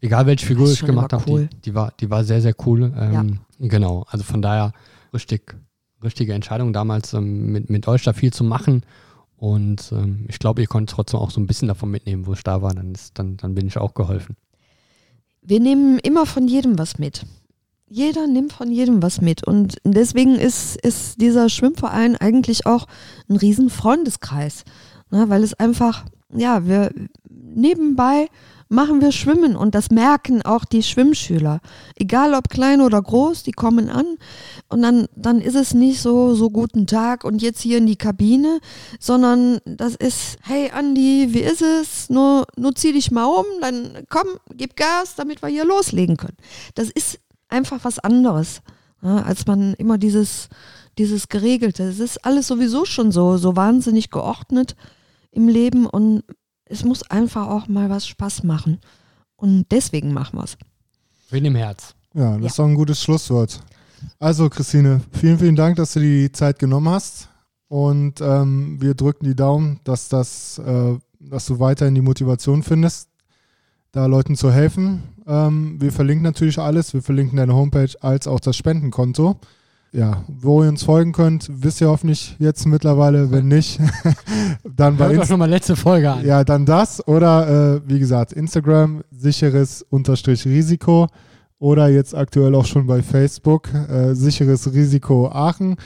egal 0.00 0.26
welche 0.26 0.46
Figur 0.46 0.70
ich 0.70 0.84
gemacht 0.84 1.12
habe, 1.12 1.24
cool. 1.28 1.48
die, 1.52 1.70
die, 1.70 1.74
war, 1.74 1.92
die 1.98 2.10
war 2.10 2.24
sehr, 2.24 2.40
sehr 2.40 2.54
cool. 2.66 2.92
Ähm, 2.96 3.12
ja. 3.58 3.68
Genau, 3.68 4.06
also 4.08 4.24
von 4.24 4.42
daher 4.42 4.72
richtig, 5.12 5.56
richtige 6.02 6.34
Entscheidung 6.34 6.72
damals, 6.72 7.12
ähm, 7.14 7.52
mit, 7.52 7.70
mit 7.70 7.88
euch 7.88 8.02
da 8.04 8.12
viel 8.12 8.32
zu 8.32 8.44
machen. 8.44 8.82
Und 9.36 9.90
ähm, 9.92 10.26
ich 10.28 10.38
glaube, 10.38 10.60
ihr 10.60 10.66
konntet 10.66 10.94
trotzdem 10.94 11.18
auch 11.18 11.30
so 11.30 11.40
ein 11.40 11.46
bisschen 11.46 11.68
davon 11.68 11.90
mitnehmen, 11.90 12.26
wo 12.26 12.34
ich 12.34 12.42
da 12.42 12.60
war. 12.60 12.74
Dann, 12.74 12.92
ist, 12.92 13.18
dann, 13.18 13.38
dann 13.38 13.54
bin 13.54 13.66
ich 13.66 13.78
auch 13.78 13.94
geholfen. 13.94 14.36
Wir 15.42 15.60
nehmen 15.60 15.98
immer 15.98 16.26
von 16.26 16.46
jedem 16.48 16.78
was 16.78 16.98
mit. 16.98 17.24
Jeder 17.88 18.26
nimmt 18.26 18.52
von 18.52 18.70
jedem 18.70 19.02
was 19.02 19.20
mit. 19.20 19.46
Und 19.46 19.78
deswegen 19.84 20.36
ist, 20.36 20.76
ist 20.76 21.20
dieser 21.20 21.48
Schwimmverein 21.48 22.16
eigentlich 22.16 22.66
auch 22.66 22.86
ein 23.28 23.36
riesen 23.36 23.70
Freundeskreis. 23.70 24.64
Ne, 25.10 25.28
weil 25.28 25.42
es 25.42 25.54
einfach, 25.54 26.04
ja, 26.32 26.66
wir 26.66 26.92
nebenbei 27.28 28.28
machen 28.70 29.00
wir 29.00 29.10
Schwimmen 29.10 29.56
und 29.56 29.74
das 29.74 29.90
merken 29.90 30.42
auch 30.42 30.64
die 30.64 30.84
Schwimmschüler. 30.84 31.60
Egal 31.96 32.34
ob 32.34 32.48
klein 32.48 32.80
oder 32.80 33.02
groß, 33.02 33.42
die 33.42 33.52
kommen 33.52 33.90
an 33.90 34.06
und 34.68 34.82
dann, 34.82 35.06
dann 35.16 35.40
ist 35.40 35.56
es 35.56 35.74
nicht 35.74 36.00
so, 36.00 36.34
so 36.34 36.50
guten 36.50 36.86
Tag 36.86 37.24
und 37.24 37.42
jetzt 37.42 37.60
hier 37.60 37.78
in 37.78 37.86
die 37.86 37.96
Kabine, 37.96 38.60
sondern 39.00 39.58
das 39.64 39.96
ist, 39.96 40.38
hey 40.42 40.70
Andi, 40.70 41.28
wie 41.30 41.40
ist 41.40 41.62
es? 41.62 42.08
Nur, 42.10 42.46
nur 42.56 42.74
zieh 42.76 42.92
dich 42.92 43.10
mal 43.10 43.26
um, 43.26 43.44
dann 43.60 44.04
komm, 44.08 44.28
gib 44.54 44.76
Gas, 44.76 45.16
damit 45.16 45.42
wir 45.42 45.48
hier 45.48 45.64
loslegen 45.64 46.16
können. 46.16 46.36
Das 46.76 46.90
ist 46.90 47.18
einfach 47.48 47.80
was 47.82 47.98
anderes, 47.98 48.62
ja, 49.02 49.16
als 49.22 49.46
man 49.46 49.74
immer 49.74 49.98
dieses, 49.98 50.48
dieses 50.96 51.28
Geregelte. 51.28 51.82
Es 51.82 51.98
ist 51.98 52.24
alles 52.24 52.46
sowieso 52.46 52.84
schon 52.84 53.10
so, 53.10 53.36
so 53.36 53.56
wahnsinnig 53.56 54.10
geordnet 54.10 54.76
im 55.32 55.48
Leben 55.48 55.86
und 55.86 56.22
es 56.70 56.84
muss 56.84 57.02
einfach 57.10 57.48
auch 57.48 57.68
mal 57.68 57.90
was 57.90 58.06
Spaß 58.06 58.44
machen. 58.44 58.78
Und 59.36 59.66
deswegen 59.70 60.12
machen 60.12 60.38
wir 60.38 60.44
es. 60.44 60.56
Wegen 61.30 61.44
dem 61.44 61.56
Herz. 61.56 61.94
Ja, 62.14 62.32
das 62.32 62.40
ja. 62.40 62.46
ist 62.46 62.58
doch 62.58 62.66
ein 62.66 62.74
gutes 62.74 63.02
Schlusswort. 63.02 63.60
Also, 64.18 64.48
Christine, 64.48 65.00
vielen, 65.12 65.38
vielen 65.38 65.56
Dank, 65.56 65.76
dass 65.76 65.92
du 65.92 66.00
die 66.00 66.32
Zeit 66.32 66.58
genommen 66.58 66.88
hast. 66.88 67.28
Und 67.68 68.20
ähm, 68.20 68.80
wir 68.80 68.94
drücken 68.94 69.26
die 69.26 69.36
Daumen, 69.36 69.80
dass, 69.84 70.08
das, 70.08 70.58
äh, 70.58 70.96
dass 71.20 71.46
du 71.46 71.60
weiterhin 71.60 71.94
die 71.94 72.00
Motivation 72.00 72.62
findest, 72.62 73.08
da 73.92 74.06
Leuten 74.06 74.36
zu 74.36 74.50
helfen. 74.50 75.02
Ähm, 75.26 75.80
wir 75.80 75.92
verlinken 75.92 76.24
natürlich 76.24 76.58
alles. 76.58 76.94
Wir 76.94 77.02
verlinken 77.02 77.36
deine 77.36 77.54
Homepage 77.54 77.92
als 78.00 78.26
auch 78.26 78.40
das 78.40 78.56
Spendenkonto. 78.56 79.38
Ja, 79.92 80.24
wo 80.28 80.62
ihr 80.62 80.68
uns 80.68 80.84
folgen 80.84 81.12
könnt, 81.12 81.50
wisst 81.50 81.80
ihr 81.80 81.88
hoffentlich 81.88 82.36
jetzt 82.38 82.66
mittlerweile. 82.66 83.30
Wenn 83.30 83.48
nicht, 83.48 83.80
dann 84.76 84.96
bei 84.96 85.06
Hört 85.06 85.14
Insta 85.14 85.26
schon 85.28 85.38
mal 85.38 85.50
letzte 85.50 85.76
Folge 85.76 86.10
an. 86.10 86.24
ja, 86.24 86.44
dann 86.44 86.64
das 86.64 87.06
oder 87.08 87.76
äh, 87.76 87.80
wie 87.88 87.98
gesagt, 87.98 88.32
Instagram, 88.32 89.02
sicheres 89.10 89.82
Unterstrich 89.82 90.44
Risiko 90.44 91.08
oder 91.58 91.88
jetzt 91.88 92.14
aktuell 92.14 92.54
auch 92.54 92.66
schon 92.66 92.86
bei 92.86 93.02
Facebook, 93.02 93.68
äh, 93.74 94.14
sicheres 94.14 94.72
Risiko 94.72 95.28
Aachen. 95.28 95.76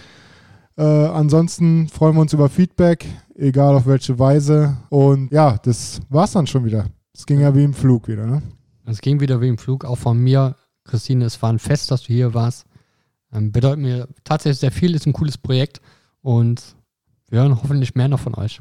Äh, 0.77 0.83
ansonsten 0.83 1.89
freuen 1.89 2.15
wir 2.17 2.21
uns 2.21 2.33
über 2.33 2.49
Feedback, 2.49 3.07
egal 3.37 3.75
auf 3.75 3.87
welche 3.87 4.19
Weise. 4.19 4.77
Und 4.91 5.33
ja, 5.33 5.57
das 5.63 6.01
war's 6.11 6.33
dann 6.33 6.47
schon 6.47 6.65
wieder. 6.65 6.87
Es 7.15 7.27
ging 7.27 7.41
ja 7.41 7.55
wie 7.55 7.65
im 7.65 7.75
Flug 7.75 8.09
wieder, 8.09 8.27
ne? 8.27 8.43
Es 8.87 9.01
ging 9.01 9.21
wieder 9.21 9.41
wie 9.41 9.49
im 9.49 9.59
Flug, 9.59 9.85
auch 9.85 9.99
von 9.99 10.19
mir. 10.19 10.57
Christine, 10.85 11.25
es 11.25 11.41
war 11.41 11.51
ein 11.51 11.59
Fest, 11.59 11.91
dass 11.91 12.03
du 12.03 12.09
hier 12.09 12.35
warst. 12.35 12.67
Ähm, 13.35 13.53
bedeutet 13.53 13.81
mir 13.81 14.09
tatsächlich 14.23 14.61
sehr 14.61 14.73
viel, 14.73 14.95
ist 14.95 15.07
ein 15.07 15.13
cooles 15.13 15.37
Projekt 15.37 15.81
und 16.23 16.63
wir 17.29 17.41
hören 17.41 17.61
hoffentlich 17.61 17.95
mehr 17.95 18.09
noch 18.09 18.21
von 18.21 18.35
euch. 18.35 18.61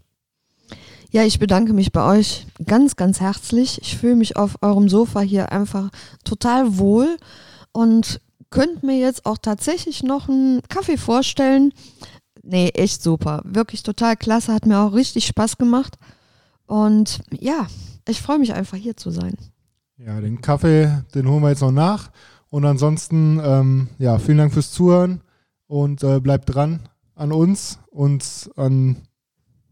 Ja, 1.11 1.23
ich 1.23 1.37
bedanke 1.37 1.73
mich 1.73 1.91
bei 1.91 2.03
euch 2.03 2.47
ganz, 2.65 2.95
ganz 2.95 3.19
herzlich. 3.19 3.79
Ich 3.83 3.97
fühle 3.97 4.15
mich 4.15 4.35
auf 4.35 4.57
eurem 4.61 4.89
Sofa 4.89 5.19
hier 5.21 5.51
einfach 5.51 5.91
total 6.23 6.79
wohl 6.79 7.17
und 7.71 8.19
könnt 8.49 8.81
mir 8.81 8.97
jetzt 8.97 9.27
auch 9.27 9.37
tatsächlich 9.37 10.01
noch 10.01 10.27
einen 10.27 10.61
Kaffee 10.69 10.97
vorstellen. 10.97 11.71
Nee, 12.41 12.69
echt 12.69 13.03
super. 13.03 13.43
Wirklich 13.45 13.83
total 13.83 14.17
klasse. 14.17 14.53
Hat 14.53 14.65
mir 14.65 14.79
auch 14.79 14.93
richtig 14.93 15.27
Spaß 15.27 15.57
gemacht. 15.57 15.97
Und 16.65 17.21
ja, 17.31 17.67
ich 18.07 18.21
freue 18.21 18.39
mich 18.39 18.53
einfach 18.53 18.77
hier 18.77 18.97
zu 18.97 19.11
sein. 19.11 19.37
Ja, 19.97 20.19
den 20.19 20.41
Kaffee, 20.41 21.03
den 21.13 21.29
holen 21.29 21.43
wir 21.43 21.49
jetzt 21.49 21.61
noch 21.61 21.71
nach. 21.71 22.09
Und 22.53 22.65
ansonsten, 22.65 23.41
ähm, 23.43 23.87
ja, 23.97 24.19
vielen 24.19 24.37
Dank 24.37 24.53
fürs 24.53 24.71
Zuhören 24.71 25.21
und 25.65 26.03
äh, 26.03 26.19
bleibt 26.19 26.53
dran 26.53 26.81
an 27.15 27.31
uns 27.31 27.79
und 27.89 28.51
an, 28.55 28.97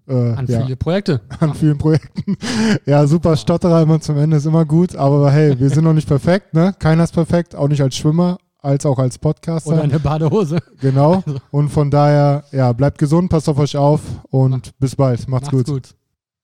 äh, 0.07 0.31
An 0.33 0.47
ja, 0.47 0.63
viele 0.63 0.77
Projekte. 0.77 1.21
an 1.39 1.53
vielen 1.53 1.77
Projekten. 1.77 2.37
ja, 2.87 3.05
super 3.05 3.37
Stotterer 3.37 3.83
immer 3.83 4.01
zum 4.01 4.17
Ende 4.17 4.37
ist 4.37 4.47
immer 4.47 4.65
gut, 4.65 4.95
aber 4.95 5.29
hey, 5.29 5.59
wir 5.59 5.69
sind 5.69 5.83
noch 5.83 5.93
nicht 5.93 6.07
perfekt, 6.07 6.55
ne? 6.55 6.73
Keiner 6.79 7.03
ist 7.03 7.13
perfekt, 7.13 7.55
auch 7.55 7.67
nicht 7.67 7.83
als 7.83 7.95
Schwimmer, 7.95 8.39
als 8.57 8.83
auch 8.87 8.97
als 8.97 9.19
Podcaster. 9.19 9.73
Oder 9.73 9.83
eine 9.83 9.99
Badehose. 9.99 10.57
Genau. 10.79 11.23
Und 11.51 11.69
von 11.69 11.91
daher, 11.91 12.45
ja, 12.51 12.73
bleibt 12.73 12.97
gesund, 12.97 13.29
passt 13.29 13.47
auf 13.47 13.59
euch 13.59 13.77
auf 13.77 14.01
und 14.31 14.75
bis 14.79 14.95
bald. 14.95 15.27
Macht's, 15.27 15.51
gut. 15.51 15.67
gut. 15.67 15.95